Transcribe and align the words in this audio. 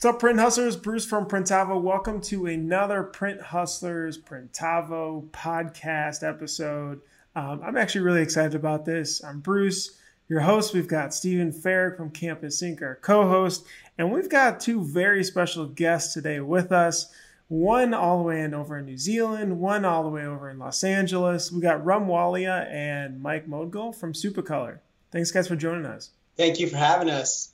What's 0.00 0.14
up, 0.14 0.20
Print 0.20 0.38
Hustlers? 0.38 0.76
Bruce 0.76 1.04
from 1.04 1.26
Printavo. 1.26 1.82
Welcome 1.82 2.20
to 2.20 2.46
another 2.46 3.02
Print 3.02 3.40
Hustlers 3.40 4.16
Printavo 4.16 5.28
podcast 5.30 6.22
episode. 6.22 7.00
Um, 7.34 7.60
I'm 7.64 7.76
actually 7.76 8.02
really 8.02 8.22
excited 8.22 8.54
about 8.54 8.84
this. 8.84 9.24
I'm 9.24 9.40
Bruce, 9.40 9.98
your 10.28 10.38
host. 10.38 10.72
We've 10.72 10.86
got 10.86 11.14
Stephen 11.14 11.50
Farrick 11.50 11.96
from 11.96 12.12
Campus 12.12 12.62
Ink, 12.62 12.80
our 12.80 12.94
co 12.94 13.28
host, 13.28 13.66
and 13.98 14.12
we've 14.12 14.28
got 14.28 14.60
two 14.60 14.84
very 14.84 15.24
special 15.24 15.66
guests 15.66 16.14
today 16.14 16.38
with 16.38 16.70
us. 16.70 17.12
One 17.48 17.92
all 17.92 18.18
the 18.18 18.22
way 18.22 18.42
in 18.42 18.54
over 18.54 18.78
in 18.78 18.86
New 18.86 18.98
Zealand, 18.98 19.58
one 19.58 19.84
all 19.84 20.04
the 20.04 20.10
way 20.10 20.24
over 20.24 20.48
in 20.48 20.60
Los 20.60 20.84
Angeles. 20.84 21.50
We 21.50 21.60
got 21.60 21.84
Rum 21.84 22.06
Walia 22.06 22.70
and 22.70 23.20
Mike 23.20 23.48
Modgill 23.48 23.96
from 23.96 24.12
Supacolor. 24.12 24.78
Thanks, 25.10 25.32
guys, 25.32 25.48
for 25.48 25.56
joining 25.56 25.86
us. 25.86 26.10
Thank 26.36 26.60
you 26.60 26.68
for 26.68 26.76
having 26.76 27.10
us. 27.10 27.50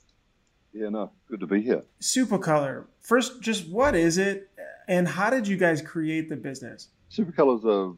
Yeah, 0.75 0.89
no, 0.89 1.09
good 1.29 1.39
to 1.39 1.47
be 1.47 1.61
here. 1.61 1.83
Supacolor. 2.01 2.87
First, 2.99 3.41
just 3.41 3.69
what 3.69 3.95
is 3.95 4.17
it, 4.17 4.49
and 4.89 5.07
how 5.07 5.29
did 5.29 5.47
you 5.47 5.55
guys 5.55 5.81
create 5.81 6.27
the 6.27 6.35
business? 6.35 6.89
Supacolor 7.09 7.59
is 7.59 7.63
a 7.63 7.93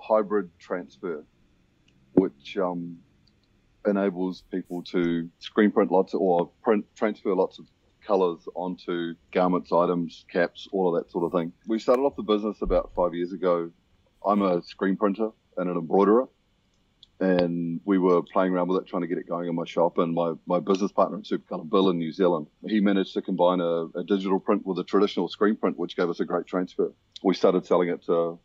hybrid 0.00 0.48
transfer, 0.58 1.22
which 2.14 2.56
um, 2.56 2.96
enables 3.86 4.44
people 4.50 4.82
to 4.84 5.28
screen 5.40 5.70
print 5.70 5.92
lots 5.92 6.14
of, 6.14 6.22
or 6.22 6.50
print 6.62 6.86
transfer 6.94 7.34
lots 7.34 7.58
of 7.58 7.66
colors 8.02 8.48
onto 8.54 9.12
garments, 9.30 9.70
items, 9.70 10.24
caps, 10.32 10.66
all 10.72 10.88
of 10.88 11.04
that 11.04 11.12
sort 11.12 11.24
of 11.24 11.38
thing. 11.38 11.52
We 11.66 11.78
started 11.78 12.00
off 12.00 12.16
the 12.16 12.22
business 12.22 12.62
about 12.62 12.92
five 12.96 13.12
years 13.12 13.32
ago. 13.32 13.70
I'm 14.24 14.40
a 14.40 14.62
screen 14.62 14.96
printer 14.96 15.28
and 15.58 15.68
an 15.68 15.76
embroiderer 15.76 16.28
and 17.18 17.80
we 17.84 17.98
were 17.98 18.22
playing 18.22 18.52
around 18.52 18.68
with 18.68 18.82
it, 18.82 18.88
trying 18.88 19.02
to 19.02 19.08
get 19.08 19.18
it 19.18 19.28
going 19.28 19.48
in 19.48 19.54
my 19.54 19.64
shop. 19.64 19.98
And 19.98 20.14
my, 20.14 20.34
my 20.46 20.60
business 20.60 20.92
partner 20.92 21.18
at 21.18 21.24
Supacolor, 21.24 21.68
Bill 21.68 21.88
in 21.88 21.98
New 21.98 22.12
Zealand, 22.12 22.46
he 22.66 22.80
managed 22.80 23.14
to 23.14 23.22
combine 23.22 23.60
a, 23.60 23.86
a, 23.98 24.04
digital 24.04 24.38
print 24.38 24.66
with 24.66 24.78
a 24.78 24.84
traditional 24.84 25.28
screen 25.28 25.56
print, 25.56 25.78
which 25.78 25.96
gave 25.96 26.10
us 26.10 26.20
a 26.20 26.26
great 26.26 26.46
transfer. 26.46 26.92
We 27.22 27.34
started 27.34 27.64
selling 27.64 27.88
it 27.88 28.04
to 28.04 28.38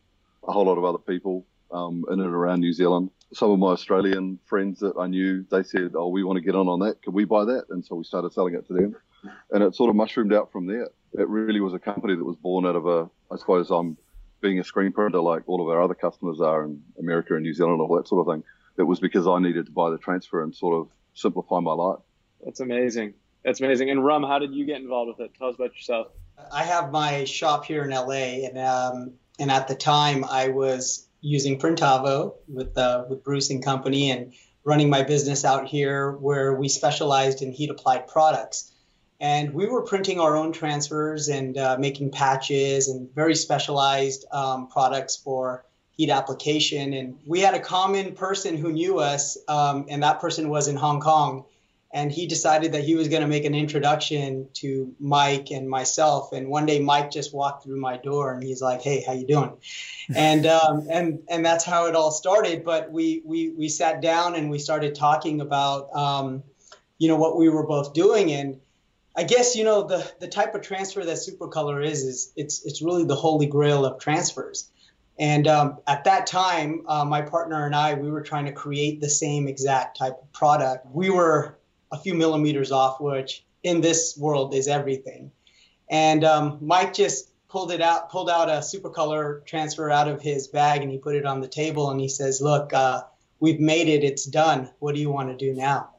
a 0.48 0.52
whole 0.52 0.64
lot 0.64 0.78
of 0.78 0.84
other 0.84 0.98
people 0.98 1.44
um, 1.70 2.04
in 2.10 2.20
and 2.20 2.34
around 2.34 2.60
New 2.60 2.72
Zealand. 2.72 3.10
Some 3.34 3.50
of 3.50 3.58
my 3.58 3.68
Australian 3.68 4.38
friends 4.46 4.80
that 4.80 4.94
I 4.98 5.06
knew, 5.06 5.44
they 5.50 5.62
said, 5.62 5.92
"Oh, 5.94 6.08
we 6.08 6.24
want 6.24 6.36
to 6.36 6.42
get 6.42 6.54
on 6.54 6.68
on 6.68 6.80
that. 6.80 7.02
Can 7.02 7.12
we 7.14 7.24
buy 7.24 7.44
that?" 7.44 7.64
And 7.70 7.84
so 7.84 7.94
we 7.96 8.04
started 8.04 8.32
selling 8.32 8.54
it 8.54 8.66
to 8.68 8.74
them, 8.74 8.96
and 9.50 9.62
it 9.62 9.74
sort 9.74 9.88
of 9.88 9.96
mushroomed 9.96 10.34
out 10.34 10.52
from 10.52 10.66
there. 10.66 10.88
It 11.14 11.28
really 11.28 11.60
was 11.60 11.72
a 11.72 11.78
company 11.78 12.14
that 12.14 12.24
was 12.24 12.36
born 12.36 12.66
out 12.66 12.76
of 12.76 12.86
a, 12.86 13.08
I 13.30 13.36
suppose, 13.36 13.70
I'm 13.70 13.96
being 14.42 14.58
a 14.58 14.64
screen 14.64 14.92
printer 14.92 15.20
like 15.20 15.42
all 15.46 15.62
of 15.62 15.68
our 15.68 15.80
other 15.80 15.94
customers 15.94 16.40
are 16.40 16.64
in 16.64 16.82
America 16.98 17.34
and 17.34 17.42
New 17.42 17.54
Zealand, 17.54 17.80
and 17.80 17.82
all 17.82 17.96
that 17.96 18.08
sort 18.08 18.26
of 18.26 18.34
thing 18.34 18.44
it 18.78 18.82
was 18.82 19.00
because 19.00 19.26
I 19.26 19.38
needed 19.38 19.66
to 19.66 19.72
buy 19.72 19.90
the 19.90 19.98
transfer 19.98 20.42
and 20.42 20.54
sort 20.54 20.80
of 20.80 20.88
simplify 21.14 21.60
my 21.60 21.72
life. 21.72 22.00
That's 22.44 22.60
amazing. 22.60 23.14
That's 23.44 23.60
amazing. 23.60 23.90
And 23.90 24.04
Rum, 24.04 24.22
how 24.22 24.38
did 24.38 24.54
you 24.54 24.64
get 24.64 24.80
involved 24.80 25.16
with 25.16 25.26
it? 25.26 25.34
Tell 25.38 25.48
us 25.48 25.56
about 25.56 25.74
yourself. 25.74 26.08
I 26.52 26.64
have 26.64 26.90
my 26.90 27.24
shop 27.24 27.64
here 27.64 27.84
in 27.84 27.90
LA, 27.90 28.46
and 28.46 28.58
um, 28.58 29.12
and 29.38 29.50
at 29.50 29.68
the 29.68 29.74
time 29.74 30.24
I 30.24 30.48
was 30.48 31.06
using 31.20 31.58
Printavo 31.58 32.34
with 32.48 32.76
uh, 32.78 33.04
with 33.08 33.22
Bruce 33.22 33.50
and 33.50 33.62
Company, 33.62 34.10
and 34.10 34.32
running 34.64 34.88
my 34.90 35.02
business 35.02 35.44
out 35.44 35.66
here 35.66 36.12
where 36.12 36.54
we 36.54 36.68
specialized 36.68 37.42
in 37.42 37.52
heat 37.52 37.70
applied 37.70 38.06
products. 38.06 38.72
And 39.20 39.54
we 39.54 39.66
were 39.66 39.82
printing 39.82 40.18
our 40.18 40.36
own 40.36 40.52
transfers 40.52 41.28
and 41.28 41.56
uh, 41.56 41.76
making 41.78 42.10
patches 42.10 42.88
and 42.88 43.12
very 43.14 43.36
specialized 43.36 44.24
um, 44.32 44.68
products 44.68 45.16
for 45.16 45.64
heat 45.96 46.10
application. 46.10 46.94
And 46.94 47.18
we 47.26 47.40
had 47.40 47.54
a 47.54 47.60
common 47.60 48.14
person 48.14 48.56
who 48.56 48.72
knew 48.72 48.98
us, 48.98 49.36
um, 49.48 49.86
and 49.88 50.02
that 50.02 50.20
person 50.20 50.48
was 50.48 50.68
in 50.68 50.76
Hong 50.76 51.00
Kong. 51.00 51.44
And 51.94 52.10
he 52.10 52.26
decided 52.26 52.72
that 52.72 52.84
he 52.84 52.94
was 52.94 53.08
going 53.08 53.20
to 53.20 53.28
make 53.28 53.44
an 53.44 53.54
introduction 53.54 54.48
to 54.54 54.94
Mike 54.98 55.50
and 55.50 55.68
myself. 55.68 56.32
And 56.32 56.48
one 56.48 56.64
day, 56.64 56.78
Mike 56.78 57.10
just 57.10 57.34
walked 57.34 57.64
through 57.64 57.78
my 57.78 57.98
door, 57.98 58.32
and 58.32 58.42
he's 58.42 58.62
like, 58.62 58.80
"Hey, 58.80 59.04
how 59.06 59.12
you 59.12 59.26
doing?" 59.26 59.52
and 60.16 60.46
um, 60.46 60.88
and 60.90 61.22
and 61.28 61.44
that's 61.44 61.66
how 61.66 61.88
it 61.88 61.94
all 61.94 62.10
started. 62.10 62.64
But 62.64 62.90
we 62.90 63.20
we 63.26 63.50
we 63.50 63.68
sat 63.68 64.00
down 64.00 64.36
and 64.36 64.48
we 64.48 64.58
started 64.58 64.94
talking 64.94 65.42
about, 65.42 65.94
um, 65.94 66.42
you 66.96 67.08
know, 67.08 67.16
what 67.16 67.36
we 67.36 67.48
were 67.48 67.66
both 67.66 67.92
doing 67.94 68.32
and. 68.32 68.60
I 69.14 69.24
guess 69.24 69.54
you 69.56 69.64
know 69.64 69.82
the 69.82 70.10
the 70.20 70.26
type 70.26 70.54
of 70.54 70.62
transfer 70.62 71.04
that 71.04 71.18
Supacolor 71.18 71.84
is 71.84 72.02
is 72.02 72.32
it's 72.34 72.64
it's 72.64 72.80
really 72.80 73.04
the 73.04 73.14
holy 73.14 73.44
grail 73.44 73.84
of 73.84 74.00
transfers. 74.00 74.70
And 75.18 75.46
um, 75.46 75.78
at 75.86 76.04
that 76.04 76.26
time, 76.26 76.84
uh, 76.86 77.04
my 77.04 77.22
partner 77.22 77.66
and 77.66 77.76
I, 77.76 77.94
we 77.94 78.10
were 78.10 78.22
trying 78.22 78.46
to 78.46 78.52
create 78.52 79.00
the 79.00 79.10
same 79.10 79.46
exact 79.46 79.98
type 79.98 80.18
of 80.20 80.32
product. 80.32 80.86
We 80.90 81.10
were 81.10 81.58
a 81.92 81.98
few 81.98 82.14
millimeters 82.14 82.72
off, 82.72 83.00
which 83.00 83.44
in 83.62 83.80
this 83.80 84.16
world 84.16 84.54
is 84.54 84.68
everything. 84.68 85.30
And 85.90 86.24
um, 86.24 86.58
Mike 86.60 86.94
just 86.94 87.28
pulled 87.48 87.70
it 87.70 87.82
out, 87.82 88.10
pulled 88.10 88.30
out 88.30 88.48
a 88.48 88.62
Supacolor 88.62 89.44
transfer 89.44 89.90
out 89.90 90.08
of 90.08 90.22
his 90.22 90.48
bag, 90.48 90.80
and 90.80 90.90
he 90.90 90.96
put 90.96 91.14
it 91.14 91.26
on 91.26 91.40
the 91.40 91.48
table, 91.48 91.90
and 91.90 92.00
he 92.00 92.08
says, 92.08 92.40
"Look, 92.40 92.72
uh, 92.72 93.02
we've 93.40 93.60
made 93.60 93.88
it. 93.88 94.02
It's 94.02 94.24
done. 94.24 94.70
What 94.78 94.94
do 94.94 95.00
you 95.00 95.10
want 95.10 95.28
to 95.28 95.36
do 95.36 95.52
now?" 95.52 95.90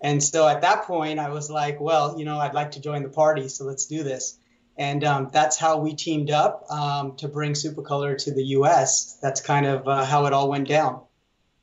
And 0.00 0.22
so 0.22 0.48
at 0.48 0.62
that 0.62 0.84
point, 0.84 1.18
I 1.18 1.28
was 1.28 1.50
like, 1.50 1.78
"Well, 1.78 2.18
you 2.18 2.24
know, 2.24 2.38
I'd 2.38 2.54
like 2.54 2.70
to 2.72 2.80
join 2.80 3.02
the 3.02 3.10
party, 3.10 3.48
so 3.48 3.64
let's 3.64 3.84
do 3.84 4.02
this." 4.02 4.38
And 4.78 5.02
um, 5.02 5.30
that's 5.32 5.58
how 5.58 5.78
we 5.78 5.94
teamed 5.94 6.30
up 6.30 6.64
um, 6.70 7.16
to 7.16 7.28
bring 7.28 7.52
Supacolor 7.52 8.16
to 8.24 8.32
the 8.32 8.44
U.S. 8.44 9.18
That's 9.20 9.40
kind 9.40 9.66
of 9.66 9.88
uh, 9.88 10.04
how 10.04 10.26
it 10.26 10.32
all 10.32 10.48
went 10.48 10.68
down. 10.68 11.02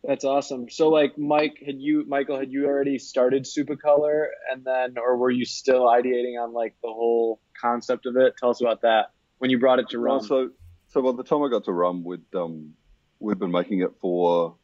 That's 0.03 0.25
awesome. 0.25 0.69
So, 0.69 0.89
like, 0.89 1.17
Mike, 1.17 1.63
had 1.65 1.79
you, 1.79 2.05
Michael, 2.07 2.37
had 2.37 2.51
you 2.51 2.65
already 2.65 2.99
started 2.99 3.45
Supacolor, 3.45 4.27
and 4.51 4.63
then, 4.63 4.97
or 4.97 5.17
were 5.17 5.31
you 5.31 5.45
still 5.45 5.87
ideating 5.87 6.39
on 6.39 6.53
like 6.53 6.75
the 6.83 6.89
whole 6.89 7.39
concept 7.59 8.05
of 8.05 8.17
it? 8.17 8.35
Tell 8.37 8.49
us 8.49 8.61
about 8.61 8.81
that 8.81 9.11
when 9.39 9.49
you 9.49 9.59
brought 9.59 9.79
it 9.79 9.89
to 9.89 9.99
Rum. 9.99 10.17
Well, 10.17 10.27
so, 10.27 10.49
so 10.89 11.01
by 11.01 11.15
the 11.15 11.23
time 11.23 11.41
I 11.41 11.49
got 11.49 11.63
to 11.65 11.71
Rum, 11.71 12.03
we'd 12.03 12.35
um, 12.35 12.73
we'd 13.19 13.39
been 13.39 13.51
making 13.51 13.79
it 13.79 13.93
for 14.01 14.55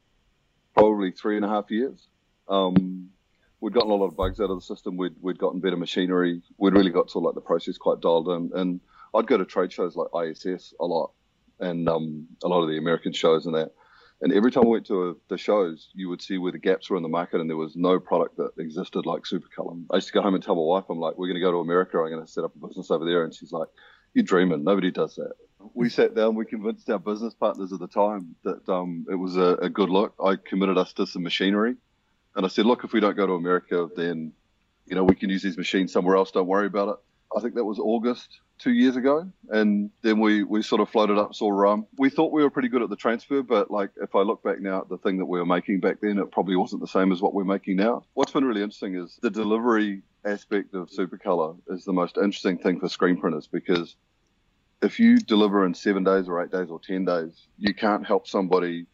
probably 0.76 1.12
three 1.12 1.38
and 1.38 1.46
a 1.46 1.50
half 1.50 1.72
years. 1.72 2.06
Um, 2.48 3.10
we'd 3.62 3.74
gotten 3.74 3.92
a 3.92 3.96
lot 3.96 4.08
of 4.08 4.18
bugs 4.18 4.42
out 4.42 4.50
of 4.50 4.60
the 4.60 4.66
system. 4.66 4.98
We'd 4.98 5.16
we'd 5.22 5.38
gotten 5.38 5.62
better 5.62 5.78
machinery. 5.78 6.42
We'd 6.58 6.74
really 6.74 6.92
got 6.92 7.16
of 7.16 7.24
like 7.24 7.36
the 7.36 7.42
process 7.42 7.78
quite 7.78 8.02
dialed 8.02 8.28
in. 8.28 8.52
And 8.54 8.82
I'd 9.14 9.28
go 9.28 9.38
to 9.38 9.46
trade 9.46 9.72
shows 9.72 9.96
like 9.96 10.10
ISS 10.14 10.74
a 10.80 10.86
lot, 10.86 11.12
and 11.60 11.88
um, 11.88 12.28
a 12.44 12.48
lot 12.48 12.64
of 12.64 12.70
the 12.70 12.78
American 12.78 13.14
shows 13.14 13.46
and 13.46 13.56
that. 13.56 13.72
And 14.24 14.32
every 14.34 14.52
time 14.52 14.66
I 14.66 14.68
went 14.68 14.86
to 14.88 15.10
a, 15.10 15.14
the 15.30 15.38
shows, 15.38 15.90
you 15.94 16.08
would 16.10 16.22
see 16.22 16.38
where 16.38 16.52
the 16.52 16.60
gaps 16.60 16.90
were 16.90 16.98
in 16.98 17.02
the 17.02 17.10
market, 17.10 17.42
and 17.42 17.50
there 17.50 17.58
was 17.58 17.76
no 17.76 18.00
product 18.00 18.38
that 18.38 18.52
existed 18.60 19.06
like 19.06 19.24
Supacolor. 19.24 19.84
I 19.90 19.96
used 19.96 20.08
to 20.08 20.14
go 20.14 20.22
home 20.22 20.36
and 20.36 20.44
tell 20.44 20.56
my 20.56 20.62
wife, 20.62 20.86
I'm 20.90 21.00
like, 21.00 21.18
we're 21.18 21.28
going 21.28 21.40
to 21.40 21.42
go 21.42 21.52
to 21.52 21.58
America. 21.58 21.98
I'm 21.98 22.12
going 22.12 22.24
to 22.24 22.32
set 22.32 22.44
up 22.44 22.54
a 22.56 22.68
business 22.68 22.92
over 22.92 23.04
there. 23.04 23.24
And 23.24 23.34
she's 23.34 23.52
like, 23.52 23.68
you're 24.14 24.24
dreaming. 24.24 24.64
Nobody 24.64 24.92
does 24.92 25.16
that. 25.16 25.32
We 25.74 25.90
sat 25.90 26.14
down. 26.14 26.36
We 26.36 26.46
convinced 26.46 26.88
our 26.92 27.00
business 27.00 27.34
partners 27.34 27.74
at 27.74 27.80
the 27.80 27.88
time 27.88 28.36
that 28.44 28.70
um, 28.70 29.08
it 29.10 29.16
was 29.16 29.38
a, 29.38 29.58
a 29.60 29.70
good 29.70 29.90
look. 29.90 30.14
I 30.24 30.36
committed 30.36 30.78
us 30.78 30.94
to 30.94 31.08
some 31.08 31.24
machinery 31.24 31.78
and 32.36 32.46
I 32.46 32.50
said, 32.50 32.66
look, 32.66 32.84
if 32.84 32.94
we 32.94 33.00
don't 33.00 33.16
go 33.16 33.28
to 33.28 33.34
America, 33.34 33.90
then, 33.96 34.34
you 34.86 34.96
know, 34.96 35.04
we 35.04 35.16
can 35.16 35.30
use 35.30 35.44
these 35.44 35.58
machines 35.58 35.92
somewhere 35.92 36.16
else. 36.16 36.32
Don't 36.32 36.48
worry 36.48 36.68
about 36.68 36.90
it. 36.90 36.96
I 37.36 37.40
think 37.40 37.56
that 37.56 37.64
was 37.64 37.80
August 37.80 38.40
two 38.58 38.72
years 38.72 38.96
ago. 38.96 39.30
And 39.50 39.90
then 40.02 40.20
we, 40.20 40.44
we 40.44 40.62
sort 40.62 40.82
of 40.82 40.90
floated 40.90 41.18
up, 41.18 41.34
saw 41.34 41.50
rum. 41.50 41.88
We 41.98 42.10
thought 42.10 42.32
we 42.32 42.44
were 42.44 42.50
pretty 42.50 42.68
good 42.68 42.82
at 42.82 42.90
the 42.90 42.96
transfer, 42.96 43.42
but 43.42 43.72
like 43.72 43.92
if 44.02 44.16
I 44.16 44.22
look 44.22 44.44
back 44.44 44.60
now 44.60 44.82
at 44.82 44.90
the 44.90 44.98
thing 44.98 45.18
that 45.18 45.26
we 45.26 45.40
were 45.40 45.46
making 45.46 45.80
back 45.80 45.98
then, 46.02 46.20
it 46.20 46.32
probably 46.32 46.56
wasn't 46.56 46.82
the 46.82 46.88
same 46.88 47.12
as 47.12 47.22
what 47.22 47.34
we're 47.34 47.44
making 47.44 47.78
now. 47.78 48.04
What's 48.14 48.32
been 48.32 48.46
really 48.46 48.62
interesting 48.62 48.96
is 48.96 49.18
the 49.22 49.30
delivery 49.30 50.04
aspect 50.26 50.74
of 50.74 50.90
Supacolor 50.90 51.58
is 51.70 51.86
the 51.86 51.94
most 51.94 52.18
interesting 52.18 52.58
thing 52.58 52.80
for 52.80 52.90
screen 52.90 53.18
printers 53.18 53.48
because 53.48 53.96
if 54.82 55.00
you 55.00 55.18
deliver 55.18 55.66
in 55.66 55.74
seven 55.74 56.04
days 56.04 56.28
or 56.28 56.44
eight 56.44 56.52
days 56.52 56.70
or 56.70 56.80
10 56.80 57.06
days, 57.06 57.48
you 57.58 57.74
can't 57.74 58.06
help 58.06 58.28
somebody 58.28 58.86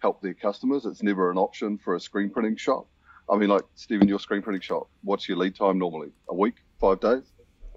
help 0.00 0.20
their 0.20 0.34
customers. 0.34 0.84
It's 0.84 1.02
never 1.02 1.30
an 1.30 1.38
option 1.38 1.78
for 1.78 1.94
a 1.94 2.00
screen 2.00 2.30
printing 2.30 2.56
shop. 2.56 2.88
I 3.28 3.36
mean, 3.36 3.48
like 3.48 3.62
Stephen, 3.76 4.08
your 4.08 4.18
screen 4.18 4.42
printing 4.42 4.62
shop, 4.62 4.88
what's 5.02 5.28
your 5.28 5.38
lead 5.38 5.54
time 5.54 5.78
normally? 5.78 6.08
A 6.28 6.34
week, 6.34 6.54
five 6.80 7.00
days? 7.00 7.22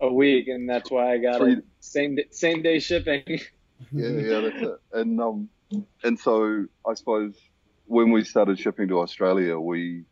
A 0.01 0.11
week, 0.11 0.47
and 0.47 0.67
that's 0.67 0.89
why 0.89 1.13
I 1.13 1.17
got 1.19 1.39
Three, 1.39 1.53
it 1.53 1.65
same 1.80 2.18
same 2.31 2.63
day 2.63 2.80
shipping. 2.80 3.24
yeah, 3.92 4.09
yeah, 4.09 4.39
that's 4.39 4.62
it. 4.62 4.81
And 4.94 5.21
um, 5.21 5.50
and 6.03 6.19
so 6.19 6.65
I 6.88 6.94
suppose 6.95 7.36
when 7.86 8.12
we 8.12 8.24
started 8.24 8.59
shipping 8.59 8.88
to 8.88 9.00
Australia, 9.00 9.59
we 9.59 10.06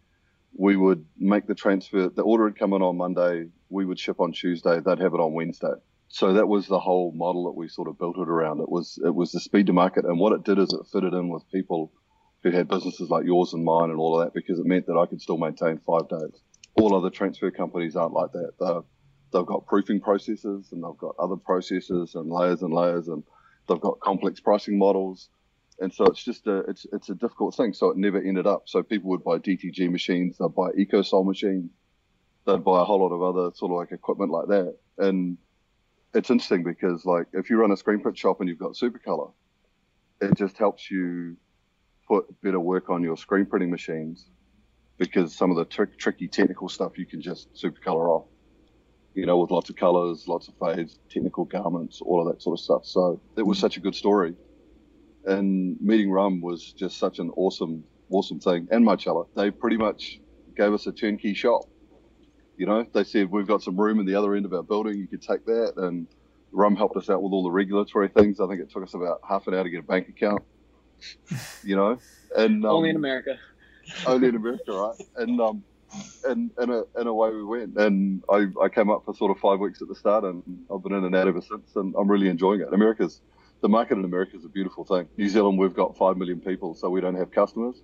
we 0.55 0.75
would 0.75 1.05
make 1.17 1.47
the 1.47 1.55
transfer. 1.55 2.09
The 2.09 2.21
order 2.21 2.43
would 2.45 2.59
come 2.59 2.73
in 2.73 2.81
on 2.81 2.97
Monday. 2.97 3.47
We 3.69 3.85
would 3.85 3.99
ship 3.99 4.19
on 4.19 4.33
Tuesday. 4.33 4.79
They'd 4.79 4.99
have 4.99 5.13
it 5.13 5.19
on 5.19 5.33
Wednesday. 5.33 5.73
So 6.09 6.33
that 6.33 6.47
was 6.47 6.67
the 6.67 6.79
whole 6.79 7.13
model 7.13 7.45
that 7.45 7.53
we 7.53 7.69
sort 7.69 7.87
of 7.87 7.97
built 7.97 8.17
it 8.17 8.27
around. 8.27 8.59
It 8.59 8.69
was 8.69 8.99
it 9.03 9.15
was 9.15 9.31
the 9.31 9.39
speed 9.39 9.67
to 9.67 9.73
market, 9.73 10.05
and 10.05 10.19
what 10.19 10.33
it 10.33 10.43
did 10.43 10.59
is 10.59 10.71
it 10.73 10.85
fitted 10.91 11.13
in 11.13 11.29
with 11.29 11.49
people 11.51 11.91
who 12.43 12.51
had 12.51 12.67
businesses 12.67 13.09
like 13.09 13.25
yours 13.25 13.53
and 13.53 13.63
mine 13.63 13.89
and 13.89 13.99
all 13.99 14.19
of 14.19 14.25
that 14.25 14.33
because 14.33 14.59
it 14.59 14.65
meant 14.65 14.87
that 14.87 14.97
I 14.97 15.05
could 15.05 15.21
still 15.21 15.37
maintain 15.37 15.77
five 15.79 16.09
days. 16.09 16.41
All 16.75 16.95
other 16.95 17.09
transfer 17.09 17.51
companies 17.51 17.95
aren't 17.95 18.13
like 18.13 18.31
that. 18.31 18.53
They're, 18.59 18.81
they've 19.31 19.45
got 19.45 19.67
proofing 19.67 20.01
processes 20.01 20.69
and 20.71 20.83
they've 20.83 20.97
got 20.97 21.15
other 21.19 21.35
processes 21.35 22.15
and 22.15 22.31
layers 22.31 22.61
and 22.61 22.73
layers 22.73 23.07
and 23.07 23.23
they've 23.67 23.79
got 23.79 23.99
complex 23.99 24.39
pricing 24.39 24.77
models. 24.77 25.29
And 25.79 25.93
so 25.93 26.05
it's 26.05 26.23
just 26.23 26.45
a 26.47 26.59
it's 26.67 26.85
it's 26.91 27.09
a 27.09 27.15
difficult 27.15 27.55
thing. 27.55 27.73
So 27.73 27.89
it 27.89 27.97
never 27.97 28.19
ended 28.19 28.45
up. 28.45 28.63
So 28.65 28.83
people 28.83 29.09
would 29.11 29.23
buy 29.23 29.37
DTG 29.37 29.91
machines, 29.91 30.37
they'd 30.37 30.55
buy 30.55 30.69
EcoSol 30.71 31.25
machines, 31.25 31.71
they'd 32.45 32.63
buy 32.63 32.81
a 32.81 32.83
whole 32.83 33.01
lot 33.01 33.13
of 33.13 33.21
other 33.21 33.55
sort 33.55 33.71
of 33.71 33.77
like 33.77 33.91
equipment 33.91 34.31
like 34.31 34.47
that. 34.47 34.77
And 34.97 35.37
it's 36.13 36.29
interesting 36.29 36.63
because 36.63 37.05
like 37.05 37.27
if 37.33 37.49
you 37.49 37.57
run 37.57 37.71
a 37.71 37.77
screen 37.77 37.99
print 37.99 38.17
shop 38.17 38.41
and 38.41 38.49
you've 38.49 38.59
got 38.59 38.73
Supacolor, 38.73 39.31
it 40.21 40.37
just 40.37 40.57
helps 40.57 40.89
you 40.91 41.37
put 42.11 42.41
better 42.41 42.59
work 42.59 42.89
on 42.89 43.01
your 43.01 43.15
screen 43.15 43.45
printing 43.45 43.71
machines 43.71 44.27
because 44.97 45.33
some 45.33 45.49
of 45.49 45.55
the 45.55 45.63
tr- 45.63 45.85
tricky 45.97 46.27
technical 46.27 46.67
stuff 46.67 46.97
you 46.97 47.05
can 47.05 47.21
just 47.21 47.53
Supacolor 47.53 48.09
off. 48.09 48.25
You 49.13 49.25
know, 49.25 49.37
with 49.37 49.49
lots 49.49 49.69
of 49.69 49.77
colors, 49.77 50.27
lots 50.27 50.49
of 50.49 50.55
fades, 50.59 50.99
technical 51.09 51.45
garments, 51.45 52.01
all 52.01 52.21
of 52.25 52.33
that 52.33 52.41
sort 52.41 52.59
of 52.59 52.63
stuff. 52.63 52.85
So 52.85 53.21
it 53.37 53.43
was 53.43 53.57
such 53.59 53.77
a 53.77 53.79
good 53.79 53.95
story. 53.95 54.35
And 55.25 55.79
meeting 55.79 56.11
Rum 56.11 56.41
was 56.41 56.73
just 56.73 56.97
such 56.97 57.19
an 57.19 57.29
awesome, 57.37 57.83
awesome 58.09 58.39
thing. 58.41 58.67
And 58.71 58.83
Marcella, 58.83 59.23
they 59.35 59.49
pretty 59.49 59.77
much 59.77 60.19
gave 60.57 60.73
us 60.73 60.87
a 60.87 60.91
turnkey 60.91 61.33
shop. 61.33 61.63
You 62.57 62.65
know, 62.65 62.85
they 62.93 63.05
said 63.05 63.31
we've 63.31 63.47
got 63.47 63.63
some 63.63 63.79
room 63.79 63.99
in 64.01 64.05
the 64.05 64.15
other 64.15 64.35
end 64.35 64.45
of 64.45 64.53
our 64.53 64.63
building. 64.63 64.97
You 64.97 65.07
could 65.07 65.21
take 65.21 65.45
that, 65.45 65.73
and 65.77 66.07
Rum 66.51 66.75
helped 66.75 66.97
us 66.97 67.09
out 67.09 67.23
with 67.23 67.31
all 67.31 67.43
the 67.43 67.51
regulatory 67.51 68.09
things. 68.09 68.41
I 68.41 68.47
think 68.47 68.59
it 68.59 68.69
took 68.69 68.83
us 68.83 68.93
about 68.95 69.21
half 69.27 69.47
an 69.47 69.53
hour 69.53 69.63
to 69.63 69.69
get 69.69 69.79
a 69.79 69.83
bank 69.83 70.09
account. 70.09 70.41
You 71.63 71.75
know, 71.75 71.99
and 72.35 72.65
um, 72.65 72.71
Only 72.71 72.89
in 72.89 72.95
America. 72.95 73.37
only 74.05 74.27
in 74.29 74.35
America, 74.43 74.71
right? 74.71 74.95
And 75.17 75.39
um, 75.41 75.63
and 76.25 76.51
and, 76.57 76.71
uh, 76.71 76.83
and 76.95 77.07
away 77.07 77.31
we 77.31 77.43
went. 77.43 77.77
And 77.77 78.23
I, 78.29 78.47
I 78.61 78.69
came 78.69 78.89
up 78.89 79.03
for 79.05 79.13
sort 79.13 79.31
of 79.31 79.39
five 79.39 79.59
weeks 79.59 79.81
at 79.81 79.87
the 79.87 79.95
start, 79.95 80.23
and 80.23 80.43
I've 80.73 80.83
been 80.83 80.93
in 80.93 81.03
and 81.03 81.15
out 81.15 81.27
ever 81.27 81.41
since. 81.41 81.75
And 81.75 81.93
I'm 81.97 82.09
really 82.09 82.29
enjoying 82.29 82.61
it. 82.61 82.67
America's 82.73 83.21
the 83.61 83.69
market 83.69 83.97
in 83.97 84.05
America 84.05 84.35
is 84.37 84.43
a 84.43 84.49
beautiful 84.49 84.83
thing. 84.83 85.07
New 85.17 85.29
Zealand, 85.29 85.59
we've 85.59 85.73
got 85.75 85.95
five 85.95 86.17
million 86.17 86.39
people, 86.39 86.73
so 86.73 86.89
we 86.89 86.99
don't 86.99 87.15
have 87.15 87.31
customers. 87.31 87.81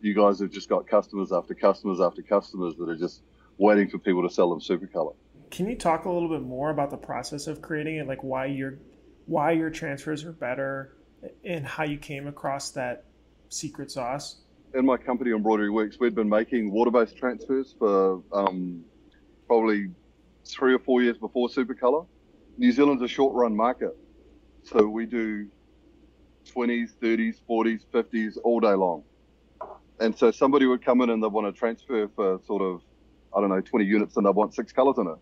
You 0.00 0.14
guys 0.14 0.40
have 0.40 0.50
just 0.50 0.68
got 0.70 0.86
customers 0.86 1.32
after 1.32 1.54
customers 1.54 2.00
after 2.00 2.22
customers 2.22 2.74
that 2.78 2.88
are 2.88 2.96
just 2.96 3.22
waiting 3.58 3.88
for 3.90 3.98
people 3.98 4.26
to 4.26 4.32
sell 4.32 4.48
them 4.48 4.60
Supacolor. 4.60 5.14
Can 5.50 5.68
you 5.68 5.76
talk 5.76 6.06
a 6.06 6.10
little 6.10 6.30
bit 6.30 6.40
more 6.40 6.70
about 6.70 6.90
the 6.90 6.96
process 6.96 7.46
of 7.46 7.60
creating 7.60 7.96
it, 7.96 8.06
like 8.06 8.22
why 8.24 8.46
your 8.46 8.78
why 9.26 9.52
your 9.52 9.68
transfers 9.70 10.24
are 10.24 10.32
better, 10.32 10.96
and 11.44 11.66
how 11.66 11.84
you 11.84 11.98
came 11.98 12.26
across 12.26 12.70
that 12.70 13.04
secret 13.48 13.90
sauce? 13.90 14.42
in 14.74 14.86
my 14.86 14.96
company 14.96 15.32
Embroidery 15.32 15.70
Works, 15.70 15.98
we'd 16.00 16.14
been 16.14 16.28
making 16.28 16.70
water-based 16.70 17.16
transfers 17.16 17.74
for 17.78 18.22
um, 18.32 18.84
probably 19.46 19.90
three 20.46 20.74
or 20.74 20.78
four 20.78 21.02
years 21.02 21.18
before 21.18 21.48
Supacolor. 21.48 22.06
New 22.58 22.72
Zealand's 22.72 23.02
a 23.02 23.08
short-run 23.08 23.54
market, 23.54 23.96
so 24.62 24.86
we 24.86 25.06
do 25.06 25.48
20s, 26.54 26.90
30s, 27.00 27.36
40s, 27.48 27.80
50s 27.92 28.38
all 28.44 28.60
day 28.60 28.74
long. 28.74 29.02
And 30.00 30.16
so 30.16 30.30
somebody 30.30 30.66
would 30.66 30.84
come 30.84 31.00
in 31.02 31.10
and 31.10 31.22
they 31.22 31.28
want 31.28 31.52
to 31.52 31.58
transfer 31.58 32.08
for 32.08 32.40
sort 32.46 32.62
of, 32.62 32.82
I 33.36 33.40
don't 33.40 33.50
know, 33.50 33.60
20 33.60 33.84
units 33.84 34.16
and 34.16 34.26
they 34.26 34.30
want 34.30 34.54
six 34.54 34.72
colors 34.72 34.96
in 34.98 35.06
it. 35.06 35.16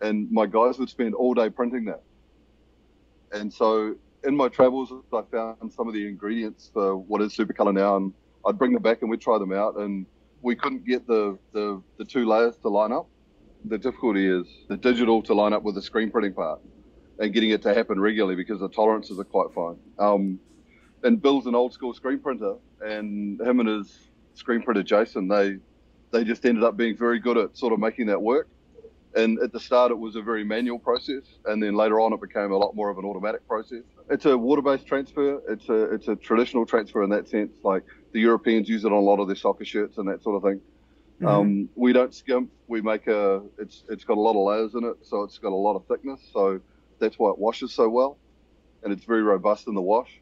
And 0.00 0.30
my 0.30 0.46
guys 0.46 0.78
would 0.78 0.88
spend 0.88 1.14
all 1.14 1.34
day 1.34 1.50
printing 1.50 1.84
that. 1.86 2.02
And 3.32 3.52
so 3.52 3.94
in 4.24 4.36
my 4.36 4.48
travels, 4.48 4.92
I 5.12 5.22
found 5.30 5.72
some 5.72 5.88
of 5.88 5.94
the 5.94 6.06
ingredients 6.06 6.70
for 6.72 6.96
what 6.96 7.22
is 7.22 7.36
Supacolor 7.36 7.74
now 7.74 7.96
and 7.96 8.12
I'd 8.46 8.58
bring 8.58 8.72
them 8.72 8.82
back 8.82 9.02
and 9.02 9.10
we'd 9.10 9.20
try 9.20 9.38
them 9.38 9.52
out, 9.52 9.76
and 9.76 10.06
we 10.42 10.54
couldn't 10.54 10.86
get 10.86 11.06
the, 11.06 11.38
the, 11.52 11.82
the 11.98 12.04
two 12.04 12.26
layers 12.26 12.56
to 12.58 12.68
line 12.68 12.92
up. 12.92 13.08
The 13.64 13.78
difficulty 13.78 14.26
is 14.26 14.46
the 14.68 14.76
digital 14.76 15.22
to 15.22 15.34
line 15.34 15.52
up 15.52 15.62
with 15.62 15.74
the 15.74 15.82
screen 15.82 16.10
printing 16.10 16.32
part 16.32 16.60
and 17.18 17.32
getting 17.32 17.50
it 17.50 17.60
to 17.62 17.74
happen 17.74 18.00
regularly 18.00 18.36
because 18.36 18.60
the 18.60 18.68
tolerances 18.68 19.18
are 19.18 19.24
quite 19.24 19.52
fine. 19.52 19.76
Um, 19.98 20.38
and 21.02 21.20
Bill's 21.20 21.46
an 21.46 21.54
old 21.54 21.72
school 21.72 21.92
screen 21.92 22.20
printer, 22.20 22.54
and 22.80 23.40
him 23.40 23.60
and 23.60 23.68
his 23.68 23.98
screen 24.34 24.62
printer 24.62 24.82
Jason, 24.82 25.28
they 25.28 25.58
they 26.10 26.24
just 26.24 26.46
ended 26.46 26.64
up 26.64 26.76
being 26.76 26.96
very 26.96 27.18
good 27.18 27.36
at 27.36 27.56
sort 27.56 27.72
of 27.72 27.78
making 27.78 28.06
that 28.06 28.22
work. 28.22 28.48
And 29.14 29.38
at 29.40 29.52
the 29.52 29.60
start, 29.60 29.90
it 29.90 29.98
was 29.98 30.16
a 30.16 30.22
very 30.22 30.44
manual 30.44 30.78
process, 30.78 31.22
and 31.46 31.62
then 31.62 31.74
later 31.74 31.98
on, 31.98 32.12
it 32.12 32.20
became 32.20 32.52
a 32.52 32.56
lot 32.56 32.76
more 32.76 32.90
of 32.90 32.98
an 32.98 33.04
automatic 33.04 33.46
process. 33.48 33.82
It's 34.10 34.26
a 34.26 34.36
water-based 34.36 34.86
transfer. 34.86 35.40
It's 35.48 35.68
a 35.68 35.94
it's 35.94 36.08
a 36.08 36.16
traditional 36.16 36.66
transfer 36.66 37.02
in 37.02 37.10
that 37.10 37.28
sense. 37.28 37.56
Like 37.62 37.84
the 38.12 38.20
Europeans 38.20 38.68
use 38.68 38.84
it 38.84 38.88
on 38.88 38.92
a 38.92 39.00
lot 39.00 39.18
of 39.18 39.26
their 39.26 39.36
soccer 39.36 39.64
shirts 39.64 39.96
and 39.98 40.08
that 40.08 40.22
sort 40.22 40.36
of 40.36 40.42
thing. 40.42 40.60
Mm-hmm. 41.20 41.26
Um, 41.26 41.68
we 41.74 41.92
don't 41.92 42.14
skimp. 42.14 42.50
We 42.68 42.80
make 42.82 43.06
a. 43.06 43.42
It's 43.58 43.82
it's 43.88 44.04
got 44.04 44.18
a 44.18 44.20
lot 44.20 44.36
of 44.36 44.44
layers 44.46 44.74
in 44.74 44.84
it, 44.84 44.98
so 45.02 45.22
it's 45.22 45.38
got 45.38 45.52
a 45.52 45.56
lot 45.56 45.74
of 45.74 45.86
thickness. 45.86 46.20
So 46.32 46.60
that's 46.98 47.18
why 47.18 47.30
it 47.30 47.38
washes 47.38 47.72
so 47.72 47.88
well, 47.88 48.18
and 48.82 48.92
it's 48.92 49.04
very 49.04 49.22
robust 49.22 49.68
in 49.68 49.74
the 49.74 49.82
wash. 49.82 50.20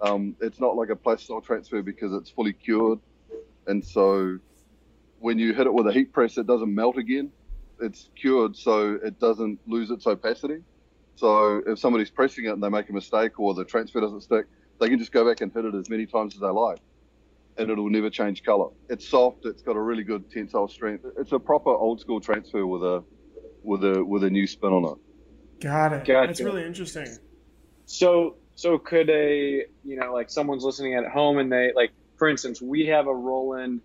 Um, 0.00 0.36
it's 0.40 0.60
not 0.60 0.76
like 0.76 0.90
a 0.90 0.96
plastisol 0.96 1.42
transfer 1.42 1.82
because 1.82 2.12
it's 2.12 2.30
fully 2.30 2.52
cured, 2.52 3.00
and 3.66 3.84
so 3.84 4.38
when 5.18 5.38
you 5.38 5.54
hit 5.54 5.66
it 5.66 5.72
with 5.72 5.86
a 5.88 5.92
heat 5.92 6.12
press, 6.12 6.38
it 6.38 6.46
doesn't 6.46 6.72
melt 6.72 6.98
again. 6.98 7.32
It's 7.80 8.10
cured, 8.16 8.56
so 8.56 8.98
it 9.02 9.18
doesn't 9.20 9.60
lose 9.66 9.90
its 9.90 10.06
opacity. 10.06 10.62
So 11.16 11.62
if 11.66 11.78
somebody's 11.78 12.10
pressing 12.10 12.44
it 12.46 12.50
and 12.50 12.62
they 12.62 12.68
make 12.68 12.88
a 12.88 12.92
mistake 12.92 13.38
or 13.40 13.54
the 13.54 13.64
transfer 13.64 14.00
doesn't 14.00 14.22
stick, 14.22 14.46
they 14.80 14.88
can 14.88 14.98
just 14.98 15.12
go 15.12 15.28
back 15.28 15.40
and 15.40 15.52
hit 15.52 15.64
it 15.64 15.74
as 15.74 15.88
many 15.90 16.06
times 16.06 16.34
as 16.34 16.40
they 16.40 16.48
like 16.48 16.78
and 17.58 17.70
it'll 17.70 17.90
never 17.90 18.08
change 18.08 18.42
color. 18.44 18.70
It's 18.88 19.06
soft. 19.06 19.44
It's 19.44 19.62
got 19.62 19.76
a 19.76 19.80
really 19.80 20.04
good 20.04 20.30
tensile 20.30 20.68
strength. 20.68 21.04
It's 21.18 21.32
a 21.32 21.38
proper 21.38 21.70
old 21.70 22.00
school 22.00 22.20
transfer 22.20 22.64
with 22.66 22.82
a 22.82 23.04
with 23.62 23.84
a 23.84 24.02
with 24.04 24.24
a 24.24 24.30
new 24.30 24.46
spin 24.46 24.70
on 24.70 24.84
it. 24.92 25.62
Got 25.64 25.92
it. 25.92 26.04
Gotcha. 26.04 26.26
That's 26.28 26.40
really 26.40 26.64
interesting. 26.64 27.18
So 27.86 28.36
so 28.54 28.78
could 28.78 29.10
a 29.10 29.64
you 29.84 29.96
know 29.96 30.12
like 30.12 30.30
someone's 30.30 30.64
listening 30.64 30.94
at 30.94 31.06
home 31.06 31.38
and 31.38 31.50
they 31.50 31.72
like 31.74 31.90
for 32.16 32.28
instance 32.28 32.62
we 32.62 32.86
have 32.86 33.08
a 33.08 33.14
Roland 33.14 33.80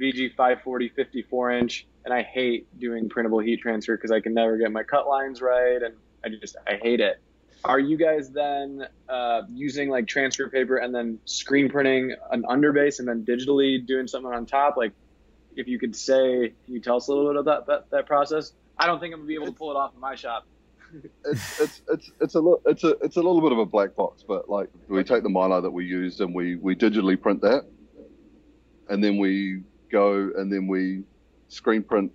VG 0.00 0.34
540 0.34 0.88
54 0.90 1.50
inch 1.52 1.86
and 2.08 2.16
I 2.16 2.22
hate 2.22 2.66
doing 2.80 3.10
printable 3.10 3.38
heat 3.38 3.60
transfer 3.60 3.94
because 3.94 4.10
I 4.10 4.20
can 4.20 4.32
never 4.32 4.56
get 4.56 4.72
my 4.72 4.82
cut 4.82 5.06
lines 5.06 5.42
right 5.42 5.82
and 5.82 5.94
I 6.24 6.30
just 6.30 6.56
I 6.66 6.76
hate 6.76 7.00
it. 7.00 7.20
Are 7.64 7.78
you 7.78 7.98
guys 7.98 8.30
then 8.30 8.86
uh, 9.10 9.42
using 9.52 9.90
like 9.90 10.06
transfer 10.06 10.48
paper 10.48 10.78
and 10.78 10.94
then 10.94 11.18
screen 11.26 11.68
printing 11.68 12.14
an 12.30 12.44
underbase 12.44 12.98
and 12.98 13.06
then 13.06 13.26
digitally 13.26 13.86
doing 13.86 14.06
something 14.06 14.32
on 14.32 14.46
top? 14.46 14.78
Like, 14.78 14.92
if 15.54 15.68
you 15.68 15.78
could 15.78 15.94
say, 15.94 16.54
can 16.64 16.74
you 16.74 16.80
tell 16.80 16.96
us 16.96 17.08
a 17.08 17.12
little 17.12 17.30
bit 17.30 17.40
about 17.40 17.66
that, 17.66 17.90
that, 17.90 17.90
that 17.90 18.06
process? 18.06 18.52
I 18.78 18.86
don't 18.86 19.00
think 19.00 19.12
I'm 19.12 19.20
gonna 19.20 19.28
be 19.28 19.34
able 19.34 19.46
to 19.46 19.52
pull 19.52 19.70
it 19.70 19.76
off 19.76 19.92
in 19.92 20.00
my 20.00 20.14
shop. 20.14 20.46
it's 21.26 21.60
it's 21.60 21.82
it's 21.90 22.10
it's 22.22 22.34
a 22.36 22.40
little 22.40 22.62
it's 22.64 22.84
a 22.84 22.96
it's 23.02 23.16
a 23.16 23.20
little 23.20 23.42
bit 23.42 23.52
of 23.52 23.58
a 23.58 23.66
black 23.66 23.94
box, 23.94 24.24
but 24.26 24.48
like 24.48 24.70
we 24.88 25.04
take 25.04 25.22
the 25.24 25.28
mylar 25.28 25.60
that 25.60 25.70
we 25.70 25.84
used 25.84 26.22
and 26.22 26.34
we 26.34 26.56
we 26.56 26.74
digitally 26.74 27.20
print 27.20 27.42
that, 27.42 27.66
and 28.88 29.04
then 29.04 29.18
we 29.18 29.60
go 29.90 30.30
and 30.36 30.50
then 30.50 30.66
we 30.66 31.02
screen 31.48 31.82
print 31.82 32.12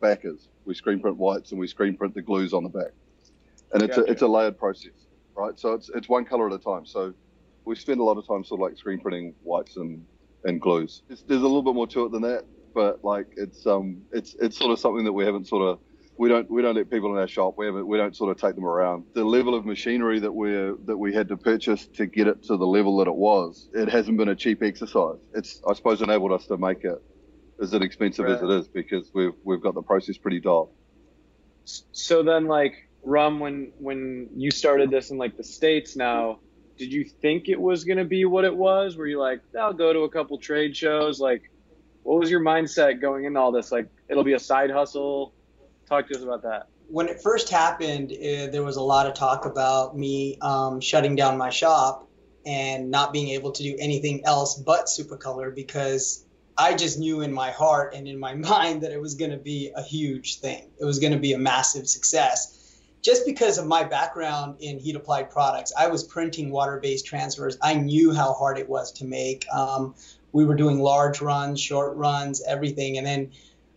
backers. 0.00 0.48
We 0.64 0.74
screen 0.74 1.00
print 1.00 1.16
whites 1.16 1.50
and 1.50 1.60
we 1.60 1.66
screen 1.66 1.96
print 1.96 2.14
the 2.14 2.22
glues 2.22 2.52
on 2.52 2.62
the 2.62 2.70
back 2.70 2.92
and 3.74 3.82
it's 3.82 3.96
gotcha. 3.96 4.08
a 4.08 4.12
it's 4.12 4.22
a 4.22 4.26
layered 4.26 4.58
process, 4.58 4.92
right? 5.36 5.58
So 5.58 5.74
it's 5.74 5.90
it's 5.90 6.08
one 6.08 6.24
color 6.24 6.46
at 6.46 6.52
a 6.54 6.58
time. 6.58 6.86
So 6.86 7.12
we 7.64 7.74
spend 7.74 8.00
a 8.00 8.04
lot 8.04 8.16
of 8.16 8.26
time 8.26 8.44
sort 8.44 8.60
of 8.60 8.68
like 8.68 8.78
screen 8.78 9.00
printing 9.00 9.34
whites 9.42 9.76
and 9.76 10.06
and 10.44 10.60
glues. 10.60 11.02
It's, 11.10 11.22
there's 11.22 11.40
a 11.40 11.46
little 11.46 11.62
bit 11.62 11.74
more 11.74 11.86
to 11.88 12.06
it 12.06 12.12
than 12.12 12.22
that, 12.22 12.44
but 12.72 13.04
like 13.04 13.26
it's 13.36 13.66
um 13.66 14.02
it's 14.12 14.34
it's 14.40 14.56
sort 14.56 14.72
of 14.72 14.78
something 14.78 15.04
that 15.04 15.12
we 15.12 15.24
haven't 15.24 15.48
sort 15.48 15.62
of 15.62 15.80
we 16.16 16.28
don't 16.28 16.48
we 16.48 16.62
don't 16.62 16.76
let 16.76 16.88
people 16.88 17.12
in 17.12 17.18
our 17.18 17.26
shop. 17.26 17.54
We 17.58 17.66
haven't 17.66 17.86
we 17.86 17.98
don't 17.98 18.16
sort 18.16 18.30
of 18.30 18.40
take 18.40 18.54
them 18.54 18.64
around. 18.64 19.04
The 19.14 19.24
level 19.24 19.54
of 19.56 19.66
machinery 19.66 20.20
that 20.20 20.32
we're, 20.32 20.76
that 20.84 20.96
we 20.96 21.12
had 21.12 21.26
to 21.28 21.36
purchase 21.36 21.86
to 21.94 22.06
get 22.06 22.28
it 22.28 22.44
to 22.44 22.56
the 22.56 22.66
level 22.66 22.98
that 22.98 23.08
it 23.08 23.14
was, 23.14 23.68
it 23.74 23.88
hasn't 23.88 24.18
been 24.18 24.28
a 24.28 24.36
cheap 24.36 24.62
exercise. 24.62 25.18
It's 25.34 25.60
I 25.68 25.74
suppose 25.74 26.00
enabled 26.00 26.30
us 26.30 26.46
to 26.46 26.56
make 26.56 26.84
it 26.84 27.02
as 27.60 27.72
inexpensive 27.72 28.24
right. 28.24 28.34
as 28.34 28.42
it 28.42 28.50
is 28.50 28.68
because 28.68 29.10
we've 29.14 29.34
we've 29.44 29.60
got 29.60 29.74
the 29.74 29.82
process 29.82 30.16
pretty 30.16 30.40
dialed. 30.40 30.70
So 31.64 32.22
then, 32.22 32.46
like 32.46 32.88
rum 33.04 33.38
when 33.38 33.72
when 33.78 34.28
you 34.34 34.50
started 34.50 34.90
this 34.90 35.10
in 35.10 35.18
like 35.18 35.36
the 35.36 35.44
states 35.44 35.96
now 35.96 36.38
did 36.76 36.92
you 36.92 37.04
think 37.04 37.48
it 37.48 37.60
was 37.60 37.84
going 37.84 37.98
to 37.98 38.04
be 38.04 38.24
what 38.24 38.44
it 38.44 38.54
was 38.54 38.96
were 38.96 39.06
you 39.06 39.20
like 39.20 39.40
i'll 39.60 39.72
go 39.72 39.92
to 39.92 40.00
a 40.00 40.08
couple 40.08 40.38
trade 40.38 40.76
shows 40.76 41.20
like 41.20 41.50
what 42.02 42.18
was 42.18 42.30
your 42.30 42.40
mindset 42.40 43.00
going 43.00 43.24
into 43.24 43.38
all 43.38 43.52
this 43.52 43.70
like 43.70 43.88
it'll 44.08 44.24
be 44.24 44.32
a 44.32 44.38
side 44.38 44.70
hustle 44.70 45.34
talk 45.86 46.08
to 46.08 46.16
us 46.16 46.22
about 46.22 46.42
that 46.42 46.68
when 46.88 47.08
it 47.08 47.20
first 47.22 47.50
happened 47.50 48.10
uh, 48.12 48.46
there 48.50 48.62
was 48.62 48.76
a 48.76 48.82
lot 48.82 49.06
of 49.06 49.14
talk 49.14 49.44
about 49.44 49.96
me 49.96 50.38
um, 50.40 50.80
shutting 50.80 51.14
down 51.14 51.36
my 51.36 51.50
shop 51.50 52.08
and 52.46 52.90
not 52.90 53.12
being 53.12 53.28
able 53.28 53.52
to 53.52 53.62
do 53.62 53.76
anything 53.78 54.24
else 54.24 54.58
but 54.58 54.86
Supacolor 54.86 55.54
because 55.54 56.24
I 56.56 56.74
just 56.74 56.98
knew 56.98 57.22
in 57.22 57.32
my 57.32 57.50
heart 57.50 57.94
and 57.94 58.06
in 58.06 58.18
my 58.18 58.34
mind 58.50 58.82
that 58.82 58.92
it 58.92 59.00
was 59.00 59.14
going 59.14 59.30
to 59.30 59.36
be 59.36 59.72
a 59.74 59.82
huge 59.82 60.40
thing. 60.40 60.70
It 60.78 60.84
was 60.84 60.98
going 60.98 61.12
to 61.12 61.18
be 61.18 61.32
a 61.32 61.38
massive 61.38 61.88
success 61.88 62.60
just 63.04 63.26
because 63.26 63.58
of 63.58 63.66
my 63.66 63.84
background 63.84 64.56
in 64.60 64.78
heat 64.78 64.96
applied 64.96 65.30
products, 65.30 65.72
I 65.78 65.88
was 65.88 66.02
printing 66.02 66.50
water 66.50 66.80
based 66.82 67.04
transfers. 67.04 67.58
I 67.60 67.74
knew 67.74 68.14
how 68.14 68.32
hard 68.32 68.58
it 68.58 68.66
was 68.66 68.90
to 68.92 69.04
make. 69.04 69.46
Um, 69.52 69.94
we 70.32 70.46
were 70.46 70.56
doing 70.56 70.80
large 70.80 71.20
runs, 71.20 71.60
short 71.60 71.96
runs, 71.96 72.42
everything. 72.42 72.96
And 72.96 73.06
then, 73.06 73.30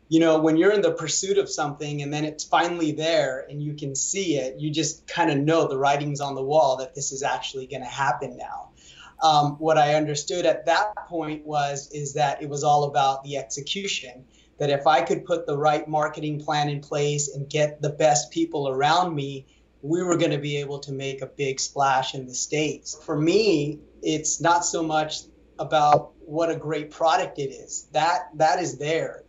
you 0.08 0.22
know, 0.22 0.40
when 0.40 0.56
you're 0.56 0.72
in 0.72 0.82
the 0.82 0.94
pursuit 0.94 1.38
of 1.38 1.50
something 1.50 2.02
and 2.02 2.12
then 2.12 2.24
it's 2.24 2.46
finally 2.46 2.94
there 2.94 3.46
and 3.50 3.62
you 3.62 3.74
can 3.74 3.96
see 3.96 4.38
it, 4.38 4.60
you 4.60 4.72
just 4.72 5.06
kind 5.08 5.30
of 5.30 5.38
know 5.38 5.68
the 5.68 5.78
writing's 5.78 6.22
on 6.22 6.34
the 6.34 6.42
wall 6.42 6.78
that 6.78 6.96
this 6.96 7.12
is 7.12 7.22
actually 7.22 7.68
going 7.68 7.84
to 7.84 7.90
happen 7.90 8.38
now. 8.38 8.70
Um, 9.22 9.54
what 9.54 9.78
I 9.78 9.96
understood 9.96 10.46
at 10.46 10.66
that 10.68 10.96
point 11.08 11.46
was 11.46 11.90
is 11.92 12.14
that 12.14 12.42
it 12.42 12.50
was 12.50 12.64
all 12.64 12.84
about 12.84 13.24
the 13.24 13.38
execution 13.38 14.26
that 14.60 14.70
if 14.70 14.88
I 14.88 15.02
could 15.02 15.26
put 15.26 15.46
the 15.46 15.58
right 15.58 15.88
marketing 15.88 16.40
plan 16.44 16.70
in 16.70 16.82
place 16.82 17.30
and 17.30 17.50
get 17.50 17.82
the 17.82 17.90
best 17.90 18.32
people 18.32 18.68
around 18.68 19.16
me, 19.16 19.46
we 19.82 20.04
were 20.04 20.18
going 20.18 20.32
to 20.32 20.40
be 20.40 20.58
able 20.58 20.80
to 20.80 20.92
make 20.92 21.22
a 21.22 21.28
big 21.28 21.60
splash 21.60 22.16
in 22.16 22.26
the 22.26 22.34
States. 22.34 22.98
For 23.06 23.16
me, 23.16 23.80
it's 24.02 24.42
not 24.42 24.66
so 24.66 24.84
much 24.84 25.22
about 25.60 26.14
what 26.26 26.50
a 26.50 26.56
great 26.56 26.92
product 26.92 27.40
it 27.40 27.52
is. 27.52 27.88
That 27.92 28.30
that 28.36 28.62
is 28.62 28.78
there. 28.78 29.24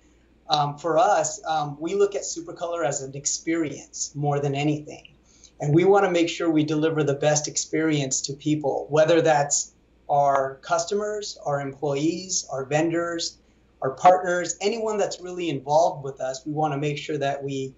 Um, 0.49 0.79
for 0.79 0.99
us, 0.99 1.43
um, 1.47 1.77
we 1.79 1.95
look 1.95 2.15
at 2.15 2.23
Supacolor 2.23 2.85
as 2.85 3.03
an 3.03 3.15
experience 3.15 4.13
more 4.15 4.41
than 4.41 4.55
anything. 4.55 5.15
And 5.61 5.75
we 5.75 5.85
want 5.85 6.05
to 6.05 6.11
make 6.11 6.29
sure 6.29 6.49
we 6.49 6.65
deliver 6.65 7.03
the 7.03 7.15
best 7.15 7.49
experience 7.49 8.23
to 8.23 8.33
people, 8.33 8.87
whether 8.89 9.21
that's 9.21 9.75
our 10.09 10.57
customers, 10.63 11.39
our 11.45 11.61
employees, 11.61 12.47
our 12.51 12.65
vendors, 12.65 13.39
our 13.83 13.91
partners, 13.91 14.57
anyone 14.61 14.99
that's 14.99 15.21
really 15.21 15.49
involved 15.49 16.05
with 16.05 16.21
us. 16.21 16.45
We 16.45 16.53
want 16.53 16.73
to 16.75 16.79
make 16.79 16.99
sure 16.99 17.19
that 17.19 17.43
we 17.45 17.75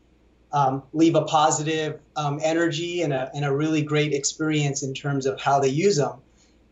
um, 0.52 0.82
leave 0.92 1.14
a 1.14 1.22
positive 1.22 2.00
um, 2.16 2.40
energy 2.42 3.02
and 3.02 3.12
a, 3.12 3.30
and 3.34 3.44
a 3.44 3.54
really 3.54 3.82
great 3.82 4.12
experience 4.12 4.82
in 4.82 4.94
terms 4.94 5.26
of 5.26 5.40
how 5.40 5.60
they 5.60 5.68
use 5.68 5.96
them. 5.96 6.20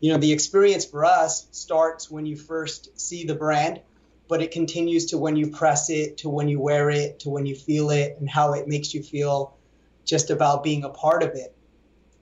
You 0.01 0.13
know, 0.13 0.19
the 0.19 0.33
experience 0.33 0.85
for 0.85 1.05
us 1.05 1.49
starts 1.51 2.11
when 2.11 2.25
you 2.25 2.37
first 2.37 2.99
see 2.99 3.25
the 3.25 3.35
brand, 3.35 3.81
but 4.29 4.43
it 4.43 4.51
continues 4.51 5.07
to 5.07 5.19
when 5.19 5.37
you 5.37 5.51
press 5.51 5.91
it, 5.91 6.19
to 6.19 6.29
when 6.29 6.49
you 6.49 6.61
wear 6.61 6.91
it, 6.91 7.21
to 7.21 7.31
when 7.31 7.47
you 7.47 7.55
feel 7.55 7.91
it, 7.91 8.17
and 8.21 8.29
how 8.29 8.53
it 8.55 8.69
makes 8.69 8.95
you 8.95 9.03
feel 9.03 9.57
just 10.05 10.31
about 10.31 10.63
being 10.63 10.85
a 10.85 10.89
part 10.89 11.23
of 11.23 11.31
it. 11.31 11.55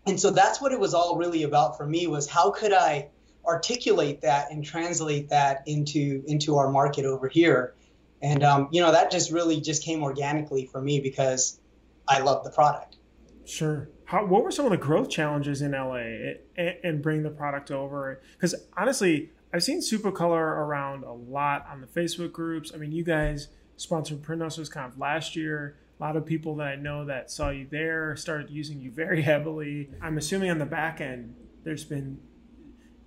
And 0.07 0.19
so 0.19 0.31
that's 0.31 0.61
what 0.61 0.73
it 0.73 0.81
was 0.81 0.95
all 0.95 1.17
really 1.17 1.43
about 1.43 1.77
for 1.77 1.87
me 1.87 2.07
was 2.07 2.29
how 2.29 2.51
could 2.51 2.73
I 2.73 3.09
articulate 3.47 4.21
that 4.23 4.51
and 4.51 4.65
translate 4.65 5.29
that 5.29 5.63
into 5.67 6.23
into 6.27 6.57
our 6.57 6.71
market 6.71 7.05
over 7.05 7.29
here. 7.29 7.75
And 8.23 8.43
um, 8.43 8.69
you 8.73 8.81
know 8.81 8.93
that 8.93 9.11
just 9.11 9.31
really 9.31 9.61
just 9.61 9.83
came 9.83 10.03
organically 10.03 10.67
for 10.67 10.81
me 10.81 11.01
because 11.01 11.61
I 12.09 12.21
love 12.21 12.45
the 12.45 12.51
product. 12.51 12.97
Sure. 13.45 13.89
How, 14.07 14.25
what 14.25 14.43
were 14.45 14.51
some 14.51 14.65
of 14.65 14.71
the 14.71 14.77
growth 14.77 15.09
challenges 15.11 15.63
in 15.63 15.73
LA 15.73 16.35
and, 16.57 17.03
bring 17.03 17.23
the 17.23 17.31
product 17.31 17.71
over? 17.71 18.21
Because 18.33 18.55
honestly, 18.77 19.31
I've 19.53 19.65
seen 19.65 19.81
Supacolor 19.81 20.41
around 20.41 21.05
a 21.05 21.13
lot 21.13 21.67
on 21.71 21.81
the 21.81 21.87
Facebook 21.87 22.33
groups. 22.33 22.73
I 22.73 22.79
mean, 22.79 22.93
you 22.93 23.03
guys 23.03 23.49
sponsored 23.77 24.23
Print 24.23 24.43
Hustlers 24.43 24.69
Conf 24.69 24.95
last 24.99 25.35
year. 25.35 25.77
A 25.99 26.03
lot 26.03 26.17
of 26.17 26.27
people 26.27 26.57
that 26.57 26.67
I 26.67 26.77
know 26.77 27.05
that 27.07 27.31
saw 27.31 27.51
you 27.51 27.67
there 27.71 28.17
started 28.17 28.51
using 28.51 28.81
you 28.81 28.91
very 28.91 29.23
heavily. 29.31 29.91
I'm 30.01 30.19
assuming 30.19 30.51
on 30.51 30.59
the 30.59 30.67
back 30.67 31.01
end, 31.01 31.35
there's 31.65 31.85
been 31.85 32.19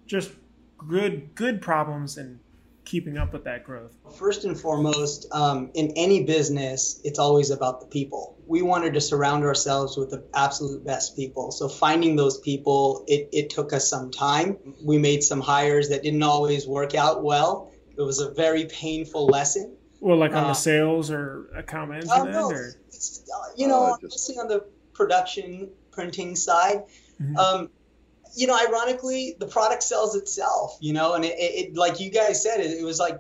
just 0.10 0.32
good 0.78 1.36
good 1.36 1.62
problems 1.62 2.18
and 2.18 2.40
keeping 2.84 3.18
up 3.18 3.32
with 3.32 3.44
that 3.44 3.64
growth? 3.64 3.96
First 4.18 4.44
and 4.44 4.60
foremost, 4.60 5.28
um, 5.32 5.70
in 5.76 5.94
any 5.96 6.24
business, 6.26 7.00
it's 7.04 7.20
always 7.20 7.52
about 7.52 7.80
the 7.80 7.86
people. 7.88 8.36
We 8.48 8.64
wanted 8.64 8.96
to 8.96 9.02
surround 9.02 9.44
ourselves 9.44 9.96
with 9.96 10.10
the 10.10 10.26
absolute 10.34 10.84
best 10.84 11.16
people. 11.16 11.52
So 11.52 11.70
finding 11.70 12.16
those 12.16 12.40
people, 12.40 13.06
it, 13.08 13.30
it 13.32 13.52
took 13.52 13.72
us 13.72 13.88
some 13.88 14.10
time. 14.10 14.58
We 14.84 14.98
made 14.98 15.24
some 15.24 15.40
hires 15.40 15.90
that 15.90 16.02
didn't 16.02 16.24
always 16.24 16.68
work 16.68 16.96
out 16.96 17.24
well. 17.24 17.72
It 17.96 18.02
was 18.02 18.20
a 18.20 18.32
very 18.32 18.66
painful 18.66 19.28
lesson. 19.28 19.78
Well, 20.00 20.18
like 20.18 20.32
on 20.32 20.46
uh, 20.46 20.48
the 20.48 20.54
sales 20.54 21.12
or 21.12 21.52
account 21.56 21.92
management, 21.92 22.30
uh, 22.30 22.32
no, 22.32 22.50
or 22.50 22.70
uh, 22.72 23.38
you 23.56 23.68
know, 23.68 23.94
uh, 23.94 23.98
just... 24.02 24.36
on 24.40 24.48
the 24.48 24.66
production 24.94 25.70
printing 25.92 26.36
side. 26.36 26.86
Mm-hmm. 27.22 27.38
Um, 27.38 27.70
you 28.36 28.48
know, 28.48 28.58
ironically, 28.58 29.36
the 29.40 29.48
product 29.48 29.84
sells 29.84 30.16
itself, 30.16 30.78
you 30.80 30.94
know, 30.94 31.14
and 31.14 31.26
it, 31.26 31.36
it, 31.38 31.76
like 31.76 32.00
you 32.00 32.10
guys 32.10 32.42
said, 32.42 32.60
it, 32.60 32.78
it 32.80 32.84
was 32.84 33.00
like, 33.00 33.20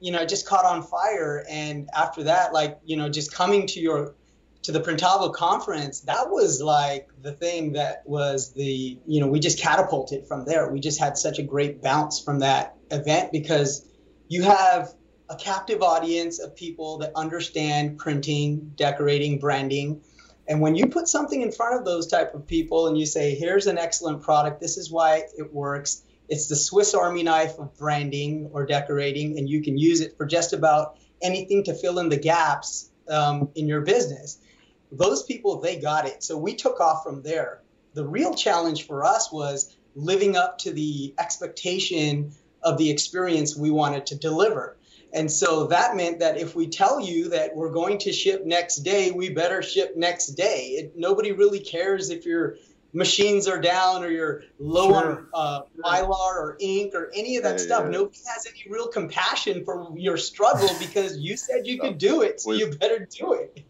you 0.00 0.12
know, 0.12 0.20
it 0.22 0.28
just 0.28 0.46
caught 0.46 0.64
on 0.64 0.82
fire. 0.82 1.44
And 1.48 1.88
after 1.94 2.24
that, 2.24 2.52
like, 2.52 2.78
you 2.84 2.96
know, 2.96 3.08
just 3.08 3.32
coming 3.32 3.66
to 3.68 3.80
your, 3.80 4.14
to 4.62 4.72
the 4.72 4.80
Printavo 4.80 5.32
conference, 5.32 6.00
that 6.02 6.30
was 6.30 6.60
like 6.62 7.08
the 7.22 7.32
thing 7.32 7.72
that 7.72 8.02
was 8.06 8.52
the, 8.52 8.98
you 9.06 9.20
know, 9.20 9.28
we 9.28 9.40
just 9.40 9.58
catapulted 9.58 10.26
from 10.26 10.44
there. 10.44 10.70
We 10.70 10.80
just 10.80 10.98
had 11.00 11.16
such 11.18 11.38
a 11.38 11.42
great 11.42 11.82
bounce 11.82 12.20
from 12.20 12.40
that 12.40 12.76
event 12.90 13.32
because 13.32 13.86
you 14.28 14.42
have 14.42 14.92
a 15.28 15.36
captive 15.36 15.82
audience 15.82 16.38
of 16.38 16.54
people 16.54 16.98
that 16.98 17.12
understand 17.14 17.98
printing, 17.98 18.72
decorating, 18.76 19.38
branding 19.38 20.02
and 20.46 20.60
when 20.60 20.74
you 20.74 20.86
put 20.86 21.08
something 21.08 21.40
in 21.40 21.52
front 21.52 21.78
of 21.78 21.84
those 21.84 22.06
type 22.06 22.34
of 22.34 22.46
people 22.46 22.86
and 22.86 22.98
you 22.98 23.06
say, 23.06 23.34
here's 23.34 23.66
an 23.66 23.78
excellent 23.78 24.22
product, 24.22 24.60
this 24.60 24.76
is 24.76 24.90
why 24.90 25.24
it 25.36 25.52
works. 25.52 26.02
It's 26.28 26.48
the 26.48 26.56
Swiss 26.56 26.94
Army 26.94 27.22
knife 27.22 27.58
of 27.58 27.76
branding 27.78 28.50
or 28.52 28.66
decorating, 28.66 29.38
and 29.38 29.48
you 29.48 29.62
can 29.62 29.78
use 29.78 30.00
it 30.00 30.16
for 30.16 30.26
just 30.26 30.52
about 30.52 30.98
anything 31.22 31.64
to 31.64 31.74
fill 31.74 31.98
in 31.98 32.08
the 32.08 32.18
gaps 32.18 32.90
um, 33.08 33.50
in 33.54 33.68
your 33.68 33.82
business. 33.82 34.38
Those 34.92 35.22
people, 35.22 35.60
they 35.60 35.76
got 35.76 36.06
it. 36.06 36.22
So 36.22 36.36
we 36.36 36.54
took 36.54 36.80
off 36.80 37.04
from 37.04 37.22
there. 37.22 37.60
The 37.94 38.06
real 38.06 38.34
challenge 38.34 38.86
for 38.86 39.04
us 39.04 39.32
was 39.32 39.74
living 39.94 40.36
up 40.36 40.58
to 40.58 40.72
the 40.72 41.14
expectation 41.18 42.32
of 42.62 42.78
the 42.78 42.90
experience 42.90 43.56
we 43.56 43.70
wanted 43.70 44.06
to 44.06 44.16
deliver. 44.16 44.76
And 45.14 45.30
so 45.30 45.68
that 45.68 45.94
meant 45.94 46.18
that 46.18 46.36
if 46.36 46.56
we 46.56 46.66
tell 46.66 47.00
you 47.00 47.28
that 47.28 47.54
we're 47.54 47.70
going 47.70 47.98
to 47.98 48.12
ship 48.12 48.44
next 48.44 48.78
day, 48.78 49.12
we 49.12 49.30
better 49.30 49.62
ship 49.62 49.96
next 49.96 50.28
day. 50.30 50.70
It, 50.70 50.92
nobody 50.96 51.30
really 51.30 51.60
cares 51.60 52.10
if 52.10 52.26
your 52.26 52.56
machines 52.92 53.46
are 53.46 53.60
down 53.60 54.02
or 54.02 54.08
you're 54.08 54.42
low 54.58 54.88
sure. 54.88 55.28
on 55.32 55.32
uh, 55.32 55.62
mylar 55.84 56.10
or 56.10 56.56
ink 56.58 56.94
or 56.94 57.12
any 57.14 57.36
of 57.36 57.44
that 57.44 57.58
yeah, 57.58 57.64
stuff. 57.64 57.84
Yeah. 57.84 57.90
Nobody 57.90 58.18
has 58.26 58.46
any 58.46 58.64
real 58.68 58.88
compassion 58.88 59.64
for 59.64 59.92
your 59.96 60.16
struggle 60.16 60.68
because 60.80 61.16
you 61.16 61.36
said 61.36 61.64
you 61.66 61.78
could 61.78 61.98
do 61.98 62.22
it, 62.22 62.40
so 62.40 62.50
we've, 62.50 62.60
you 62.60 62.70
better 62.76 63.06
do 63.10 63.34
it. 63.34 63.64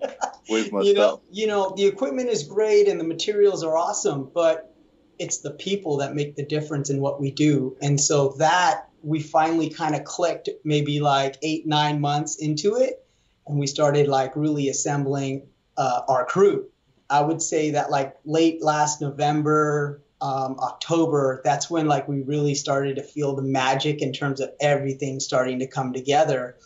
you 0.47 0.95
know, 0.95 1.21
you 1.31 1.47
know, 1.47 1.75
the 1.77 1.85
equipment 1.85 2.31
is 2.31 2.45
great 2.45 2.89
and 2.89 2.99
the 2.99 3.05
materials 3.05 3.63
are 3.63 3.77
awesome, 3.77 4.31
but 4.33 4.75
it's 5.19 5.39
the 5.39 5.51
people 5.51 5.99
that 5.99 6.15
make 6.15 6.37
the 6.37 6.45
difference 6.45 6.89
in 6.89 7.01
what 7.01 7.21
we 7.21 7.31
do. 7.31 7.77
And 7.83 8.01
so 8.01 8.35
that 8.39 8.89
we 9.05 9.21
finally 9.21 9.69
kind 9.69 9.95
of 9.95 10.05
clicked 10.05 10.49
maybe 10.65 11.01
like 11.01 11.37
eight, 11.43 11.67
nine 11.67 12.01
months 12.01 12.37
into 12.37 12.77
it. 12.77 13.05
And 13.47 13.59
we 13.59 13.67
started 13.67 14.09
like 14.09 14.35
really 14.35 14.69
assembling 14.69 15.47
uh, 15.77 16.01
our 16.09 16.25
crew. 16.25 16.67
I 17.11 17.21
would 17.21 17.43
say 17.43 17.73
that 17.73 17.91
like 17.91 18.17
late 18.25 18.63
last 18.63 19.03
November, 19.03 20.03
um, 20.23 20.57
October, 20.59 21.43
that's 21.45 21.69
when 21.69 21.87
like 21.87 22.09
we 22.09 22.23
really 22.23 22.55
started 22.55 22.97
to 22.97 23.03
feel 23.03 23.37
the 23.37 23.43
magic 23.43 24.01
in 24.01 24.13
terms 24.13 24.41
of 24.41 24.51
everything 24.61 25.21
starting 25.21 25.59
to 25.59 25.67
come 25.67 25.93
together. 25.93 26.57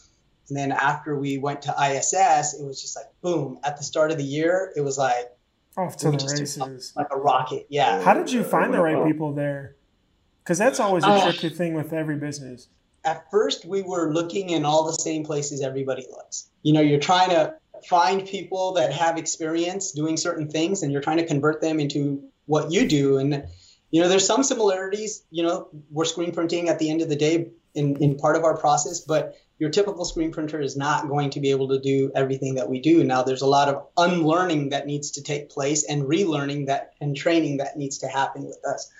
And 0.48 0.56
then 0.56 0.70
after 0.70 1.18
we 1.18 1.38
went 1.38 1.62
to 1.62 1.70
ISS, 1.72 2.54
it 2.54 2.64
was 2.64 2.80
just 2.80 2.96
like 2.96 3.06
boom. 3.20 3.58
At 3.64 3.76
the 3.76 3.82
start 3.82 4.12
of 4.12 4.18
the 4.18 4.24
year, 4.24 4.72
it 4.76 4.80
was 4.80 4.96
like 4.96 5.26
off 5.76 5.96
to 5.98 6.10
the 6.12 6.36
races, 6.38 6.92
like 6.96 7.08
a 7.10 7.16
rocket. 7.16 7.66
Yeah. 7.68 8.00
How 8.02 8.14
did 8.14 8.30
you 8.30 8.44
find 8.44 8.72
the 8.72 8.80
right 8.80 9.04
people 9.04 9.32
there? 9.32 9.74
Because 10.48 10.56
that's 10.56 10.80
always 10.80 11.04
a 11.04 11.08
uh, 11.08 11.30
tricky 11.30 11.54
thing 11.54 11.74
with 11.74 11.92
every 11.92 12.16
business. 12.16 12.68
At 13.04 13.30
first, 13.30 13.66
we 13.66 13.82
were 13.82 14.10
looking 14.14 14.48
in 14.48 14.64
all 14.64 14.86
the 14.86 14.94
same 14.94 15.22
places 15.22 15.60
everybody 15.60 16.06
looks. 16.10 16.48
You 16.62 16.72
know, 16.72 16.80
you're 16.80 17.00
trying 17.00 17.28
to 17.28 17.56
find 17.86 18.26
people 18.26 18.72
that 18.72 18.94
have 18.94 19.18
experience 19.18 19.92
doing 19.92 20.16
certain 20.16 20.48
things 20.48 20.82
and 20.82 20.90
you're 20.90 21.02
trying 21.02 21.18
to 21.18 21.26
convert 21.26 21.60
them 21.60 21.80
into 21.80 22.24
what 22.46 22.72
you 22.72 22.88
do. 22.88 23.18
And, 23.18 23.46
you 23.90 24.00
know, 24.00 24.08
there's 24.08 24.26
some 24.26 24.42
similarities. 24.42 25.22
You 25.30 25.42
know, 25.42 25.68
we're 25.90 26.06
screen 26.06 26.32
printing 26.32 26.70
at 26.70 26.78
the 26.78 26.88
end 26.88 27.02
of 27.02 27.10
the 27.10 27.16
day 27.16 27.50
in, 27.74 28.02
in 28.02 28.16
part 28.16 28.34
of 28.34 28.44
our 28.44 28.56
process, 28.56 29.00
but 29.00 29.36
your 29.58 29.68
typical 29.68 30.06
screen 30.06 30.32
printer 30.32 30.62
is 30.62 30.78
not 30.78 31.08
going 31.08 31.28
to 31.30 31.40
be 31.40 31.50
able 31.50 31.68
to 31.68 31.78
do 31.78 32.10
everything 32.14 32.54
that 32.54 32.70
we 32.70 32.80
do. 32.80 33.04
Now, 33.04 33.22
there's 33.22 33.42
a 33.42 33.46
lot 33.46 33.68
of 33.68 33.86
unlearning 33.98 34.70
that 34.70 34.86
needs 34.86 35.10
to 35.10 35.22
take 35.22 35.50
place 35.50 35.84
and 35.84 36.04
relearning 36.04 36.68
that 36.68 36.94
and 37.02 37.14
training 37.14 37.58
that 37.58 37.76
needs 37.76 37.98
to 37.98 38.08
happen 38.08 38.46
with 38.46 38.64
us. 38.66 38.90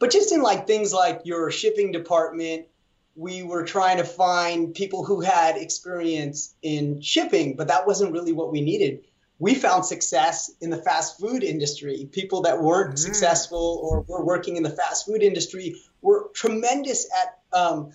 But 0.00 0.10
just 0.10 0.32
in 0.32 0.42
like 0.42 0.66
things 0.66 0.92
like 0.92 1.20
your 1.24 1.50
shipping 1.50 1.92
department, 1.92 2.66
we 3.14 3.42
were 3.42 3.64
trying 3.64 3.98
to 3.98 4.04
find 4.04 4.74
people 4.74 5.04
who 5.04 5.20
had 5.20 5.58
experience 5.58 6.54
in 6.62 7.02
shipping, 7.02 7.54
but 7.54 7.68
that 7.68 7.86
wasn't 7.86 8.12
really 8.12 8.32
what 8.32 8.50
we 8.50 8.62
needed. 8.62 9.04
We 9.38 9.54
found 9.54 9.84
success 9.84 10.50
in 10.60 10.70
the 10.70 10.78
fast 10.78 11.20
food 11.20 11.44
industry. 11.44 12.08
People 12.10 12.42
that 12.42 12.62
weren't 12.62 12.94
mm. 12.94 12.98
successful 12.98 13.80
or 13.82 14.00
were 14.00 14.24
working 14.24 14.56
in 14.56 14.62
the 14.62 14.70
fast 14.70 15.04
food 15.06 15.22
industry 15.22 15.76
were 16.00 16.30
tremendous 16.34 17.06
at 17.22 17.58
um, 17.58 17.92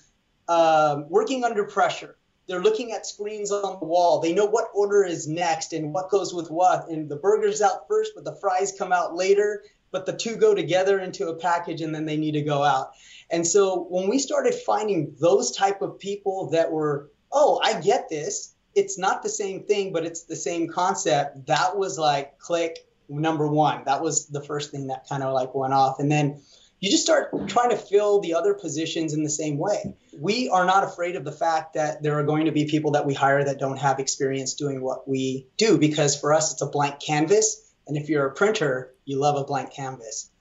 uh, 0.47 1.01
working 1.09 1.43
under 1.43 1.63
pressure. 1.63 2.17
They're 2.47 2.61
looking 2.61 2.91
at 2.91 3.07
screens 3.07 3.51
on 3.51 3.79
the 3.79 3.85
wall. 3.85 4.19
They 4.19 4.33
know 4.33 4.45
what 4.45 4.69
order 4.75 5.03
is 5.03 5.27
next 5.27 5.73
and 5.73 5.91
what 5.91 6.11
goes 6.11 6.35
with 6.35 6.51
what. 6.51 6.87
And 6.87 7.09
the 7.09 7.15
burger's 7.15 7.63
out 7.63 7.87
first, 7.87 8.11
but 8.13 8.23
the 8.23 8.35
fries 8.35 8.75
come 8.77 8.93
out 8.93 9.15
later 9.15 9.63
but 9.95 10.05
the 10.05 10.11
two 10.11 10.35
go 10.35 10.53
together 10.53 10.99
into 10.99 11.29
a 11.29 11.35
package 11.37 11.79
and 11.79 11.95
then 11.95 12.03
they 12.03 12.17
need 12.17 12.33
to 12.33 12.41
go 12.41 12.61
out. 12.61 12.91
And 13.31 13.47
so 13.47 13.85
when 13.89 14.09
we 14.09 14.19
started 14.19 14.53
finding 14.53 15.15
those 15.21 15.55
type 15.55 15.81
of 15.81 15.97
people 15.97 16.49
that 16.49 16.69
were, 16.69 17.11
oh, 17.31 17.61
I 17.63 17.79
get 17.79 18.09
this. 18.09 18.53
It's 18.75 18.97
not 18.97 19.23
the 19.23 19.29
same 19.29 19.63
thing, 19.63 19.93
but 19.93 20.05
it's 20.05 20.23
the 20.23 20.35
same 20.35 20.67
concept. 20.67 21.47
That 21.47 21.77
was 21.77 21.97
like 21.97 22.37
click 22.39 22.79
number 23.07 23.47
one. 23.47 23.85
That 23.85 24.01
was 24.01 24.27
the 24.27 24.41
first 24.41 24.71
thing 24.71 24.87
that 24.87 25.07
kind 25.07 25.23
of 25.23 25.33
like 25.33 25.55
went 25.55 25.73
off. 25.73 26.01
And 26.01 26.11
then 26.11 26.41
you 26.81 26.91
just 26.91 27.03
start 27.03 27.47
trying 27.47 27.69
to 27.69 27.77
fill 27.77 28.19
the 28.19 28.33
other 28.33 28.53
positions 28.53 29.13
in 29.13 29.23
the 29.23 29.29
same 29.29 29.57
way. 29.57 29.95
We 30.19 30.49
are 30.49 30.65
not 30.65 30.83
afraid 30.83 31.15
of 31.15 31.23
the 31.23 31.31
fact 31.31 31.75
that 31.75 32.03
there 32.03 32.19
are 32.19 32.23
going 32.23 32.47
to 32.47 32.51
be 32.51 32.65
people 32.65 32.91
that 32.91 33.05
we 33.05 33.13
hire 33.13 33.45
that 33.45 33.59
don't 33.59 33.79
have 33.79 33.99
experience 33.99 34.55
doing 34.55 34.81
what 34.81 35.07
we 35.07 35.47
do 35.55 35.77
because 35.77 36.19
for 36.19 36.33
us 36.33 36.51
it's 36.51 36.61
a 36.61 36.67
blank 36.67 36.99
canvas. 36.99 37.64
And 37.87 37.97
if 37.97 38.09
you're 38.09 38.25
a 38.25 38.33
printer, 38.33 38.93
you 39.05 39.19
love 39.19 39.35
a 39.35 39.43
blank 39.43 39.73
canvas. 39.73 40.31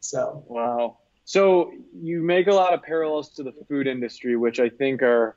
So, 0.00 0.44
wow. 0.46 0.98
So 1.24 1.72
you 2.00 2.22
make 2.22 2.46
a 2.46 2.52
lot 2.52 2.74
of 2.74 2.82
parallels 2.82 3.30
to 3.34 3.42
the 3.42 3.52
food 3.68 3.86
industry, 3.86 4.36
which 4.36 4.60
I 4.60 4.68
think 4.68 5.02
are 5.02 5.36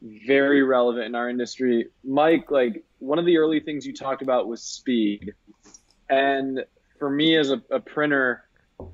very 0.00 0.62
relevant 0.62 1.06
in 1.06 1.14
our 1.14 1.28
industry. 1.28 1.88
Mike, 2.04 2.50
like 2.50 2.84
one 2.98 3.18
of 3.18 3.26
the 3.26 3.38
early 3.38 3.60
things 3.60 3.86
you 3.86 3.94
talked 3.94 4.22
about 4.22 4.46
was 4.46 4.62
speed. 4.62 5.34
And 6.08 6.64
for 6.98 7.10
me 7.10 7.36
as 7.36 7.50
a, 7.50 7.62
a 7.70 7.80
printer, 7.80 8.44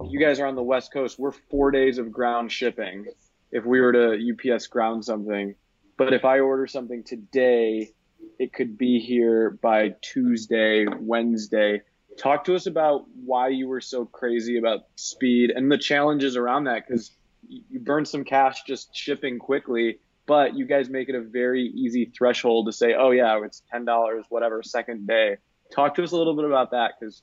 you 0.08 0.18
guys 0.18 0.40
are 0.40 0.46
on 0.46 0.54
the 0.54 0.62
West 0.62 0.92
Coast. 0.92 1.18
We're 1.18 1.32
four 1.32 1.70
days 1.70 1.98
of 1.98 2.10
ground 2.10 2.50
shipping 2.50 3.06
if 3.52 3.64
we 3.64 3.80
were 3.80 3.92
to 3.92 4.54
UPS 4.54 4.66
ground 4.68 5.04
something. 5.04 5.54
But 5.96 6.12
if 6.12 6.24
I 6.24 6.40
order 6.40 6.66
something 6.66 7.04
today, 7.04 7.92
it 8.38 8.52
could 8.52 8.76
be 8.76 8.98
here 8.98 9.50
by 9.62 9.94
Tuesday, 10.02 10.86
Wednesday. 10.86 11.82
Talk 12.18 12.44
to 12.44 12.54
us 12.54 12.66
about 12.66 13.06
why 13.24 13.48
you 13.48 13.68
were 13.68 13.80
so 13.80 14.04
crazy 14.04 14.58
about 14.58 14.86
speed 14.96 15.50
and 15.50 15.70
the 15.70 15.78
challenges 15.78 16.36
around 16.36 16.64
that 16.64 16.86
because 16.86 17.10
you 17.48 17.80
burn 17.80 18.04
some 18.04 18.24
cash 18.24 18.62
just 18.64 18.94
shipping 18.94 19.38
quickly, 19.38 19.98
but 20.26 20.54
you 20.54 20.64
guys 20.64 20.88
make 20.88 21.08
it 21.08 21.14
a 21.14 21.20
very 21.20 21.64
easy 21.64 22.06
threshold 22.16 22.66
to 22.66 22.72
say, 22.72 22.94
oh, 22.94 23.10
yeah, 23.10 23.40
it's 23.44 23.62
$10, 23.72 24.22
whatever, 24.28 24.62
second 24.62 25.06
day. 25.06 25.36
Talk 25.72 25.94
to 25.96 26.04
us 26.04 26.12
a 26.12 26.16
little 26.16 26.36
bit 26.36 26.44
about 26.44 26.70
that 26.70 26.92
because 26.98 27.22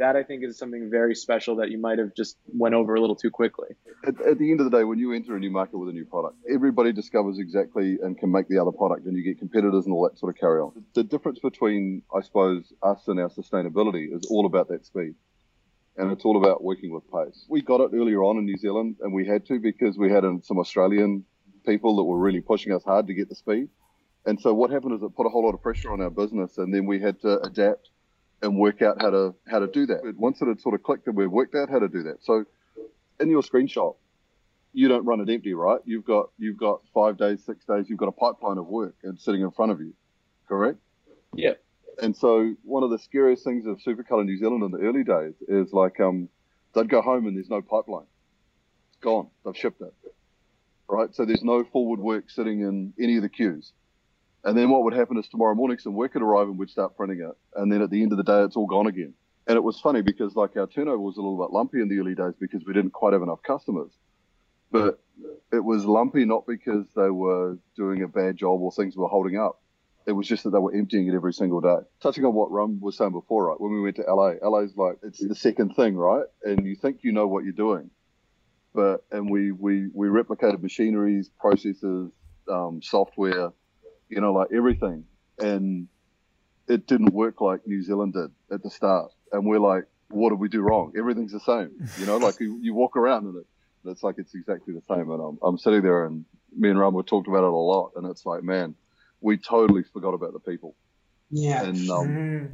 that 0.00 0.16
I 0.16 0.22
think 0.22 0.42
is 0.42 0.56
something 0.56 0.88
very 0.90 1.14
special 1.14 1.56
that 1.56 1.70
you 1.70 1.78
might 1.78 1.98
have 1.98 2.14
just 2.14 2.38
went 2.48 2.74
over 2.74 2.94
a 2.94 3.00
little 3.00 3.14
too 3.14 3.30
quickly. 3.30 3.68
At, 4.02 4.18
at, 4.22 4.38
the 4.38 4.50
end 4.50 4.60
of 4.60 4.70
the 4.70 4.76
day, 4.76 4.82
when 4.82 4.98
you 4.98 5.12
enter 5.12 5.36
a 5.36 5.38
new 5.38 5.50
market 5.50 5.76
with 5.76 5.90
a 5.90 5.92
new 5.92 6.06
product, 6.06 6.36
everybody 6.50 6.90
discovers 6.92 7.38
exactly 7.38 7.98
and 8.02 8.18
can 8.18 8.32
make 8.32 8.48
the 8.48 8.58
other 8.58 8.72
product, 8.72 9.04
and 9.06 9.14
you 9.14 9.22
get 9.22 9.38
competitors 9.38 9.84
and 9.84 9.92
all 9.92 10.08
that 10.08 10.18
sort 10.18 10.34
of 10.34 10.40
carry 10.40 10.58
on. 10.58 10.72
The 10.94 11.04
difference 11.04 11.38
between, 11.38 12.02
I 12.14 12.22
suppose, 12.22 12.72
us 12.82 13.08
and 13.08 13.20
our 13.20 13.28
sustainability 13.28 14.10
is 14.10 14.26
all 14.30 14.46
about 14.46 14.68
that 14.68 14.86
speed. 14.86 15.14
And 15.98 16.10
it's 16.12 16.24
all 16.24 16.38
about 16.38 16.64
working 16.64 16.92
with 16.92 17.04
pace. 17.12 17.44
We 17.48 17.60
got 17.60 17.82
it 17.82 17.90
earlier 17.94 18.22
on 18.22 18.38
in 18.38 18.46
New 18.46 18.56
Zealand, 18.56 18.96
and 19.02 19.12
we 19.12 19.26
had 19.26 19.44
to 19.46 19.58
because 19.58 19.98
we 19.98 20.10
had 20.10 20.24
um, 20.24 20.40
some 20.42 20.58
Australian 20.58 21.26
people 21.66 21.96
that 21.96 22.04
were 22.04 22.18
really 22.18 22.40
pushing 22.40 22.72
us 22.72 22.82
hard 22.84 23.06
to 23.08 23.12
get 23.12 23.28
the 23.28 23.34
speed. 23.34 23.68
And 24.24 24.40
so 24.40 24.54
what 24.54 24.70
happened 24.70 24.94
is 24.94 25.02
it 25.02 25.14
put 25.14 25.26
a 25.26 25.28
whole 25.28 25.44
lot 25.44 25.52
of 25.52 25.62
pressure 25.62 25.92
on 25.92 26.00
our 26.00 26.08
business, 26.08 26.56
and 26.56 26.72
then 26.72 26.86
we 26.86 27.00
had 27.00 27.20
to 27.20 27.40
adapt 27.42 27.90
and 28.42 28.56
work 28.56 28.82
out 28.82 29.00
how 29.00 29.10
to 29.10 29.34
how 29.46 29.58
to 29.58 29.66
do 29.66 29.86
that. 29.86 30.14
Once 30.16 30.40
it 30.40 30.48
had 30.48 30.60
sort 30.60 30.74
of 30.74 30.82
clicked 30.82 31.06
and 31.06 31.16
we've 31.16 31.30
worked 31.30 31.54
out 31.54 31.68
how 31.68 31.78
to 31.78 31.88
do 31.88 32.02
that. 32.04 32.22
So 32.22 32.44
in 33.18 33.28
your 33.30 33.42
screenshot, 33.42 33.96
you 34.72 34.88
don't 34.88 35.04
run 35.04 35.20
it 35.20 35.28
empty, 35.28 35.54
right? 35.54 35.80
You've 35.84 36.04
got 36.04 36.30
you've 36.38 36.56
got 36.56 36.80
five 36.94 37.18
days, 37.18 37.42
six 37.44 37.64
days, 37.64 37.86
you've 37.88 37.98
got 37.98 38.08
a 38.08 38.12
pipeline 38.12 38.58
of 38.58 38.66
work 38.66 38.94
and 39.02 39.18
sitting 39.18 39.42
in 39.42 39.50
front 39.50 39.72
of 39.72 39.80
you, 39.80 39.92
correct? 40.48 40.78
Yeah. 41.34 41.54
And 42.02 42.16
so 42.16 42.54
one 42.62 42.82
of 42.82 42.90
the 42.90 42.98
scariest 42.98 43.44
things 43.44 43.66
of 43.66 43.78
Supacolor 43.78 44.24
New 44.24 44.38
Zealand 44.38 44.62
in 44.62 44.70
the 44.70 44.78
early 44.78 45.04
days 45.04 45.34
is 45.48 45.72
like 45.72 46.00
um, 46.00 46.28
they'd 46.74 46.88
go 46.88 47.02
home 47.02 47.26
and 47.26 47.36
there's 47.36 47.50
no 47.50 47.60
pipeline. 47.60 48.06
It's 48.90 49.00
gone. 49.02 49.28
They've 49.44 49.56
shipped 49.56 49.82
it. 49.82 49.92
Right? 50.88 51.14
So 51.14 51.24
there's 51.24 51.44
no 51.44 51.62
forward 51.64 52.00
work 52.00 52.30
sitting 52.30 52.60
in 52.60 52.94
any 52.98 53.16
of 53.16 53.22
the 53.22 53.28
queues. 53.28 53.72
And 54.44 54.56
then 54.56 54.70
what 54.70 54.84
would 54.84 54.94
happen 54.94 55.18
is 55.18 55.28
tomorrow 55.28 55.54
morning 55.54 55.78
some 55.78 55.94
work 55.94 56.14
would 56.14 56.22
arrive 56.22 56.48
and 56.48 56.58
we'd 56.58 56.70
start 56.70 56.96
printing 56.96 57.20
it. 57.20 57.36
And 57.60 57.70
then 57.70 57.82
at 57.82 57.90
the 57.90 58.02
end 58.02 58.12
of 58.12 58.18
the 58.18 58.24
day, 58.24 58.42
it's 58.42 58.56
all 58.56 58.66
gone 58.66 58.86
again. 58.86 59.14
And 59.46 59.56
it 59.56 59.62
was 59.62 59.80
funny 59.80 60.02
because 60.02 60.34
like 60.36 60.56
our 60.56 60.66
turnover 60.66 60.98
was 60.98 61.16
a 61.16 61.20
little 61.20 61.38
bit 61.38 61.52
lumpy 61.52 61.80
in 61.80 61.88
the 61.88 61.98
early 61.98 62.14
days 62.14 62.34
because 62.38 62.64
we 62.64 62.72
didn't 62.72 62.92
quite 62.92 63.12
have 63.12 63.22
enough 63.22 63.42
customers. 63.42 63.90
But 64.70 65.00
it 65.52 65.64
was 65.64 65.84
lumpy 65.84 66.24
not 66.24 66.46
because 66.46 66.86
they 66.94 67.10
were 67.10 67.58
doing 67.76 68.02
a 68.02 68.08
bad 68.08 68.36
job 68.36 68.60
or 68.60 68.70
things 68.72 68.96
were 68.96 69.08
holding 69.08 69.36
up. 69.36 69.60
It 70.06 70.12
was 70.12 70.26
just 70.26 70.44
that 70.44 70.50
they 70.50 70.58
were 70.58 70.74
emptying 70.74 71.08
it 71.08 71.14
every 71.14 71.32
single 71.32 71.60
day. 71.60 71.76
Touching 72.02 72.24
on 72.24 72.34
what 72.34 72.50
Rum 72.50 72.80
was 72.80 72.96
saying 72.96 73.12
before, 73.12 73.46
right? 73.46 73.60
When 73.60 73.72
we 73.72 73.80
went 73.80 73.96
to 73.96 74.02
LA, 74.02 74.34
LA's 74.42 74.76
like 74.76 74.98
it's 75.02 75.18
the 75.18 75.34
second 75.34 75.74
thing, 75.74 75.96
right? 75.96 76.24
And 76.42 76.64
you 76.64 76.74
think 76.74 77.00
you 77.02 77.12
know 77.12 77.26
what 77.26 77.44
you're 77.44 77.52
doing, 77.52 77.90
but 78.74 79.04
and 79.10 79.28
we 79.30 79.52
we 79.52 79.88
we 79.92 80.08
replicated 80.08 80.62
machineries, 80.62 81.28
processes, 81.38 82.10
um, 82.48 82.80
software, 82.82 83.52
you 84.10 84.20
know, 84.20 84.32
like 84.32 84.48
everything. 84.52 85.04
And 85.38 85.88
it 86.68 86.86
didn't 86.86 87.14
work 87.14 87.40
like 87.40 87.66
New 87.66 87.82
Zealand 87.82 88.12
did 88.12 88.30
at 88.52 88.62
the 88.62 88.70
start. 88.70 89.12
And 89.32 89.46
we're 89.46 89.58
like, 89.58 89.84
what 90.08 90.30
did 90.30 90.38
we 90.38 90.48
do 90.48 90.60
wrong? 90.60 90.92
Everything's 90.98 91.32
the 91.32 91.40
same. 91.40 91.70
You 91.98 92.06
know, 92.06 92.18
like 92.18 92.38
you, 92.40 92.58
you 92.60 92.74
walk 92.74 92.96
around 92.96 93.26
and 93.26 93.36
it, 93.36 93.46
it's 93.84 94.02
like 94.02 94.16
it's 94.18 94.34
exactly 94.34 94.74
the 94.74 94.82
same. 94.82 95.10
And 95.10 95.22
I'm, 95.22 95.38
I'm 95.42 95.56
sitting 95.56 95.82
there 95.82 96.04
and 96.04 96.24
me 96.56 96.68
and 96.68 96.78
Rum, 96.78 96.94
were 96.94 97.02
talked 97.02 97.28
about 97.28 97.44
it 97.44 97.44
a 97.44 97.56
lot. 97.56 97.92
And 97.96 98.06
it's 98.06 98.26
like, 98.26 98.42
man, 98.42 98.74
we 99.20 99.38
totally 99.38 99.84
forgot 99.92 100.14
about 100.14 100.32
the 100.32 100.40
people. 100.40 100.74
Yeah. 101.30 101.62
And 101.62 101.90
um, 101.90 102.52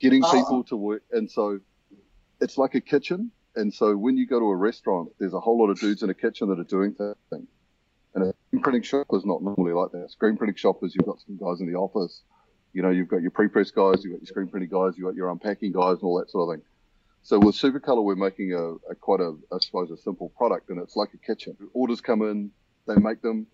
getting 0.00 0.22
oh. 0.24 0.32
people 0.32 0.64
to 0.64 0.76
work. 0.76 1.02
And 1.12 1.30
so 1.30 1.60
it's 2.40 2.58
like 2.58 2.74
a 2.74 2.80
kitchen. 2.80 3.30
And 3.56 3.72
so 3.72 3.96
when 3.96 4.16
you 4.16 4.26
go 4.26 4.40
to 4.40 4.46
a 4.46 4.56
restaurant, 4.56 5.10
there's 5.20 5.34
a 5.34 5.40
whole 5.40 5.58
lot 5.58 5.70
of 5.70 5.78
dudes 5.78 6.02
in 6.02 6.10
a 6.10 6.14
kitchen 6.14 6.48
that 6.48 6.58
are 6.58 6.64
doing 6.64 6.92
things. 7.30 7.46
And 8.14 8.24
a 8.24 8.34
screen 8.48 8.62
printing 8.62 8.82
shop 8.82 9.06
is 9.12 9.24
not 9.24 9.42
normally 9.42 9.72
like 9.72 9.90
that. 9.92 10.10
Screen 10.10 10.36
printing 10.36 10.56
shop 10.56 10.82
is 10.82 10.94
you've 10.94 11.06
got 11.06 11.20
some 11.20 11.36
guys 11.36 11.60
in 11.60 11.66
the 11.66 11.78
office, 11.78 12.22
you 12.72 12.82
know, 12.82 12.90
you've 12.90 13.08
got 13.08 13.22
your 13.22 13.30
pre-press 13.30 13.70
guys, 13.70 14.04
you've 14.04 14.12
got 14.12 14.20
your 14.20 14.26
screen 14.26 14.48
printing 14.48 14.70
guys, 14.70 14.94
you've 14.96 15.06
got 15.06 15.14
your 15.14 15.30
unpacking 15.30 15.72
guys 15.72 15.94
and 15.94 16.02
all 16.02 16.18
that 16.18 16.30
sort 16.30 16.48
of 16.48 16.56
thing. 16.56 16.66
So 17.22 17.38
with 17.38 17.54
Supacolor, 17.54 18.04
we're 18.04 18.16
making 18.16 18.52
a, 18.52 18.74
a 18.90 18.94
quite 18.94 19.20
a, 19.20 19.34
I 19.52 19.58
suppose, 19.60 19.90
a 19.90 19.96
simple 19.96 20.28
product, 20.36 20.68
and 20.68 20.78
it's 20.78 20.94
like 20.94 21.10
a 21.14 21.16
kitchen. 21.16 21.56
Orders 21.72 22.00
come 22.00 22.22
in, 22.22 22.50
they 22.86 22.96
make 22.96 23.22
them 23.22 23.46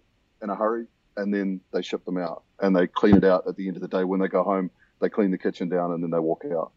in 0.42 0.51
a 0.51 0.57
hurry, 0.57 0.87
and 1.16 1.33
then 1.33 1.61
they 1.73 1.83
ship 1.83 2.05
them 2.05 2.18
out, 2.18 2.42
and 2.59 2.75
they 2.75 2.87
clean 2.87 3.16
it 3.16 3.25
out 3.25 3.46
at 3.46 3.57
the 3.57 3.68
end 3.68 3.77
of 3.77 3.83
the 3.83 3.88
day. 3.88 4.05
When 4.05 4.20
they 4.20 4.29
go 4.29 4.42
home, 4.42 4.70
they 5.01 5.09
clean 5.09 5.31
the 5.31 5.38
kitchen 5.38 5.68
down, 5.68 5.92
and 5.92 6.03
then 6.03 6.11
they 6.11 6.18
walk 6.18 6.44
out. 6.53 6.73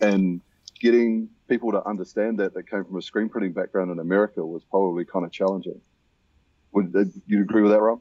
And 0.00 0.40
getting 0.80 1.30
people 1.48 1.72
to 1.72 1.86
understand 1.86 2.40
that 2.40 2.54
that 2.54 2.68
came 2.68 2.84
from 2.84 2.96
a 2.96 3.02
screen 3.02 3.28
printing 3.28 3.52
background 3.52 3.90
in 3.90 3.98
America 3.98 4.44
was 4.44 4.62
probably 4.64 5.04
kind 5.04 5.24
of 5.24 5.32
challenging. 5.32 5.80
Would 6.72 6.94
uh, 6.94 7.04
you 7.26 7.42
agree 7.42 7.62
with 7.62 7.72
that, 7.72 7.80
Rob? 7.80 8.00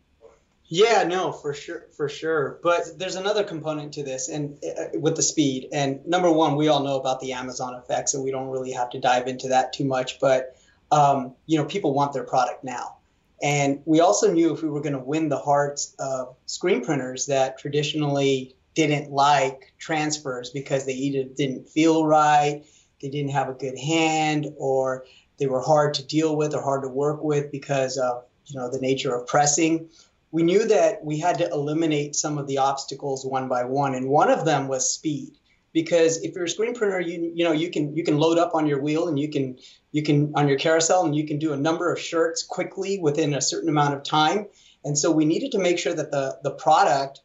Yeah, 0.73 1.03
no, 1.03 1.33
for 1.33 1.53
sure, 1.53 1.87
for 1.97 2.07
sure. 2.07 2.57
But 2.63 2.97
there's 2.97 3.17
another 3.17 3.43
component 3.43 3.93
to 3.95 4.03
this, 4.03 4.29
and 4.29 4.57
uh, 4.63 4.97
with 4.97 5.17
the 5.17 5.21
speed. 5.21 5.67
And 5.73 6.05
number 6.07 6.31
one, 6.31 6.55
we 6.55 6.69
all 6.69 6.81
know 6.81 6.97
about 6.97 7.19
the 7.19 7.33
Amazon 7.33 7.73
effect, 7.73 8.07
so 8.07 8.21
we 8.21 8.31
don't 8.31 8.47
really 8.47 8.71
have 8.71 8.89
to 8.91 8.99
dive 8.99 9.27
into 9.27 9.49
that 9.49 9.73
too 9.73 9.83
much. 9.83 10.19
But 10.21 10.55
um, 10.89 11.35
you 11.45 11.57
know, 11.57 11.65
people 11.65 11.93
want 11.93 12.13
their 12.13 12.23
product 12.23 12.63
now, 12.63 12.95
and 13.43 13.81
we 13.83 13.99
also 13.99 14.31
knew 14.31 14.53
if 14.53 14.63
we 14.63 14.69
were 14.69 14.79
going 14.79 14.93
to 14.93 14.99
win 14.99 15.27
the 15.27 15.39
hearts 15.39 15.93
of 15.99 16.35
screen 16.45 16.85
printers 16.85 17.25
that 17.25 17.57
traditionally 17.57 18.55
didn't 18.73 19.11
like 19.11 19.73
transfers 19.77 20.51
because 20.51 20.85
they 20.85 20.93
either 20.93 21.27
didn't 21.35 21.67
feel 21.67 22.05
right, 22.05 22.63
they 23.01 23.09
didn't 23.09 23.31
have 23.31 23.49
a 23.49 23.53
good 23.53 23.77
hand, 23.77 24.47
or 24.57 25.03
they 25.37 25.47
were 25.47 25.61
hard 25.61 25.95
to 25.95 26.05
deal 26.05 26.37
with 26.37 26.55
or 26.55 26.61
hard 26.61 26.83
to 26.83 26.87
work 26.87 27.21
with 27.21 27.51
because 27.51 27.97
of 27.97 28.23
you 28.53 28.59
know 28.59 28.69
the 28.69 28.79
nature 28.79 29.15
of 29.15 29.27
pressing. 29.27 29.89
We 30.31 30.43
knew 30.43 30.65
that 30.67 31.03
we 31.03 31.19
had 31.19 31.39
to 31.39 31.49
eliminate 31.49 32.15
some 32.15 32.37
of 32.37 32.47
the 32.47 32.59
obstacles 32.59 33.25
one 33.25 33.49
by 33.49 33.65
one 33.65 33.95
and 33.95 34.07
one 34.07 34.29
of 34.29 34.45
them 34.45 34.67
was 34.67 34.91
speed. 34.91 35.37
Because 35.73 36.21
if 36.21 36.35
you're 36.35 36.45
a 36.45 36.49
screen 36.49 36.73
printer 36.73 36.99
you 36.99 37.31
you 37.33 37.43
know 37.45 37.53
you 37.53 37.71
can 37.71 37.95
you 37.95 38.03
can 38.03 38.17
load 38.17 38.37
up 38.37 38.55
on 38.55 38.67
your 38.67 38.81
wheel 38.81 39.07
and 39.07 39.19
you 39.19 39.29
can 39.29 39.57
you 39.91 40.03
can 40.03 40.33
on 40.35 40.47
your 40.47 40.57
carousel 40.57 41.05
and 41.05 41.15
you 41.15 41.25
can 41.25 41.39
do 41.39 41.53
a 41.53 41.57
number 41.57 41.91
of 41.91 41.99
shirts 41.99 42.43
quickly 42.43 42.99
within 42.99 43.33
a 43.33 43.41
certain 43.41 43.69
amount 43.69 43.93
of 43.93 44.03
time. 44.03 44.47
And 44.83 44.97
so 44.97 45.11
we 45.11 45.25
needed 45.25 45.51
to 45.53 45.59
make 45.59 45.79
sure 45.79 45.93
that 45.93 46.11
the 46.11 46.39
the 46.43 46.51
product 46.51 47.21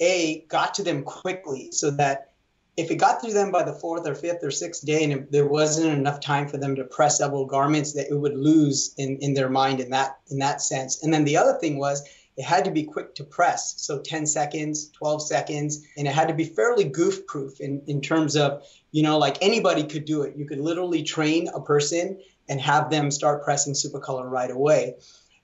a 0.00 0.44
got 0.48 0.74
to 0.74 0.82
them 0.82 1.04
quickly 1.04 1.70
so 1.70 1.90
that 1.92 2.33
if 2.76 2.90
it 2.90 2.96
got 2.96 3.20
through 3.20 3.32
them 3.32 3.52
by 3.52 3.62
the 3.62 3.72
fourth 3.72 4.06
or 4.06 4.14
fifth 4.14 4.42
or 4.42 4.50
sixth 4.50 4.84
day 4.84 5.04
and 5.04 5.28
there 5.30 5.46
wasn't 5.46 5.96
enough 5.96 6.20
time 6.20 6.48
for 6.48 6.56
them 6.56 6.76
to 6.76 6.84
press 6.84 7.18
several 7.18 7.46
garments 7.46 7.92
that 7.92 8.10
it 8.10 8.14
would 8.14 8.36
lose 8.36 8.94
in, 8.98 9.18
in 9.20 9.34
their 9.34 9.48
mind 9.48 9.80
in 9.80 9.90
that 9.90 10.18
in 10.30 10.38
that 10.38 10.60
sense. 10.60 11.02
And 11.02 11.12
then 11.12 11.24
the 11.24 11.36
other 11.36 11.58
thing 11.58 11.78
was 11.78 12.06
it 12.36 12.44
had 12.44 12.64
to 12.64 12.72
be 12.72 12.82
quick 12.82 13.14
to 13.14 13.24
press. 13.24 13.74
So 13.76 14.00
10 14.00 14.26
seconds 14.26 14.90
12 14.90 15.22
seconds 15.22 15.86
and 15.96 16.08
it 16.08 16.14
had 16.14 16.28
to 16.28 16.34
be 16.34 16.44
fairly 16.44 16.84
goof 16.84 17.26
proof 17.26 17.60
in, 17.60 17.82
in 17.86 18.00
terms 18.00 18.36
of 18.36 18.64
you 18.90 19.02
know 19.02 19.18
like 19.18 19.38
anybody 19.40 19.84
could 19.84 20.04
do 20.04 20.22
it. 20.22 20.36
You 20.36 20.46
could 20.46 20.60
literally 20.60 21.04
train 21.04 21.48
a 21.54 21.60
person 21.60 22.20
and 22.48 22.60
have 22.60 22.90
them 22.90 23.10
start 23.10 23.44
pressing 23.44 23.74
Supacolor 23.74 24.28
right 24.28 24.50
away. 24.50 24.96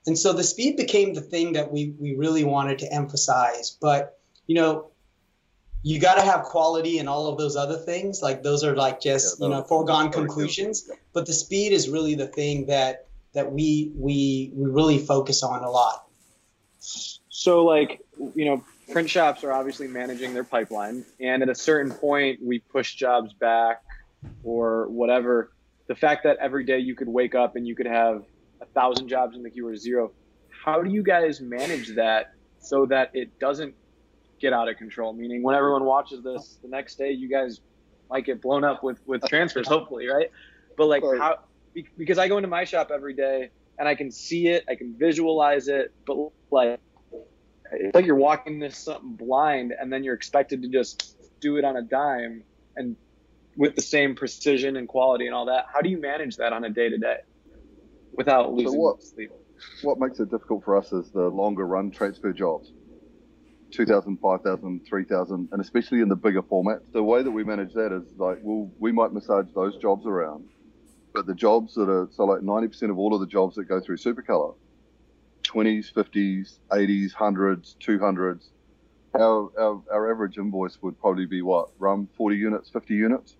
And 0.05 0.17
so 0.17 0.33
the 0.33 0.43
speed 0.43 0.77
became 0.77 1.13
the 1.13 1.21
thing 1.21 1.53
that 1.53 1.71
we 1.71 1.95
we 1.97 2.15
really 2.15 2.43
wanted 2.43 2.79
to 2.79 2.93
emphasize. 2.93 3.77
But 3.79 4.19
you 4.47 4.55
know 4.55 4.90
you 5.83 5.99
got 5.99 6.15
to 6.15 6.21
have 6.21 6.43
quality 6.43 6.99
and 6.99 7.09
all 7.09 7.27
of 7.27 7.37
those 7.37 7.55
other 7.55 7.77
things. 7.77 8.21
Like 8.21 8.43
those 8.43 8.63
are 8.63 8.75
like 8.75 9.01
just 9.01 9.39
yeah, 9.39 9.47
you 9.47 9.53
know 9.53 9.63
foregone 9.63 10.11
conclusions. 10.11 10.89
But 11.13 11.25
the 11.25 11.33
speed 11.33 11.71
is 11.71 11.89
really 11.89 12.15
the 12.15 12.27
thing 12.27 12.67
that 12.67 13.07
that 13.33 13.51
we 13.51 13.91
we 13.95 14.51
we 14.53 14.69
really 14.69 14.99
focus 14.99 15.43
on 15.43 15.63
a 15.63 15.69
lot. 15.69 16.05
So 16.79 17.65
like 17.65 18.01
you 18.35 18.45
know 18.45 18.63
print 18.91 19.09
shops 19.09 19.43
are 19.43 19.53
obviously 19.53 19.87
managing 19.87 20.33
their 20.33 20.43
pipeline. 20.43 21.05
And 21.19 21.41
at 21.41 21.49
a 21.49 21.55
certain 21.55 21.91
point 21.91 22.39
we 22.43 22.59
push 22.59 22.95
jobs 22.95 23.33
back 23.33 23.81
or 24.43 24.87
whatever. 24.89 25.51
The 25.87 25.95
fact 25.95 26.23
that 26.23 26.37
every 26.37 26.63
day 26.63 26.79
you 26.79 26.95
could 26.95 27.09
wake 27.09 27.35
up 27.35 27.55
and 27.55 27.67
you 27.67 27.75
could 27.75 27.87
have 27.87 28.23
a 28.61 28.65
thousand 28.65 29.07
jobs 29.07 29.35
in 29.35 29.43
the 29.43 29.49
queue 29.49 29.67
or 29.67 29.75
zero. 29.75 30.11
How 30.49 30.81
do 30.81 30.91
you 30.91 31.01
guys 31.01 31.41
manage 31.41 31.95
that 31.95 32.33
so 32.59 32.85
that 32.85 33.09
it 33.13 33.39
doesn't 33.39 33.73
get 34.41 34.53
out 34.53 34.67
of 34.67 34.77
control? 34.77 35.13
Meaning, 35.13 35.43
when 35.43 35.55
everyone 35.55 35.85
watches 35.85 36.23
this 36.23 36.57
the 36.61 36.69
next 36.69 36.97
day, 36.97 37.11
you 37.11 37.29
guys 37.29 37.61
might 38.09 38.25
get 38.25 38.41
blown 38.41 38.63
up 38.63 38.83
with 38.83 38.99
with 39.05 39.21
transfers, 39.27 39.67
hopefully, 39.67 40.07
right? 40.07 40.27
But 40.77 40.87
like 40.87 41.03
how 41.03 41.37
because 41.97 42.17
I 42.17 42.27
go 42.27 42.37
into 42.37 42.49
my 42.49 42.65
shop 42.65 42.91
every 42.93 43.13
day 43.13 43.51
and 43.79 43.87
I 43.87 43.95
can 43.95 44.11
see 44.11 44.47
it, 44.47 44.63
I 44.69 44.75
can 44.75 44.95
visualize 44.97 45.67
it, 45.67 45.91
but 46.05 46.31
like 46.51 46.79
it's 47.71 47.95
like 47.95 48.05
you're 48.05 48.15
walking 48.15 48.59
this 48.59 48.77
something 48.77 49.15
blind 49.15 49.73
and 49.79 49.91
then 49.91 50.03
you're 50.03 50.15
expected 50.15 50.61
to 50.63 50.67
just 50.67 51.15
do 51.39 51.57
it 51.57 51.63
on 51.63 51.77
a 51.77 51.81
dime 51.81 52.43
and 52.75 52.97
with 53.55 53.75
the 53.75 53.81
same 53.81 54.15
precision 54.15 54.75
and 54.75 54.87
quality 54.87 55.25
and 55.25 55.35
all 55.35 55.45
that. 55.45 55.65
How 55.73 55.81
do 55.81 55.89
you 55.89 55.99
manage 55.99 56.37
that 56.37 56.53
on 56.53 56.63
a 56.63 56.69
day 56.69 56.89
to 56.89 56.97
day 56.97 57.17
without 58.13 58.53
losing 58.53 58.73
so 58.73 58.77
what- 58.77 59.03
sleep? 59.03 59.31
what 59.83 59.99
makes 59.99 60.19
it 60.19 60.29
difficult 60.29 60.63
for 60.63 60.75
us 60.75 60.91
is 60.91 61.11
the 61.11 61.27
longer 61.29 61.65
run 61.67 61.91
transfer 61.91 62.33
jobs 62.33 62.71
2000 63.71 64.17
5000 64.17 64.81
3000 64.87 65.49
and 65.51 65.61
especially 65.61 66.01
in 66.01 66.09
the 66.09 66.15
bigger 66.15 66.41
format. 66.41 66.81
The 66.93 67.03
way 67.03 67.23
that 67.23 67.31
we 67.31 67.43
manage 67.43 67.73
that 67.73 67.91
is 67.91 68.03
like 68.17 68.39
we'll, 68.41 68.71
we 68.79 68.91
might 68.91 69.13
massage 69.13 69.47
those 69.55 69.77
jobs 69.77 70.05
around 70.05 70.45
but 71.13 71.25
the 71.25 71.35
jobs 71.35 71.75
that 71.75 71.89
are 71.89 72.07
so 72.11 72.23
like 72.25 72.41
90% 72.41 72.89
of 72.89 72.97
all 72.97 73.13
of 73.13 73.19
the 73.19 73.27
jobs 73.27 73.55
that 73.55 73.65
go 73.65 73.79
through 73.79 73.97
Supacolor 73.97 74.55
20s 75.43 75.91
50s 75.93 76.57
80s 76.69 77.13
100s 77.13 77.75
200s 77.77 78.49
our, 79.13 79.49
our, 79.59 79.81
our 79.91 80.11
average 80.11 80.37
invoice 80.37 80.81
would 80.81 80.99
probably 80.99 81.25
be 81.25 81.41
what 81.41 81.69
rum 81.79 82.07
40 82.15 82.37
units 82.37 82.69
50 82.69 82.93
units? 82.93 83.35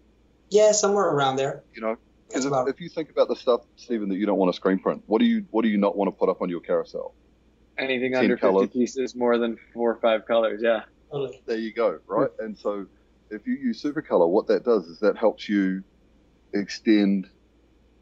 Yeah, 0.49 0.73
somewhere 0.73 1.09
around 1.09 1.37
there. 1.37 1.63
you 1.73 1.81
know 1.81 1.97
because 2.27 2.45
if, 2.45 2.53
if 2.67 2.81
you 2.81 2.89
think 2.89 3.09
about 3.09 3.27
the 3.27 3.35
stuff 3.35 3.61
stephen 3.75 4.09
that 4.09 4.15
you 4.15 4.25
don't 4.25 4.37
want 4.37 4.51
to 4.51 4.55
screen 4.55 4.79
print 4.79 5.03
what 5.07 5.19
do 5.19 5.25
you 5.25 5.45
what 5.51 5.61
do 5.61 5.69
you 5.69 5.77
not 5.77 5.95
want 5.95 6.07
to 6.07 6.11
put 6.11 6.29
up 6.29 6.41
on 6.41 6.49
your 6.49 6.61
carousel 6.61 7.13
Anything 7.81 8.13
Same 8.13 8.23
under 8.23 8.37
50 8.37 8.41
colors. 8.41 8.69
pieces, 8.69 9.15
more 9.15 9.37
than 9.37 9.57
four 9.73 9.91
or 9.91 9.95
five 9.95 10.25
colors. 10.25 10.61
Yeah. 10.63 10.83
There 11.45 11.57
you 11.57 11.73
go, 11.73 11.99
right? 12.07 12.29
Hmm. 12.39 12.45
And 12.45 12.57
so 12.57 12.85
if 13.31 13.47
you 13.47 13.55
use 13.55 13.81
Supacolor, 13.81 14.29
what 14.29 14.47
that 14.47 14.63
does 14.63 14.85
is 14.85 14.99
that 14.99 15.17
helps 15.17 15.49
you 15.49 15.83
extend 16.53 17.27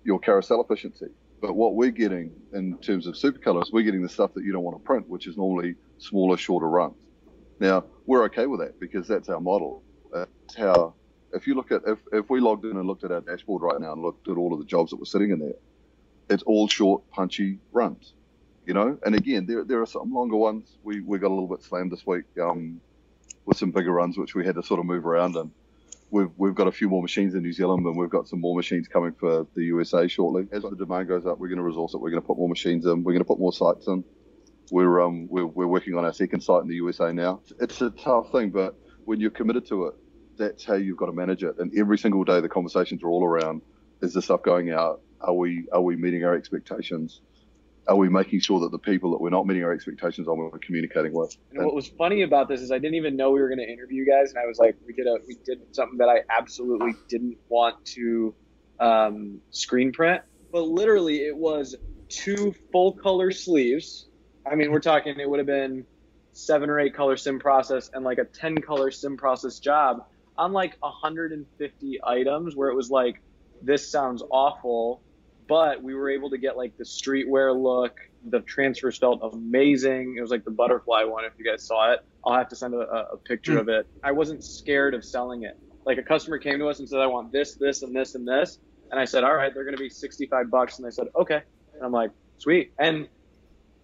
your 0.04 0.20
carousel 0.20 0.62
efficiency. 0.62 1.08
But 1.42 1.54
what 1.54 1.76
we're 1.76 1.92
getting 1.92 2.32
in 2.54 2.78
terms 2.80 3.08
of 3.08 3.16
Supacolor 3.16 3.64
is 3.64 3.72
we're 3.72 3.84
getting 3.84 4.04
the 4.04 4.10
stuff 4.10 4.34
that 4.34 4.44
you 4.44 4.52
don't 4.52 4.64
want 4.64 4.78
to 4.78 4.84
print, 4.84 5.08
which 5.08 5.28
is 5.28 5.38
normally 5.38 5.76
smaller, 5.98 6.36
shorter 6.36 6.68
runs. 6.68 6.96
Now, 7.60 7.86
we're 8.06 8.24
okay 8.26 8.46
with 8.46 8.60
that 8.60 8.80
because 8.80 9.08
that's 9.08 9.30
our 9.30 9.40
model. 9.40 9.82
That's 10.12 10.56
how, 10.58 10.94
if 11.34 11.48
you 11.48 11.56
look 11.56 11.72
at, 11.72 11.82
if, 11.88 12.00
if 12.12 12.30
we 12.30 12.42
logged 12.42 12.66
in 12.66 12.78
and 12.78 12.86
looked 12.86 13.04
at 13.04 13.12
our 13.12 13.22
dashboard 13.22 13.62
right 13.62 13.80
now 13.80 13.94
and 13.94 14.02
looked 14.02 14.28
at 14.28 14.38
all 14.38 14.54
of 14.54 14.60
the 14.60 14.66
jobs 14.66 14.92
that 14.92 14.98
were 14.98 15.06
sitting 15.06 15.32
in 15.32 15.40
there, 15.40 15.56
it's 16.30 16.44
all 16.44 16.68
short, 16.68 17.10
punchy 17.12 17.60
runs, 17.72 18.14
you 18.70 18.76
know? 18.76 19.00
And 19.04 19.16
again, 19.16 19.48
there, 19.48 19.66
there 19.66 19.82
are 19.82 19.88
some 19.88 20.14
longer 20.14 20.36
ones. 20.36 20.78
We, 20.84 21.02
we 21.02 21.18
got 21.18 21.30
a 21.30 21.34
little 21.34 21.48
bit 21.48 21.64
slammed 21.64 21.92
this 21.92 22.06
week, 22.06 22.26
um, 22.40 22.80
with 23.46 23.58
some 23.58 23.72
bigger 23.72 23.92
runs, 23.92 24.16
which 24.16 24.36
we 24.36 24.46
had 24.46 24.54
to 24.56 24.64
sort 24.64 24.80
of 24.80 24.86
move 24.86 25.08
around. 25.08 25.36
And 25.36 25.50
we've 26.12 26.30
we've 26.38 26.54
got 26.54 26.68
a 26.68 26.72
few 26.72 26.88
more 26.88 27.02
machines 27.02 27.34
in 27.34 27.42
New 27.42 27.52
Zealand, 27.52 27.84
and 27.84 27.98
we've 27.98 28.12
got 28.12 28.28
some 28.28 28.40
more 28.40 28.56
machines 28.56 28.88
coming 28.88 29.14
for 29.20 29.48
the 29.56 29.64
USA 29.64 30.08
shortly. 30.08 30.48
As 30.52 30.62
the 30.62 30.76
demand 30.76 31.08
goes 31.08 31.26
up, 31.26 31.40
we're 31.40 31.48
going 31.48 31.58
to 31.58 31.64
resource 31.64 31.96
it. 31.96 31.98
We're 31.98 32.12
going 32.12 32.22
to 32.22 32.28
put 32.28 32.38
more 32.38 32.48
machines 32.48 32.86
in. 32.86 33.04
We're 33.04 33.14
going 33.14 33.26
to 33.26 33.32
put 33.34 33.40
more 33.40 33.52
sites 33.52 33.88
in. 33.88 34.04
We're 34.70 35.02
um 35.02 35.28
we're, 35.32 35.48
we're 35.48 35.66
working 35.66 35.96
on 35.96 36.06
our 36.06 36.14
second 36.14 36.42
site 36.42 36.62
in 36.62 36.68
the 36.68 36.76
USA 36.76 37.12
now. 37.12 37.42
It's 37.60 37.82
a 37.82 37.90
tough 37.90 38.32
thing, 38.32 38.52
but 38.52 38.76
when 39.06 39.20
you're 39.20 39.32
committed 39.32 39.66
to 39.70 39.88
it, 39.88 39.96
that's 40.38 40.64
how 40.64 40.76
you've 40.76 40.98
got 40.98 41.08
to 41.08 41.14
manage 41.14 41.44
it. 41.44 41.56
And 41.58 41.76
every 41.76 41.98
single 41.98 42.24
day, 42.24 42.40
the 42.40 42.50
conversations 42.50 43.02
are 43.02 43.10
all 43.10 43.26
around: 43.26 43.64
is 44.04 44.14
the 44.14 44.22
stuff 44.22 44.44
going 44.44 44.70
out? 44.70 45.02
Are 45.22 45.34
we 45.34 45.68
are 45.72 45.82
we 45.82 45.96
meeting 45.96 46.24
our 46.24 46.36
expectations? 46.36 47.22
Are 47.90 47.96
we 47.96 48.08
making 48.08 48.40
sure 48.42 48.60
that 48.60 48.72
the 48.72 48.78
people 48.78 49.12
that 49.12 49.20
we're 49.20 49.32
not 49.32 49.48
meeting 49.48 49.64
our 49.64 49.74
expectations 49.74 50.28
on, 50.28 50.38
we're 50.38 50.52
communicating 50.60 51.12
with? 51.12 51.36
And 51.52 51.66
what 51.66 51.74
was 51.74 51.88
funny 51.88 52.22
about 52.22 52.48
this 52.48 52.62
is 52.62 52.72
I 52.72 52.78
didn't 52.78 52.96
even 52.96 53.16
know 53.16 53.32
we 53.32 53.42
were 53.42 53.50
going 53.50 53.60
to 53.60 53.68
interview 53.68 54.04
you 54.04 54.06
guys, 54.06 54.30
and 54.30 54.38
I 54.38 54.46
was 54.46 54.60
like, 54.60 54.76
we 54.86 54.94
did 54.94 55.08
a 55.08 55.18
we 55.28 55.36
did 55.44 55.60
something 55.76 55.98
that 55.98 56.08
I 56.08 56.22
absolutely 56.30 56.94
didn't 57.08 57.38
want 57.50 57.84
to 57.96 58.36
um, 58.80 59.42
screen 59.50 59.92
print, 59.92 60.22
but 60.52 60.68
literally 60.68 61.26
it 61.26 61.36
was 61.36 61.76
two 62.10 62.54
full 62.72 62.92
color 62.92 63.32
sleeves. 63.32 64.08
I 64.50 64.54
mean, 64.54 64.72
we're 64.72 64.80
talking 64.80 65.20
it 65.20 65.28
would 65.28 65.40
have 65.40 65.48
been 65.48 65.84
seven 66.32 66.70
or 66.70 66.80
eight 66.80 66.94
color 66.94 67.18
sim 67.18 67.40
process 67.40 67.90
and 67.94 68.06
like 68.06 68.20
a 68.20 68.26
ten 68.26 68.56
color 68.60 68.92
sim 68.92 69.18
process 69.18 69.58
job 69.58 70.06
on 70.38 70.54
like 70.54 70.78
150 70.80 72.00
items, 72.04 72.56
where 72.56 72.70
it 72.70 72.76
was 72.76 72.90
like, 72.90 73.22
this 73.62 73.92
sounds 73.92 74.24
awful, 74.32 75.02
but 75.50 75.82
we 75.82 75.96
were 75.96 76.12
able 76.12 76.30
to 76.30 76.38
get 76.38 76.56
like 76.56 76.78
the 76.78 76.84
streetwear 76.84 77.60
look. 77.60 78.00
The 78.30 78.40
transfers 78.42 78.98
felt 78.98 79.20
amazing. 79.34 80.16
It 80.18 80.22
was 80.22 80.30
like 80.30 80.46
the 80.46 80.52
butterfly 80.52 81.04
one. 81.04 81.26
If 81.26 81.34
you 81.40 81.44
guys 81.44 81.66
saw 81.66 81.92
it, 81.92 82.06
I'll 82.24 82.38
have 82.38 82.50
to 82.50 82.56
send 82.56 82.76
a, 82.76 82.82
a 83.14 83.18
picture 83.18 83.54
hmm. 83.54 83.60
of 83.60 83.70
it. 83.70 83.88
I 84.04 84.12
wasn't 84.12 84.44
scared 84.44 84.94
of 84.94 85.04
selling 85.04 85.44
it. 85.44 85.58
Like 85.86 85.98
a 85.98 86.04
customer 86.04 86.38
came 86.38 86.60
to 86.60 86.68
us 86.68 86.80
and 86.80 86.88
said, 86.88 87.00
I 87.00 87.08
want 87.08 87.32
this, 87.32 87.56
this, 87.56 87.82
and 87.82 87.96
this, 87.96 88.14
and 88.14 88.28
this. 88.28 88.60
And 88.92 89.00
I 89.00 89.06
said, 89.06 89.24
all 89.24 89.34
right, 89.36 89.54
they're 89.54 89.64
going 89.64 89.76
to 89.76 89.82
be 89.82 89.90
65 89.90 90.52
bucks. 90.52 90.78
And 90.78 90.86
they 90.86 90.92
said, 90.92 91.08
okay. 91.16 91.42
And 91.74 91.84
I'm 91.84 91.92
like, 91.92 92.12
sweet. 92.38 92.72
And 92.78 93.08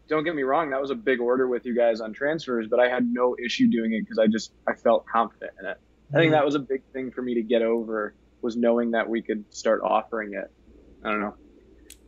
don't 0.07 0.23
get 0.23 0.35
me 0.35 0.43
wrong, 0.43 0.69
that 0.69 0.81
was 0.81 0.91
a 0.91 0.95
big 0.95 1.19
order 1.19 1.47
with 1.47 1.65
you 1.65 1.75
guys 1.75 1.99
on 1.99 2.13
transfers, 2.13 2.67
but 2.69 2.79
I 2.79 2.89
had 2.89 3.11
no 3.11 3.35
issue 3.43 3.67
doing 3.67 3.93
it 3.93 4.01
because 4.01 4.19
I 4.19 4.27
just, 4.27 4.51
I 4.67 4.73
felt 4.73 5.07
confident 5.07 5.53
in 5.59 5.65
it. 5.65 5.77
I 6.13 6.17
think 6.17 6.27
hmm. 6.27 6.33
that 6.33 6.45
was 6.45 6.53
a 6.53 6.59
big 6.59 6.83
thing 6.93 7.09
for 7.11 7.23
me 7.23 7.35
to 7.35 7.41
get 7.41 7.63
over 7.63 8.13
was 8.41 8.55
knowing 8.55 8.91
that 8.91 9.09
we 9.09 9.23
could 9.23 9.43
start 9.49 9.81
offering 9.83 10.33
it. 10.33 10.51
I 11.03 11.09
don't 11.09 11.21
know. 11.21 11.35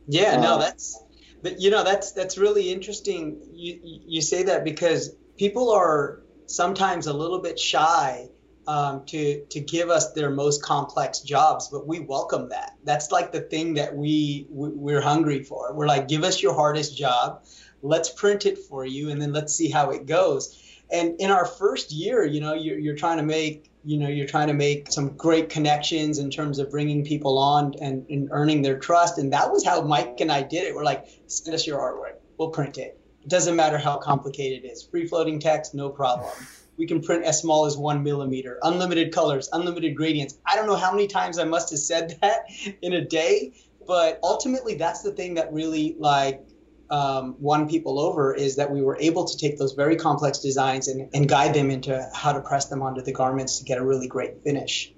Yeah, 0.08 0.36
Uh, 0.36 0.40
no, 0.40 0.58
that's 0.58 0.96
but 1.42 1.60
you 1.60 1.70
know 1.70 1.84
that's 1.84 2.12
that's 2.12 2.38
really 2.38 2.72
interesting. 2.72 3.40
You 3.52 3.78
you 3.82 4.00
you 4.06 4.22
say 4.22 4.42
that 4.44 4.64
because 4.64 5.14
people 5.38 5.70
are 5.70 6.22
sometimes 6.46 7.06
a 7.06 7.12
little 7.12 7.40
bit 7.40 7.58
shy 7.58 8.28
um, 8.66 9.04
to 9.06 9.44
to 9.50 9.60
give 9.60 9.90
us 9.90 10.12
their 10.14 10.30
most 10.30 10.62
complex 10.62 11.20
jobs, 11.20 11.68
but 11.70 11.86
we 11.86 12.00
welcome 12.00 12.48
that. 12.48 12.72
That's 12.84 13.12
like 13.12 13.32
the 13.32 13.42
thing 13.42 13.74
that 13.74 13.94
we 13.96 14.46
we- 14.50 14.70
we're 14.74 15.02
hungry 15.02 15.42
for. 15.44 15.74
We're 15.74 15.86
like, 15.86 16.08
give 16.08 16.24
us 16.24 16.42
your 16.42 16.54
hardest 16.54 16.96
job, 16.96 17.44
let's 17.82 18.10
print 18.10 18.46
it 18.46 18.58
for 18.58 18.84
you, 18.86 19.10
and 19.10 19.20
then 19.20 19.32
let's 19.32 19.54
see 19.54 19.70
how 19.70 19.90
it 19.90 20.06
goes. 20.06 20.56
And 20.90 21.20
in 21.20 21.30
our 21.30 21.44
first 21.44 21.92
year, 21.92 22.24
you 22.24 22.40
know, 22.40 22.54
you're 22.54 22.78
you're 22.78 22.96
trying 22.96 23.18
to 23.18 23.24
make 23.24 23.70
you 23.88 23.96
know 23.96 24.08
you're 24.08 24.26
trying 24.26 24.48
to 24.48 24.54
make 24.54 24.92
some 24.92 25.16
great 25.16 25.48
connections 25.48 26.18
in 26.18 26.30
terms 26.30 26.58
of 26.58 26.70
bringing 26.70 27.02
people 27.02 27.38
on 27.38 27.74
and, 27.80 28.04
and 28.10 28.28
earning 28.32 28.60
their 28.60 28.78
trust. 28.78 29.16
And 29.16 29.32
that 29.32 29.50
was 29.50 29.64
how 29.64 29.80
mike 29.80 30.20
and 30.20 30.30
i 30.30 30.42
did 30.42 30.64
it. 30.64 30.74
We're 30.74 30.84
like 30.84 31.06
send 31.26 31.54
us 31.54 31.66
your 31.66 31.78
artwork. 31.80 32.16
We'll 32.36 32.50
print 32.50 32.76
it. 32.76 33.00
It 33.22 33.30
doesn't 33.30 33.56
matter 33.56 33.78
how 33.78 33.96
complicated 33.96 34.64
it 34.64 34.68
is. 34.68 34.82
Free 34.82 35.06
floating 35.06 35.40
text 35.40 35.74
no 35.74 35.88
problem. 35.88 36.30
We 36.76 36.86
can 36.86 37.00
print 37.00 37.24
as 37.24 37.40
small 37.40 37.64
as 37.64 37.78
one 37.78 38.02
millimeter. 38.02 38.58
Unlimited 38.62 39.10
colors 39.10 39.48
unlimited 39.54 39.96
gradients. 39.96 40.38
I 40.44 40.54
don't 40.54 40.66
know 40.66 40.76
how 40.76 40.92
many 40.92 41.06
times 41.06 41.38
i 41.38 41.44
must 41.44 41.70
have 41.70 41.80
said 41.80 42.18
that 42.20 42.40
in 42.82 42.92
a 42.92 43.02
day 43.02 43.54
but 43.86 44.20
ultimately 44.22 44.74
that's 44.74 45.00
the 45.00 45.12
thing 45.12 45.32
that 45.34 45.50
really 45.50 45.96
like 45.98 46.42
um, 46.90 47.36
won 47.38 47.68
people 47.68 48.00
over 48.00 48.34
is 48.34 48.56
that 48.56 48.70
we 48.70 48.82
were 48.82 48.96
able 49.00 49.24
to 49.24 49.36
take 49.36 49.58
those 49.58 49.72
very 49.72 49.96
complex 49.96 50.38
designs 50.38 50.88
and, 50.88 51.08
and 51.12 51.28
guide 51.28 51.54
them 51.54 51.70
into 51.70 52.08
how 52.14 52.32
to 52.32 52.40
press 52.40 52.66
them 52.66 52.82
onto 52.82 53.02
the 53.02 53.12
garments 53.12 53.58
to 53.58 53.64
get 53.64 53.78
a 53.78 53.84
really 53.84 54.08
great 54.08 54.42
finish. 54.42 54.92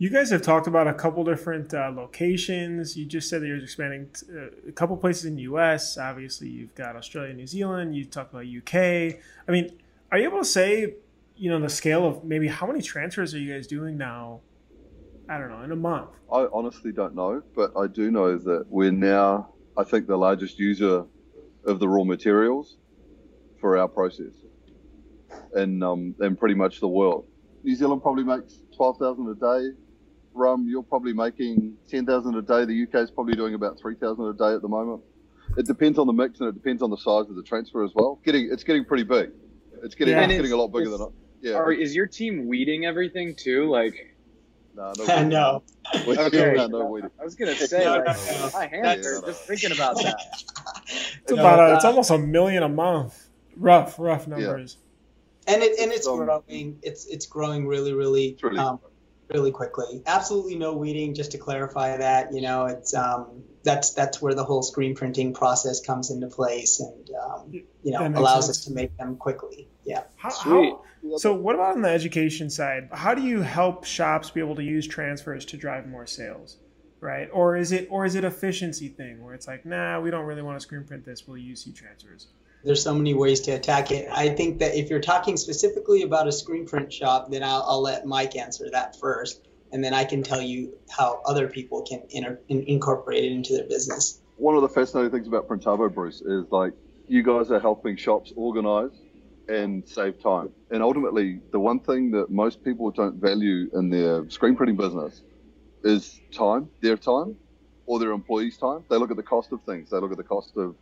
You 0.00 0.10
guys 0.10 0.30
have 0.30 0.42
talked 0.42 0.68
about 0.68 0.86
a 0.86 0.94
couple 0.94 1.24
different 1.24 1.74
uh, 1.74 1.90
locations. 1.94 2.96
You 2.96 3.04
just 3.04 3.28
said 3.28 3.42
that 3.42 3.48
you're 3.48 3.56
expanding 3.56 4.08
t- 4.14 4.26
uh, 4.32 4.68
a 4.68 4.72
couple 4.72 4.96
places 4.96 5.24
in 5.24 5.34
the 5.34 5.42
U.S. 5.42 5.98
Obviously, 5.98 6.48
you've 6.48 6.74
got 6.76 6.94
Australia, 6.94 7.34
New 7.34 7.48
Zealand. 7.48 7.96
You 7.96 8.04
talked 8.04 8.32
about 8.32 8.46
U.K. 8.46 9.18
I 9.48 9.50
mean, 9.50 9.76
are 10.12 10.18
you 10.18 10.24
able 10.24 10.38
to 10.38 10.44
say, 10.44 10.94
you 11.36 11.50
know, 11.50 11.58
the 11.58 11.68
scale 11.68 12.06
of 12.06 12.22
maybe 12.22 12.46
how 12.46 12.66
many 12.68 12.80
transfers 12.80 13.34
are 13.34 13.38
you 13.38 13.52
guys 13.52 13.66
doing 13.66 13.98
now? 13.98 14.40
I 15.28 15.36
don't 15.36 15.50
know, 15.50 15.62
in 15.62 15.72
a 15.72 15.76
month. 15.76 16.10
I 16.32 16.46
honestly 16.52 16.92
don't 16.92 17.14
know, 17.14 17.42
but 17.54 17.72
I 17.76 17.86
do 17.86 18.10
know 18.10 18.38
that 18.38 18.66
we're 18.68 18.92
now, 18.92 19.50
I 19.76 19.82
think, 19.82 20.06
the 20.06 20.16
largest 20.16 20.58
user 20.58 21.04
of 21.68 21.78
the 21.78 21.88
raw 21.88 22.02
materials 22.04 22.78
for 23.60 23.76
our 23.76 23.88
process 23.88 24.32
in, 25.56 25.82
um, 25.82 26.14
in 26.20 26.36
pretty 26.36 26.54
much 26.54 26.80
the 26.80 26.88
world. 26.88 27.26
New 27.62 27.74
Zealand 27.74 28.02
probably 28.02 28.24
makes 28.24 28.62
12,000 28.76 29.28
a 29.28 29.34
day. 29.34 29.76
Rum, 30.32 30.66
you're 30.68 30.82
probably 30.82 31.12
making 31.12 31.76
10,000 31.88 32.34
a 32.36 32.42
day. 32.42 32.64
The 32.64 32.82
UK 32.84 32.94
is 33.02 33.10
probably 33.10 33.34
doing 33.34 33.54
about 33.54 33.78
3,000 33.78 34.24
a 34.24 34.32
day 34.32 34.54
at 34.54 34.62
the 34.62 34.68
moment. 34.68 35.02
It 35.56 35.66
depends 35.66 35.98
on 35.98 36.06
the 36.06 36.12
mix 36.12 36.40
and 36.40 36.48
it 36.48 36.52
depends 36.54 36.82
on 36.82 36.90
the 36.90 36.96
size 36.96 37.28
of 37.28 37.34
the 37.36 37.42
transfer 37.42 37.84
as 37.84 37.90
well. 37.94 38.20
Getting, 38.24 38.48
it's 38.52 38.64
getting 38.64 38.84
pretty 38.84 39.02
big. 39.04 39.30
It's 39.82 39.94
getting, 39.94 40.14
Yeah. 40.14 40.24
it's 40.24 40.32
getting 40.34 40.52
a 40.52 40.56
lot 40.56 40.68
bigger 40.68 40.90
Is- 40.92 40.98
than, 40.98 41.08
yeah. 41.40 41.54
Are, 41.54 41.72
is 41.72 41.94
your 41.94 42.06
team 42.06 42.46
weeding 42.48 42.84
everything 42.84 43.34
too? 43.36 43.68
Like, 43.70 44.14
Nah, 44.74 44.92
I 45.08 45.24
know. 45.24 45.64
We, 46.06 46.16
Okay. 46.16 46.52
no, 46.54 46.66
no, 46.68 46.86
we, 46.86 47.02
I 47.02 47.24
was 47.24 47.34
gonna 47.34 47.54
say, 47.56 47.84
No, 47.84 47.96
like, 47.96 48.06
no, 48.06 48.12
no. 48.12 48.50
my 48.54 48.66
hands 48.68 49.04
are 49.08 49.20
just 49.22 49.42
thinking 49.44 49.72
about 49.72 49.96
that. 49.96 50.16
It's 50.88 51.30
No, 51.32 51.38
about 51.38 51.58
a, 51.70 51.74
it's 51.76 51.84
almost 51.84 52.10
a 52.10 52.18
million 52.18 52.62
a 52.62 52.68
month. 52.68 53.28
Rough, 53.56 53.98
rough 53.98 54.26
numbers. 54.28 54.76
and 55.46 55.62
it 55.62 55.78
and 55.80 55.92
it's 55.92 56.04
So- 56.04 56.16
growing. 56.16 56.78
It's 56.82 57.06
it's 57.06 57.26
growing 57.26 57.66
really 57.66 57.92
really 57.92 58.36
really- 58.42 58.58
um, 58.58 58.80
really 59.28 59.50
quickly. 59.50 60.02
Absolutely 60.06 60.54
no 60.56 60.74
weeding. 60.74 61.14
Just 61.14 61.32
to 61.32 61.38
clarify 61.38 61.96
that, 61.96 62.32
you 62.32 62.40
know, 62.40 62.66
it's 62.66 62.94
um, 62.94 63.42
that's 63.64 63.90
that's 63.90 64.22
where 64.22 64.34
the 64.34 64.44
whole 64.44 64.62
screen 64.62 64.94
printing 64.94 65.34
process 65.34 65.80
comes 65.84 66.10
into 66.10 66.28
place, 66.28 66.80
and 66.80 67.10
um, 67.22 67.52
you 67.52 67.92
know 67.92 68.06
allows 68.06 68.46
sense. 68.46 68.58
us 68.58 68.64
to 68.66 68.72
make 68.72 68.96
them 68.96 69.16
quickly. 69.16 69.68
Yeah. 69.84 70.04
How, 70.16 70.28
Sweet. 70.30 70.74
How, 71.02 71.16
so, 71.16 71.32
what 71.34 71.54
about 71.54 71.74
on 71.76 71.82
the 71.82 71.88
education 71.90 72.48
side? 72.50 72.88
How 72.92 73.14
do 73.14 73.22
you 73.22 73.40
help 73.42 73.84
shops 73.84 74.30
be 74.30 74.40
able 74.40 74.56
to 74.56 74.62
use 74.64 74.86
transfers 74.86 75.44
to 75.46 75.56
drive 75.56 75.86
more 75.86 76.06
sales? 76.06 76.56
Right, 77.00 77.28
or 77.32 77.56
is 77.56 77.70
it 77.70 77.86
or 77.90 78.04
is 78.04 78.14
it 78.16 78.24
efficiency 78.24 78.88
thing 78.88 79.22
where 79.22 79.34
it's 79.34 79.46
like, 79.46 79.64
nah, 79.64 80.00
we 80.00 80.10
don't 80.10 80.24
really 80.24 80.42
want 80.42 80.58
to 80.58 80.60
screen 80.60 80.84
print 80.84 81.04
this. 81.04 81.26
We'll 81.26 81.38
use 81.38 81.64
heat 81.64 81.76
transfers 81.76 82.26
there's 82.64 82.82
so 82.82 82.94
many 82.94 83.14
ways 83.14 83.40
to 83.40 83.52
attack 83.52 83.90
it. 83.90 84.08
I 84.12 84.28
think 84.30 84.58
that 84.58 84.74
if 84.74 84.90
you're 84.90 85.00
talking 85.00 85.36
specifically 85.36 86.02
about 86.02 86.26
a 86.26 86.32
screen 86.32 86.66
print 86.66 86.92
shop, 86.92 87.30
then 87.30 87.42
I'll, 87.42 87.64
I'll 87.66 87.82
let 87.82 88.06
Mike 88.06 88.36
answer 88.36 88.68
that 88.70 88.96
first, 88.96 89.46
and 89.72 89.82
then 89.82 89.94
I 89.94 90.04
can 90.04 90.22
tell 90.22 90.42
you 90.42 90.76
how 90.90 91.20
other 91.24 91.48
people 91.48 91.82
can 91.82 92.02
inter- 92.10 92.40
incorporate 92.48 93.24
it 93.24 93.32
into 93.32 93.54
their 93.54 93.66
business. 93.66 94.20
One 94.36 94.54
of 94.54 94.62
the 94.62 94.68
fascinating 94.68 95.10
things 95.10 95.26
about 95.26 95.48
Printavo, 95.48 95.92
Bruce, 95.92 96.20
is 96.20 96.50
like 96.50 96.72
you 97.06 97.22
guys 97.22 97.50
are 97.50 97.60
helping 97.60 97.96
shops 97.96 98.32
organize 98.36 98.92
and 99.48 99.88
save 99.88 100.22
time. 100.22 100.50
And 100.70 100.82
ultimately, 100.82 101.40
the 101.52 101.58
one 101.58 101.80
thing 101.80 102.10
that 102.12 102.30
most 102.30 102.62
people 102.62 102.90
don't 102.90 103.14
value 103.16 103.70
in 103.72 103.88
their 103.88 104.28
screen 104.28 104.56
printing 104.56 104.76
business 104.76 105.22
is 105.84 106.20
time, 106.32 106.68
their 106.80 106.96
time, 106.96 107.36
or 107.86 107.98
their 107.98 108.12
employees' 108.12 108.58
time. 108.58 108.84
They 108.90 108.96
look 108.96 109.10
at 109.10 109.16
the 109.16 109.22
cost 109.22 109.52
of 109.52 109.62
things. 109.62 109.90
They 109.90 109.98
look 109.98 110.10
at 110.12 110.18
the 110.18 110.24
cost 110.24 110.56
of 110.56 110.74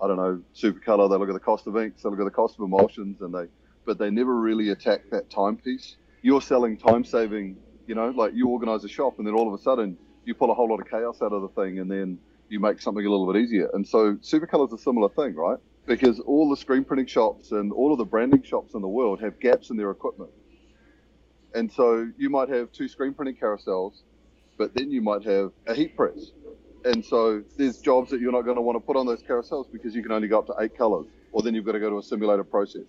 I 0.00 0.06
don't 0.06 0.16
know, 0.16 0.42
Supacolor. 0.54 1.10
They 1.10 1.16
look 1.16 1.28
at 1.28 1.34
the 1.34 1.40
cost 1.40 1.66
of 1.66 1.76
inks, 1.76 2.02
they 2.02 2.10
look 2.10 2.20
at 2.20 2.24
the 2.24 2.30
cost 2.30 2.58
of 2.58 2.64
emulsions, 2.64 3.20
and 3.22 3.34
they, 3.34 3.46
but 3.84 3.98
they 3.98 4.10
never 4.10 4.38
really 4.38 4.70
attack 4.70 5.02
that 5.10 5.30
time 5.30 5.56
piece. 5.56 5.96
You're 6.22 6.42
selling 6.42 6.76
time 6.76 7.04
saving, 7.04 7.56
you 7.86 7.94
know, 7.94 8.10
like 8.10 8.32
you 8.34 8.48
organize 8.48 8.84
a 8.84 8.88
shop, 8.88 9.18
and 9.18 9.26
then 9.26 9.34
all 9.34 9.52
of 9.52 9.58
a 9.58 9.62
sudden 9.62 9.96
you 10.24 10.34
pull 10.34 10.50
a 10.50 10.54
whole 10.54 10.68
lot 10.68 10.80
of 10.80 10.90
chaos 10.90 11.22
out 11.22 11.32
of 11.32 11.42
the 11.42 11.48
thing, 11.48 11.78
and 11.78 11.90
then 11.90 12.18
you 12.48 12.60
make 12.60 12.80
something 12.80 13.04
a 13.04 13.10
little 13.10 13.32
bit 13.32 13.40
easier. 13.40 13.70
And 13.72 13.86
so 13.86 14.16
Supacolor 14.16 14.66
is 14.68 14.72
a 14.72 14.78
similar 14.78 15.08
thing, 15.08 15.34
right? 15.34 15.58
Because 15.86 16.20
all 16.20 16.50
the 16.50 16.56
screen 16.56 16.84
printing 16.84 17.06
shops 17.06 17.52
and 17.52 17.72
all 17.72 17.92
of 17.92 17.98
the 17.98 18.04
branding 18.04 18.42
shops 18.42 18.74
in 18.74 18.82
the 18.82 18.88
world 18.88 19.20
have 19.20 19.38
gaps 19.40 19.70
in 19.70 19.76
their 19.76 19.90
equipment. 19.90 20.30
And 21.54 21.72
so 21.72 22.10
you 22.18 22.28
might 22.28 22.48
have 22.50 22.70
two 22.72 22.88
screen 22.88 23.14
printing 23.14 23.36
carousels, 23.36 24.02
but 24.58 24.74
then 24.74 24.90
you 24.90 25.02
might 25.02 25.24
have 25.24 25.52
a 25.66 25.74
heat 25.74 25.96
press 25.96 26.32
and 26.86 27.04
so 27.04 27.42
there's 27.56 27.78
jobs 27.78 28.10
that 28.10 28.20
you're 28.20 28.32
not 28.32 28.42
going 28.42 28.56
to 28.56 28.62
want 28.62 28.76
to 28.76 28.80
put 28.80 28.96
on 28.96 29.06
those 29.06 29.22
carousels 29.22 29.70
because 29.70 29.94
you 29.94 30.02
can 30.02 30.12
only 30.12 30.28
go 30.28 30.38
up 30.38 30.46
to 30.46 30.54
eight 30.60 30.76
colors, 30.78 31.06
or 31.32 31.42
then 31.42 31.54
you've 31.54 31.64
got 31.64 31.72
to 31.72 31.80
go 31.80 31.90
to 31.90 31.98
a 31.98 32.02
simulator 32.02 32.44
process. 32.44 32.84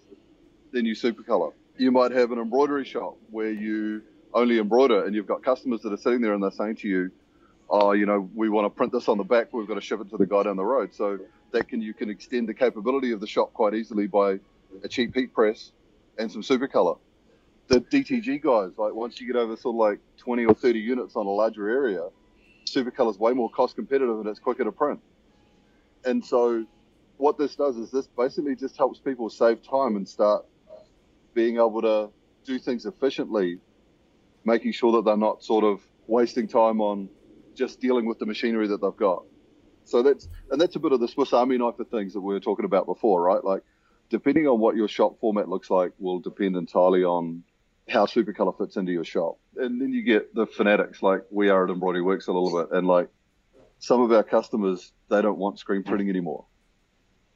Then 0.71 0.85
you 0.85 0.93
Supacolor. 0.93 1.53
You 1.77 1.91
might 1.91 2.11
have 2.11 2.31
an 2.31 2.39
embroidery 2.39 2.85
shop 2.85 3.17
where 3.31 3.51
you 3.51 4.03
only 4.33 4.59
embroider, 4.59 5.05
and 5.05 5.15
you've 5.15 5.27
got 5.27 5.43
customers 5.43 5.81
that 5.81 5.93
are 5.93 5.97
sitting 5.97 6.21
there 6.21 6.33
and 6.33 6.43
they're 6.43 6.51
saying 6.51 6.75
to 6.77 6.87
you, 6.87 7.11
"Oh, 7.69 7.93
you 7.93 8.05
know, 8.05 8.29
we 8.35 8.49
want 8.49 8.65
to 8.65 8.69
print 8.69 8.91
this 8.91 9.07
on 9.07 9.17
the 9.17 9.23
back, 9.23 9.51
we've 9.51 9.67
got 9.67 9.75
to 9.75 9.81
ship 9.81 9.99
it 9.99 10.09
to 10.11 10.17
the 10.17 10.27
guy 10.27 10.43
down 10.43 10.57
the 10.57 10.65
road." 10.65 10.93
So 10.93 11.19
that 11.51 11.67
can 11.67 11.81
you 11.81 11.93
can 11.93 12.09
extend 12.09 12.47
the 12.47 12.53
capability 12.53 13.11
of 13.11 13.19
the 13.19 13.27
shop 13.27 13.53
quite 13.53 13.73
easily 13.73 14.05
by 14.05 14.39
a 14.83 14.87
cheap 14.87 15.15
heat 15.15 15.33
press 15.33 15.71
and 16.19 16.31
some 16.31 16.43
Supacolor. 16.43 16.99
The 17.67 17.81
DTG 17.81 18.41
guys, 18.41 18.77
like 18.77 18.93
once 18.93 19.19
you 19.19 19.27
get 19.27 19.35
over 19.35 19.55
sort 19.57 19.75
of 19.75 19.79
like 19.79 19.99
20 20.17 20.45
or 20.45 20.53
30 20.53 20.79
units 20.79 21.15
on 21.15 21.25
a 21.25 21.29
larger 21.29 21.69
area, 21.69 22.07
Supacolor 22.65 23.11
is 23.11 23.19
way 23.19 23.33
more 23.33 23.49
cost 23.49 23.75
competitive 23.75 24.19
and 24.19 24.27
it's 24.27 24.39
quicker 24.39 24.63
to 24.63 24.71
print. 24.71 25.01
And 26.05 26.23
so 26.23 26.65
what 27.17 27.37
this 27.37 27.55
does 27.55 27.77
is 27.77 27.91
this 27.91 28.07
basically 28.07 28.55
just 28.55 28.77
helps 28.77 28.99
people 28.99 29.29
save 29.29 29.61
time 29.63 29.95
and 29.95 30.07
start 30.07 30.45
being 31.33 31.55
able 31.55 31.81
to 31.81 32.09
do 32.45 32.57
things 32.59 32.85
efficiently, 32.85 33.59
making 34.45 34.71
sure 34.71 34.93
that 34.93 35.05
they're 35.05 35.17
not 35.17 35.43
sort 35.43 35.63
of 35.63 35.81
wasting 36.07 36.47
time 36.47 36.79
on 36.79 37.09
just 37.53 37.81
dealing 37.81 38.05
with 38.05 38.19
the 38.19 38.25
machinery 38.25 38.67
that 38.67 38.81
they've 38.81 38.95
got. 38.95 39.23
So 39.83 40.03
that's 40.03 40.27
and 40.51 40.59
that's 40.59 40.75
a 40.75 40.79
bit 40.79 40.91
of 40.91 40.99
the 40.99 41.07
Swiss 41.07 41.33
Army 41.33 41.57
knife 41.57 41.79
of 41.79 41.89
things 41.89 42.13
that 42.13 42.21
we 42.21 42.33
were 42.33 42.39
talking 42.39 42.65
about 42.65 42.85
before, 42.85 43.21
right? 43.21 43.43
Like 43.43 43.63
depending 44.09 44.47
on 44.47 44.59
what 44.59 44.75
your 44.75 44.87
shop 44.87 45.19
format 45.19 45.49
looks 45.49 45.69
like 45.69 45.91
will 45.99 46.19
depend 46.19 46.55
entirely 46.55 47.03
on 47.03 47.43
how 47.89 48.05
Supacolor 48.05 48.57
fits 48.57 48.75
into 48.75 48.91
your 48.91 49.03
shop. 49.03 49.37
And 49.55 49.81
then 49.81 49.93
you 49.93 50.03
get 50.03 50.33
the 50.35 50.45
fanatics 50.45 51.01
like 51.01 51.21
we 51.29 51.49
are 51.49 51.65
at 51.65 51.69
Embroidery 51.69 52.01
Works 52.01 52.27
a 52.27 52.33
little 52.33 52.61
bit. 52.61 52.75
And 52.77 52.87
like 52.87 53.09
some 53.79 54.01
of 54.01 54.11
our 54.11 54.23
customers, 54.23 54.91
they 55.09 55.21
don't 55.21 55.37
want 55.37 55.59
screen 55.59 55.83
printing 55.83 56.09
anymore, 56.09 56.45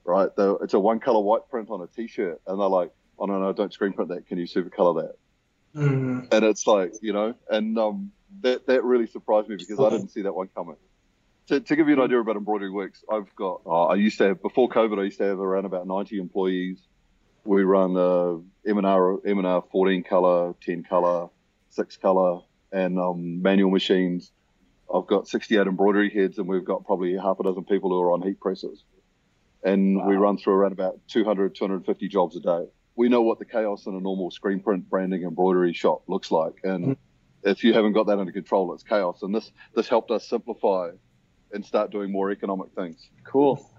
right? 0.03 0.29
They're, 0.35 0.55
it's 0.61 0.73
a 0.73 0.79
one 0.79 0.99
color 0.99 1.21
white 1.21 1.47
print 1.49 1.69
on 1.69 1.81
a 1.81 1.87
t-shirt. 1.87 2.41
And 2.47 2.59
they're 2.59 2.67
like, 2.67 2.91
oh, 3.17 3.25
no, 3.25 3.39
no, 3.39 3.53
don't 3.53 3.71
screen 3.71 3.93
print 3.93 4.09
that. 4.09 4.27
Can 4.27 4.37
you 4.37 4.45
Supacolor 4.45 5.03
that? 5.03 5.15
Mm-hmm. 5.79 6.25
And 6.31 6.45
it's 6.45 6.67
like, 6.67 6.93
you 7.01 7.13
know, 7.13 7.33
and 7.49 7.77
um, 7.77 8.11
that, 8.41 8.67
that 8.67 8.83
really 8.83 9.07
surprised 9.07 9.47
me 9.47 9.55
because 9.55 9.79
I 9.79 9.89
didn't 9.89 10.09
see 10.09 10.23
that 10.23 10.33
one 10.33 10.49
coming. 10.53 10.75
To, 11.47 11.59
to 11.59 11.75
give 11.75 11.87
you 11.87 11.95
an 11.95 12.01
idea 12.01 12.19
about 12.19 12.35
Embroidery 12.35 12.69
Works, 12.69 13.03
I've 13.09 13.33
got, 13.35 13.61
uh, 13.65 13.85
I 13.85 13.95
used 13.95 14.17
to 14.17 14.25
have, 14.25 14.41
before 14.41 14.69
COVID, 14.69 14.99
I 14.99 15.03
used 15.03 15.17
to 15.19 15.23
have 15.23 15.39
around 15.39 15.65
about 15.65 15.87
90 15.87 16.19
employees 16.19 16.79
we 17.43 17.63
run 17.63 17.97
uh, 17.97 18.38
M&R, 18.69 19.19
M&R 19.25 19.63
14 19.71 20.04
color, 20.04 20.54
10 20.62 20.84
color, 20.84 21.30
6 21.69 21.97
color, 21.97 22.41
and 22.71 22.99
um, 22.99 23.41
manual 23.41 23.71
machines. 23.71 24.32
I've 24.93 25.08
got 25.08 25.27
68 25.27 25.67
embroidery 25.67 26.10
heads, 26.10 26.38
and 26.38 26.47
we've 26.47 26.65
got 26.65 26.86
probably 26.86 27.15
half 27.15 27.39
a 27.39 27.43
dozen 27.43 27.63
people 27.63 27.89
who 27.89 28.01
are 28.01 28.12
on 28.12 28.21
heat 28.21 28.39
presses. 28.39 28.84
And 29.63 29.97
wow. 29.97 30.08
we 30.08 30.15
run 30.15 30.38
through 30.38 30.54
around 30.54 30.73
about 30.73 30.99
200, 31.08 31.56
250 31.56 32.08
jobs 32.08 32.36
a 32.36 32.39
day. 32.39 32.65
We 32.95 33.10
know 33.10 33.21
what 33.21 33.39
the 33.39 33.45
chaos 33.45 33.86
in 33.86 33.95
a 33.95 33.99
normal 33.99 34.32
screen 34.32 34.60
print 34.60 34.89
branding 34.89 35.23
embroidery 35.23 35.73
shop 35.73 36.04
looks 36.08 36.32
like. 36.32 36.56
And 36.63 36.84
mm-hmm. 36.84 37.49
if 37.49 37.63
you 37.63 37.73
haven't 37.73 37.93
got 37.93 38.08
that 38.08 38.19
under 38.19 38.32
control, 38.32 38.73
it's 38.73 38.84
chaos. 38.84 39.21
And 39.21 39.34
this, 39.34 39.51
this 39.75 39.88
helped 39.88 40.12
us 40.12 40.27
simplify 40.27 40.89
and 41.54 41.65
start 41.65 41.91
doing 41.91 42.12
more 42.12 42.32
economic 42.32 42.71
things. 42.75 43.10
Cool. 43.23 43.69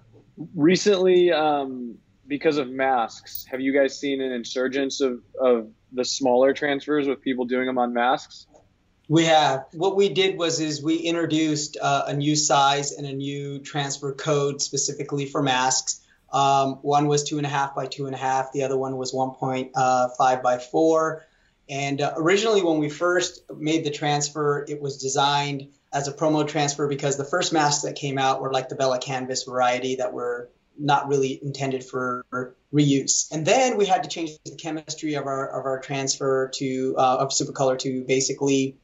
Recently, 0.55 1.31
um, 1.33 1.99
because 2.33 2.57
of 2.57 2.71
masks, 2.71 3.45
have 3.51 3.61
you 3.61 3.75
guys 3.75 4.01
seen 4.01 4.23
an 4.23 4.33
insurgence 4.33 5.03
of, 5.03 5.21
of 5.39 5.69
the 5.93 6.03
smaller 6.03 6.55
transfers 6.55 7.07
with 7.07 7.21
people 7.21 7.45
doing 7.45 7.67
them 7.67 7.77
on 7.77 7.93
masks? 7.93 8.47
We 9.07 9.27
have. 9.27 9.67
What 9.75 9.97
we 9.97 10.09
did 10.09 10.39
was 10.39 10.59
is 10.59 10.83
we 10.83 10.97
introduced 10.97 11.77
uh, 11.79 12.05
a 12.07 12.15
new 12.15 12.35
size 12.35 12.93
and 12.93 13.07
a 13.07 13.13
new 13.13 13.59
transfer 13.59 14.15
code 14.15 14.63
specifically 14.63 15.27
for 15.27 15.43
masks. 15.43 16.01
Um, 16.33 16.77
one 16.77 17.07
was 17.07 17.23
two 17.23 17.37
and 17.37 17.45
a 17.45 17.51
half 17.51 17.75
by 17.75 17.85
two 17.85 18.07
and 18.07 18.15
a 18.15 18.19
half. 18.19 18.51
The 18.53 18.63
other 18.63 18.79
one 18.79 18.97
was 18.97 19.13
1.5 19.13 19.71
uh, 19.75 20.37
by 20.41 20.57
four. 20.57 21.27
And 21.69 22.01
uh, 22.01 22.15
originally, 22.17 22.63
when 22.63 22.79
we 22.79 22.89
first 22.89 23.43
made 23.55 23.85
the 23.85 23.91
transfer, 23.91 24.65
it 24.67 24.81
was 24.81 24.97
designed 24.97 25.69
as 25.93 26.09
a 26.09 26.15
promo 26.15 26.49
transfer 26.49 26.89
because 26.89 27.19
the 27.19 27.27
first 27.27 27.53
masks 27.53 27.83
that 27.83 27.95
came 27.95 28.17
out 28.17 28.41
were 28.41 28.51
like 28.51 28.71
the 28.71 28.75
Bella 28.75 28.99
Canvas 28.99 29.43
variety 29.43 29.97
that 29.97 30.15
were 30.15 30.49
not 30.79 31.09
really 31.09 31.39
intended 31.43 31.85
for 31.85 32.25
reuse. 32.73 33.31
And 33.31 33.47
then 33.47 33.77
we 33.77 33.87
had 33.87 34.03
to 34.03 34.09
change 34.09 34.31
the 34.45 34.57
chemistry 34.57 35.15
of 35.15 35.27
our 35.27 35.49
of 35.49 35.67
our 35.67 35.81
transfer 35.81 36.51
to 36.55 36.95
uh, 36.99 37.17
of 37.21 37.31
Supacolor 37.31 37.79
to 37.81 38.05
basically 38.05 38.77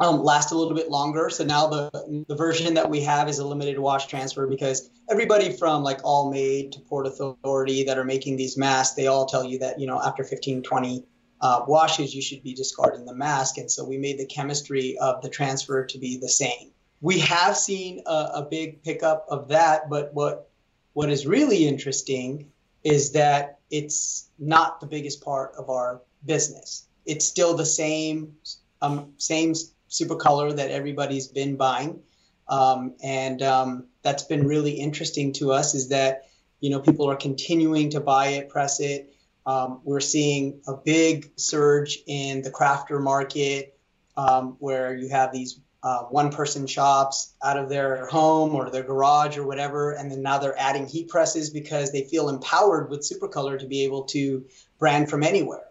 um, 0.00 0.22
last 0.22 0.50
a 0.52 0.56
little 0.56 0.74
bit 0.74 0.90
longer. 0.90 1.30
So 1.30 1.44
now 1.44 1.66
the 1.68 2.24
the 2.28 2.34
version 2.34 2.74
that 2.74 2.88
we 2.88 3.00
have 3.02 3.28
is 3.28 3.38
a 3.38 3.46
limited 3.46 3.78
wash 3.78 4.06
transfer 4.06 4.46
because 4.46 4.90
everybody 5.10 5.52
from 5.52 5.82
like 5.82 6.00
All 6.04 6.30
Made 6.30 6.72
to 6.72 6.80
Port 6.80 7.06
Authority 7.06 7.84
that 7.84 7.98
are 7.98 8.04
making 8.04 8.36
these 8.36 8.56
masks, 8.56 8.94
they 8.94 9.06
all 9.06 9.26
tell 9.26 9.44
you 9.44 9.58
that 9.60 9.78
you 9.78 9.86
know 9.86 10.00
after 10.00 10.24
15, 10.24 10.62
20 10.62 11.04
uh, 11.40 11.64
washes 11.66 12.14
you 12.14 12.22
should 12.22 12.42
be 12.42 12.54
discarding 12.54 13.04
the 13.04 13.14
mask. 13.14 13.58
And 13.58 13.70
so 13.70 13.84
we 13.84 13.98
made 13.98 14.18
the 14.18 14.26
chemistry 14.26 14.96
of 14.98 15.22
the 15.22 15.28
transfer 15.28 15.84
to 15.84 15.98
be 15.98 16.16
the 16.16 16.28
same. 16.28 16.70
We 17.00 17.18
have 17.18 17.56
seen 17.56 18.02
a, 18.06 18.30
a 18.34 18.46
big 18.48 18.82
pickup 18.84 19.26
of 19.28 19.48
that, 19.48 19.90
but 19.90 20.14
what 20.14 20.51
what 20.92 21.10
is 21.10 21.26
really 21.26 21.66
interesting 21.66 22.50
is 22.84 23.12
that 23.12 23.58
it's 23.70 24.28
not 24.38 24.80
the 24.80 24.86
biggest 24.86 25.24
part 25.24 25.52
of 25.56 25.70
our 25.70 26.02
business. 26.24 26.88
It's 27.06 27.24
still 27.24 27.56
the 27.56 27.66
same 27.66 28.34
um, 28.80 29.12
same 29.16 29.54
Supacolor 29.88 30.56
that 30.56 30.70
everybody's 30.70 31.28
been 31.28 31.56
buying, 31.56 32.00
um, 32.48 32.94
and 33.02 33.42
um, 33.42 33.86
that's 34.02 34.24
been 34.24 34.46
really 34.46 34.72
interesting 34.72 35.32
to 35.34 35.52
us. 35.52 35.74
Is 35.74 35.88
that 35.88 36.28
you 36.60 36.70
know 36.70 36.80
people 36.80 37.10
are 37.10 37.16
continuing 37.16 37.90
to 37.90 38.00
buy 38.00 38.28
it, 38.28 38.48
press 38.48 38.80
it. 38.80 39.14
Um, 39.44 39.80
we're 39.84 40.00
seeing 40.00 40.60
a 40.66 40.74
big 40.74 41.30
surge 41.36 41.98
in 42.06 42.42
the 42.42 42.50
crafter 42.50 43.02
market, 43.02 43.78
um, 44.16 44.56
where 44.60 44.96
you 44.96 45.08
have 45.10 45.32
these 45.32 45.60
uh, 45.82 46.04
one 46.04 46.30
person 46.30 46.66
shops 46.66 47.34
out 47.42 47.56
of 47.56 47.68
their 47.68 48.06
home 48.06 48.54
or 48.54 48.70
their 48.70 48.84
garage 48.84 49.36
or 49.36 49.46
whatever. 49.46 49.92
And 49.92 50.10
then 50.10 50.22
now 50.22 50.38
they're 50.38 50.58
adding 50.58 50.86
heat 50.86 51.08
presses 51.08 51.50
because 51.50 51.90
they 51.90 52.04
feel 52.04 52.28
empowered 52.28 52.88
with 52.88 53.00
Supacolor 53.00 53.58
to 53.58 53.66
be 53.66 53.84
able 53.84 54.04
to 54.04 54.44
brand 54.78 55.10
from 55.10 55.22
anywhere. 55.22 55.64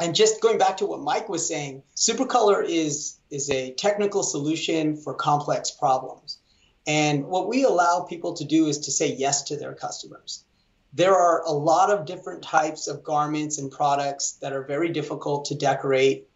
And 0.00 0.14
just 0.14 0.40
going 0.40 0.58
back 0.58 0.78
to 0.78 0.86
what 0.86 1.00
Mike 1.00 1.28
was 1.28 1.46
saying, 1.46 1.84
Supacolor 1.94 2.64
is, 2.66 3.16
is 3.30 3.48
a 3.50 3.72
technical 3.72 4.24
solution 4.24 4.96
for 4.96 5.14
complex 5.14 5.70
problems. 5.70 6.38
And 6.86 7.26
what 7.26 7.48
we 7.48 7.64
allow 7.64 8.00
people 8.08 8.34
to 8.34 8.44
do 8.44 8.66
is 8.66 8.80
to 8.80 8.90
say 8.90 9.14
yes 9.14 9.44
to 9.44 9.56
their 9.56 9.74
customers. 9.74 10.44
There 10.92 11.14
are 11.16 11.42
a 11.44 11.52
lot 11.52 11.90
of 11.90 12.06
different 12.06 12.42
types 12.42 12.88
of 12.88 13.04
garments 13.04 13.58
and 13.58 13.70
products 13.70 14.32
that 14.42 14.52
are 14.52 14.64
very 14.64 14.90
difficult 14.90 15.46
to 15.46 15.54
decorate 15.54 16.28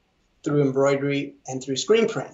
through 0.45 0.62
embroidery, 0.62 1.35
and 1.47 1.62
through 1.62 1.77
screen 1.77 2.09
print. 2.09 2.31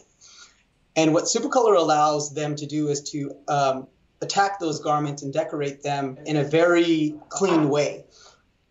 And 0.96 1.12
what 1.12 1.24
Supacolor 1.24 1.76
allows 1.76 2.32
them 2.32 2.56
to 2.56 2.66
do 2.66 2.88
is 2.88 3.10
to 3.10 3.36
um, 3.48 3.88
attack 4.20 4.60
those 4.60 4.80
garments 4.80 5.22
and 5.22 5.32
decorate 5.32 5.82
them 5.82 6.18
in 6.24 6.36
a 6.36 6.44
very 6.44 7.16
clean 7.28 7.68
way. 7.68 8.04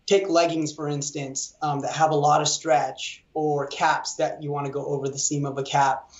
Take 0.06 0.28
leggings, 0.28 0.72
for 0.72 0.88
instance, 0.88 1.56
um, 1.62 1.80
that 1.80 1.92
have 1.92 2.10
a 2.10 2.16
lot 2.16 2.42
of 2.42 2.48
stretch, 2.48 3.24
or 3.32 3.66
caps 3.66 4.16
that 4.16 4.42
you 4.42 4.50
want 4.50 4.66
to 4.66 4.72
go 4.72 4.84
over 4.84 5.08
the 5.08 5.18
seam 5.18 5.46
of 5.46 5.56
a 5.58 5.62
cap. 5.62 6.10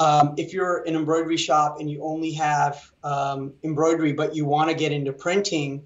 Um, 0.00 0.34
if 0.36 0.52
you're 0.52 0.82
an 0.84 0.94
embroidery 0.94 1.36
shop 1.36 1.78
and 1.80 1.90
you 1.90 2.02
only 2.02 2.32
have 2.32 2.90
um, 3.02 3.54
embroidery, 3.64 4.12
but 4.12 4.34
you 4.34 4.44
want 4.44 4.70
to 4.70 4.76
get 4.76 4.92
into 4.92 5.12
printing, 5.12 5.84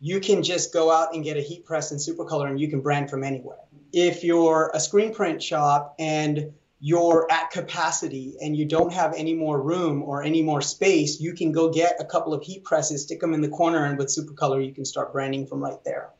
you 0.00 0.20
can 0.20 0.42
just 0.42 0.72
go 0.72 0.90
out 0.90 1.14
and 1.14 1.24
get 1.24 1.36
a 1.36 1.40
heat 1.40 1.64
press 1.64 1.90
in 1.90 1.98
Supacolor 1.98 2.48
and 2.48 2.60
you 2.60 2.68
can 2.68 2.80
brand 2.80 3.08
from 3.08 3.24
anywhere. 3.24 3.58
If 3.92 4.24
you're 4.24 4.70
a 4.74 4.80
screen 4.80 5.14
print 5.14 5.42
shop 5.42 5.94
and 5.98 6.52
you're 6.78 7.26
at 7.30 7.50
capacity 7.50 8.36
and 8.40 8.56
you 8.56 8.66
don't 8.66 8.92
have 8.92 9.14
any 9.14 9.34
more 9.34 9.60
room 9.60 10.02
or 10.02 10.22
any 10.22 10.42
more 10.42 10.60
space, 10.60 11.20
you 11.20 11.32
can 11.32 11.52
go 11.52 11.70
get 11.70 11.96
a 12.00 12.04
couple 12.04 12.34
of 12.34 12.42
heat 12.42 12.64
presses, 12.64 13.02
stick 13.02 13.20
them 13.20 13.32
in 13.32 13.40
the 13.40 13.48
corner, 13.48 13.84
and 13.84 13.96
with 13.96 14.08
Supacolor, 14.08 14.64
you 14.64 14.74
can 14.74 14.84
start 14.84 15.12
branding 15.12 15.46
from 15.46 15.62
right 15.62 15.82
there. 15.84 16.10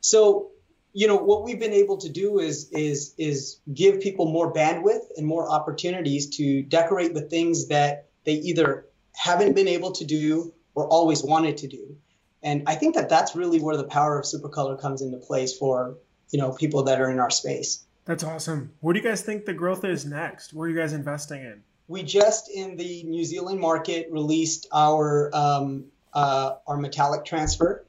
So, 0.00 0.50
you 0.92 1.06
know, 1.06 1.16
what 1.16 1.44
we've 1.44 1.58
been 1.58 1.72
able 1.72 1.98
to 1.98 2.08
do 2.08 2.38
is 2.38 2.70
is 2.70 3.14
is 3.18 3.60
give 3.72 4.00
people 4.00 4.26
more 4.26 4.52
bandwidth 4.52 5.06
and 5.16 5.26
more 5.26 5.48
opportunities 5.48 6.36
to 6.36 6.62
decorate 6.62 7.14
the 7.14 7.20
things 7.20 7.68
that 7.68 8.08
they 8.24 8.34
either 8.34 8.86
haven't 9.14 9.54
been 9.54 9.68
able 9.68 9.92
to 9.92 10.04
do 10.04 10.52
or 10.74 10.86
always 10.86 11.22
wanted 11.22 11.58
to 11.58 11.68
do. 11.68 11.96
And 12.42 12.64
I 12.66 12.74
think 12.74 12.94
that 12.94 13.08
that's 13.08 13.36
really 13.36 13.60
where 13.60 13.76
the 13.76 13.84
power 13.84 14.18
of 14.18 14.24
Supacolor 14.24 14.80
comes 14.80 15.02
into 15.02 15.18
place 15.18 15.56
for, 15.56 15.98
you 16.30 16.38
know, 16.38 16.52
people 16.52 16.84
that 16.84 17.00
are 17.00 17.10
in 17.10 17.18
our 17.18 17.30
space. 17.30 17.84
That's 18.10 18.24
awesome. 18.24 18.72
Where 18.80 18.92
do 18.92 18.98
you 18.98 19.08
guys 19.08 19.22
think 19.22 19.44
the 19.44 19.54
growth 19.54 19.84
is 19.84 20.04
next? 20.04 20.52
Where 20.52 20.66
are 20.66 20.68
you 20.68 20.76
guys 20.76 20.94
investing 20.94 21.42
in? 21.42 21.62
We 21.86 22.02
just 22.02 22.50
in 22.50 22.74
the 22.74 23.04
New 23.04 23.24
Zealand 23.24 23.60
market 23.60 24.08
released 24.10 24.66
our 24.72 25.30
um, 25.32 25.84
uh, 26.12 26.54
our 26.66 26.76
metallic 26.76 27.24
transfer, 27.24 27.86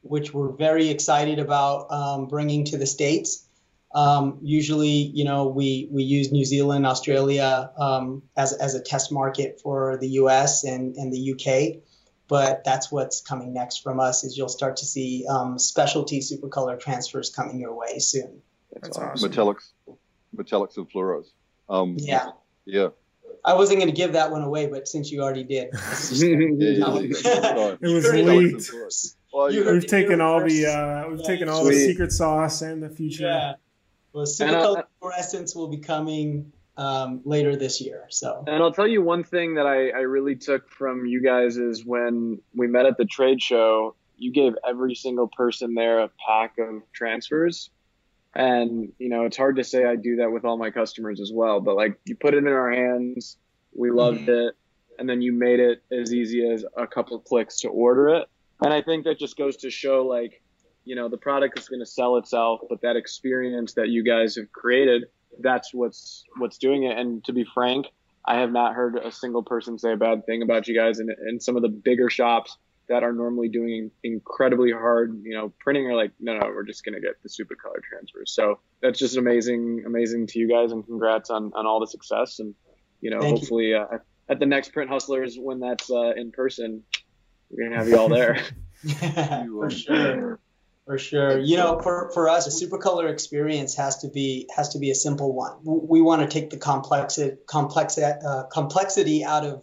which 0.00 0.32
we're 0.32 0.52
very 0.52 0.88
excited 0.88 1.38
about 1.38 1.92
um, 1.92 2.26
bringing 2.26 2.64
to 2.64 2.78
the 2.78 2.86
states. 2.86 3.46
Um, 3.94 4.38
usually, 4.40 4.88
you 4.88 5.24
know, 5.24 5.48
we 5.48 5.90
we 5.90 6.04
use 6.04 6.32
New 6.32 6.46
Zealand, 6.46 6.86
Australia 6.86 7.70
um, 7.76 8.22
as 8.38 8.54
as 8.54 8.74
a 8.74 8.80
test 8.80 9.12
market 9.12 9.60
for 9.62 9.98
the 9.98 10.08
U.S. 10.22 10.64
and 10.64 10.96
and 10.96 11.12
the 11.12 11.34
UK, 11.34 11.82
but 12.28 12.64
that's 12.64 12.90
what's 12.90 13.20
coming 13.20 13.52
next 13.52 13.82
from 13.82 14.00
us. 14.00 14.24
Is 14.24 14.38
you'll 14.38 14.48
start 14.48 14.78
to 14.78 14.86
see 14.86 15.26
um, 15.28 15.58
specialty 15.58 16.20
Supacolor 16.20 16.80
transfers 16.80 17.28
coming 17.28 17.60
your 17.60 17.74
way 17.74 17.98
soon. 17.98 18.40
That's 18.72 18.96
awesome. 18.98 19.30
Metallics, 19.30 19.72
metallics 20.36 20.76
and 20.76 20.90
fluoros. 20.90 21.26
Um, 21.68 21.96
Yeah. 21.98 22.30
yeah. 22.64 22.88
I 23.44 23.54
wasn't 23.54 23.78
going 23.80 23.90
to 23.90 23.96
give 23.96 24.12
that 24.12 24.30
one 24.30 24.42
away, 24.42 24.66
but 24.66 24.86
since 24.86 25.10
you 25.10 25.22
already 25.22 25.44
did, 25.44 25.70
just- 25.72 26.12
Yeah, 26.22 26.28
yeah, 26.28 26.44
yeah. 26.58 26.96
It 27.00 27.08
was 27.08 27.24
You 27.80 28.00
heard 28.02 28.14
it 28.18 28.26
leaked. 28.26 28.54
Metallics 28.56 28.72
and 28.72 28.82
fluoros. 28.82 29.14
Well, 29.32 29.52
You 29.52 29.64
you- 29.64 29.72
We've 29.72 29.86
taken 29.86 30.12
here 30.18 30.22
all 30.22 30.40
the 30.44 30.66
uh, 30.66 31.08
we've 31.08 31.20
Yeah. 31.20 31.26
taken 31.26 31.48
all 31.48 31.64
the 31.64 31.72
secret 31.72 32.12
sauce 32.12 32.62
and 32.62 32.82
the 32.82 32.90
future. 32.90 33.24
yeah. 33.24 33.54
Well, 34.12 34.22
And, 34.24 34.28
Supacolor 34.28 34.84
fluorescence 35.00 35.54
will 35.54 35.68
be 35.68 35.78
coming 35.78 36.52
um, 36.76 37.20
later 37.24 37.56
this 37.56 37.80
year. 37.80 38.06
So 38.10 38.42
And 38.46 38.62
I'll 38.62 38.72
tell 38.72 38.86
you 38.88 39.02
one 39.02 39.22
thing 39.22 39.54
that 39.54 39.66
I, 39.66 39.90
I 39.90 40.00
really 40.00 40.34
took 40.34 40.68
from 40.70 41.06
you 41.06 41.22
guys 41.22 41.56
is 41.58 41.84
when 41.84 42.40
we 42.54 42.66
met 42.66 42.86
at 42.86 42.96
the 42.96 43.04
trade 43.04 43.40
show, 43.42 43.94
you 44.16 44.32
gave 44.32 44.54
every 44.68 44.94
single 44.94 45.28
person 45.28 45.74
there 45.74 46.00
a 46.00 46.10
pack 46.26 46.58
of 46.58 46.82
transfers. 46.92 47.70
And, 48.34 48.92
you 48.98 49.08
know, 49.08 49.24
it's 49.24 49.36
hard 49.36 49.56
to 49.56 49.64
say 49.64 49.84
I 49.84 49.96
do 49.96 50.16
that 50.16 50.30
with 50.30 50.44
all 50.44 50.56
my 50.56 50.70
customers 50.70 51.20
as 51.20 51.32
well, 51.32 51.60
but 51.60 51.74
like 51.74 51.98
you 52.04 52.14
put 52.14 52.34
it 52.34 52.38
in 52.38 52.48
our 52.48 52.70
hands, 52.70 53.36
we 53.74 53.90
loved 53.90 54.20
mm-hmm. 54.20 54.48
it, 54.48 54.54
and 54.98 55.08
then 55.08 55.20
you 55.20 55.32
made 55.32 55.58
it 55.60 55.82
as 55.90 56.14
easy 56.14 56.48
as 56.48 56.64
a 56.76 56.86
couple 56.86 57.16
of 57.16 57.24
clicks 57.24 57.60
to 57.60 57.68
order 57.68 58.08
it. 58.10 58.28
And 58.62 58.72
I 58.72 58.82
think 58.82 59.04
that 59.04 59.18
just 59.18 59.36
goes 59.36 59.56
to 59.58 59.70
show 59.70 60.06
like, 60.06 60.42
you 60.84 60.94
know, 60.94 61.08
the 61.08 61.16
product 61.16 61.58
is 61.58 61.68
going 61.68 61.80
to 61.80 61.86
sell 61.86 62.16
itself, 62.18 62.60
but 62.68 62.80
that 62.82 62.96
experience 62.96 63.74
that 63.74 63.88
you 63.88 64.04
guys 64.04 64.36
have 64.36 64.50
created, 64.52 65.06
that's 65.40 65.74
what's 65.74 66.24
what's 66.36 66.58
doing 66.58 66.84
it. 66.84 66.98
And 66.98 67.24
to 67.24 67.32
be 67.32 67.44
frank, 67.44 67.86
I 68.26 68.38
have 68.38 68.52
not 68.52 68.74
heard 68.74 68.96
a 68.96 69.10
single 69.10 69.42
person 69.42 69.78
say 69.78 69.92
a 69.92 69.96
bad 69.96 70.26
thing 70.26 70.42
about 70.42 70.68
you 70.68 70.74
guys. 70.74 70.98
And, 70.98 71.10
and 71.10 71.42
some 71.42 71.56
of 71.56 71.62
the 71.62 71.68
bigger 71.68 72.10
shops 72.10 72.58
that 72.90 73.04
are 73.04 73.12
normally 73.12 73.48
doing 73.48 73.92
incredibly 74.02 74.72
hard, 74.72 75.22
you 75.22 75.32
know, 75.32 75.52
printing 75.60 75.86
are 75.86 75.94
like, 75.94 76.10
no, 76.18 76.36
no, 76.36 76.46
we're 76.46 76.64
just 76.64 76.84
going 76.84 76.94
to 76.94 77.00
get 77.00 77.22
the 77.22 77.28
Supacolor 77.28 77.80
transfers. 77.88 78.32
So 78.32 78.58
that's 78.82 78.98
just 78.98 79.16
amazing, 79.16 79.84
amazing 79.86 80.26
to 80.26 80.40
you 80.40 80.48
guys. 80.48 80.72
And 80.72 80.84
congrats 80.84 81.30
on, 81.30 81.52
on 81.54 81.66
all 81.66 81.78
the 81.78 81.86
success. 81.86 82.40
And, 82.40 82.52
you 83.00 83.10
know, 83.10 83.20
Thank 83.20 83.36
you. 83.36 83.40
hopefully 83.40 83.74
uh, 83.74 83.98
at 84.28 84.40
the 84.40 84.46
next 84.46 84.72
Print 84.72 84.90
Hustlers, 84.90 85.36
when 85.38 85.60
that's 85.60 85.88
uh, 85.88 86.14
in 86.16 86.32
person, 86.32 86.82
we're 87.48 87.68
going 87.68 87.70
to 87.70 87.78
have 87.78 87.88
you 87.88 87.96
all 87.96 88.08
there. 88.08 88.42
yeah, 88.82 89.44
for 89.46 89.70
sure. 89.70 90.40
For 90.84 90.98
sure. 90.98 91.38
You 91.38 91.58
know, 91.58 91.78
for, 91.78 92.10
for 92.12 92.28
us, 92.28 92.48
a 92.48 92.66
Supacolor 92.66 93.08
experience 93.08 93.76
has 93.76 93.98
to 93.98 94.08
be 94.08 94.48
has 94.56 94.70
to 94.70 94.80
be 94.80 94.90
a 94.90 94.96
simple 94.96 95.32
one. 95.32 95.52
We 95.62 96.02
want 96.02 96.22
to 96.22 96.26
take 96.28 96.50
the 96.50 96.56
complex 96.56 97.20
complex 97.46 97.96
uh, 97.96 98.44
complexity 98.50 99.22
out 99.22 99.44
of 99.44 99.62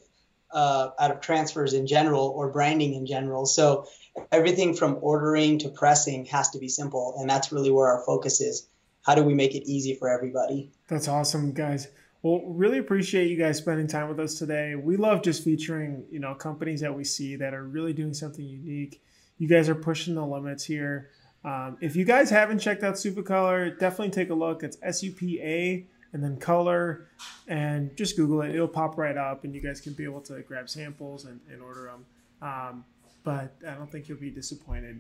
uh, 0.57 0.89
out 0.99 1.11
of 1.11 1.19
transfers 1.21 1.73
in 1.73 1.85
general 1.85 2.25
or 2.37 2.51
branding 2.51 2.93
in 2.99 3.05
general. 3.05 3.45
So 3.45 3.85
everything 4.31 4.73
from 4.73 4.97
ordering 5.01 5.59
to 5.59 5.69
pressing 5.69 6.25
has 6.25 6.49
to 6.51 6.59
be 6.59 6.69
simple, 6.69 7.15
and 7.19 7.29
that's 7.29 7.51
really 7.51 7.71
where 7.71 7.87
our 7.87 8.03
focus 8.05 8.41
is. 8.41 8.67
How 9.05 9.15
do 9.15 9.23
we 9.23 9.35
make 9.35 9.53
it 9.55 9.63
easy 9.75 9.93
for 9.99 10.09
everybody? 10.09 10.71
That's 10.87 11.07
awesome, 11.07 11.53
guys. 11.53 11.87
Well, 12.23 12.41
really 12.45 12.79
appreciate 12.79 13.29
you 13.29 13.37
guys 13.37 13.59
spending 13.59 13.87
time 13.87 14.09
with 14.09 14.19
us 14.19 14.33
today. 14.39 14.75
We 14.75 14.97
love 14.97 15.21
just 15.21 15.43
featuring, 15.43 16.05
you 16.09 16.19
know, 16.19 16.33
companies 16.33 16.81
that 16.81 16.93
we 16.97 17.03
see 17.03 17.37
that 17.37 17.53
are 17.53 17.63
really 17.63 17.93
doing 17.93 18.15
something 18.15 18.43
unique. 18.43 19.01
You 19.37 19.47
guys 19.47 19.69
are 19.69 19.75
pushing 19.75 20.15
the 20.15 20.25
limits 20.25 20.63
here. 20.65 21.09
Um, 21.45 21.77
if 21.79 21.95
you 21.95 22.03
guys 22.03 22.31
haven't 22.31 22.59
checked 22.59 22.83
out 22.83 22.95
Supacolor, 22.95 23.77
definitely 23.77 24.09
take 24.09 24.31
a 24.31 24.33
look. 24.33 24.63
It's 24.63 24.77
S 24.81 25.03
U 25.03 25.11
P 25.11 25.39
A 25.41 25.85
and 26.17 26.23
then 26.23 26.35
color, 26.35 27.09
and 27.47 27.95
just 27.95 28.17
Google 28.17 28.41
it. 28.41 28.55
It'll 28.55 28.67
pop 28.67 28.97
right 28.97 29.15
up, 29.15 29.43
and 29.43 29.53
you 29.53 29.61
guys 29.61 29.79
can 29.79 29.93
be 29.93 30.03
able 30.03 30.21
to 30.21 30.41
grab 30.41 30.67
samples 30.67 31.25
and, 31.25 31.39
and 31.51 31.61
order 31.61 31.91
them. 31.91 32.05
Um, 32.41 32.85
but 33.23 33.53
I 33.67 33.75
don't 33.75 33.91
think 33.91 34.09
you'll 34.09 34.17
be 34.17 34.31
disappointed, 34.31 34.99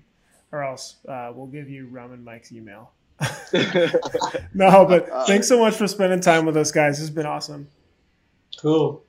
or 0.51 0.63
else 0.63 0.97
uh, 1.09 1.31
we'll 1.33 1.47
give 1.47 1.69
you 1.69 1.87
Rum 1.87 2.13
and 2.13 2.23
Mike's 2.23 2.51
email. 2.51 2.91
no, 4.53 4.85
but 4.85 5.09
thanks 5.27 5.47
so 5.47 5.59
much 5.59 5.73
for 5.73 5.87
spending 5.87 6.21
time 6.21 6.45
with 6.45 6.55
us, 6.55 6.71
guys. 6.71 7.01
It's 7.01 7.09
been 7.09 7.25
awesome. 7.25 7.67
Cool. 8.59 9.03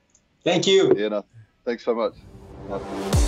Thank 0.45 0.67
you. 0.67 0.95
Yeah, 0.97 1.09
no, 1.09 1.25
thanks 1.67 1.85
so 1.85 1.95
much. 1.95 3.28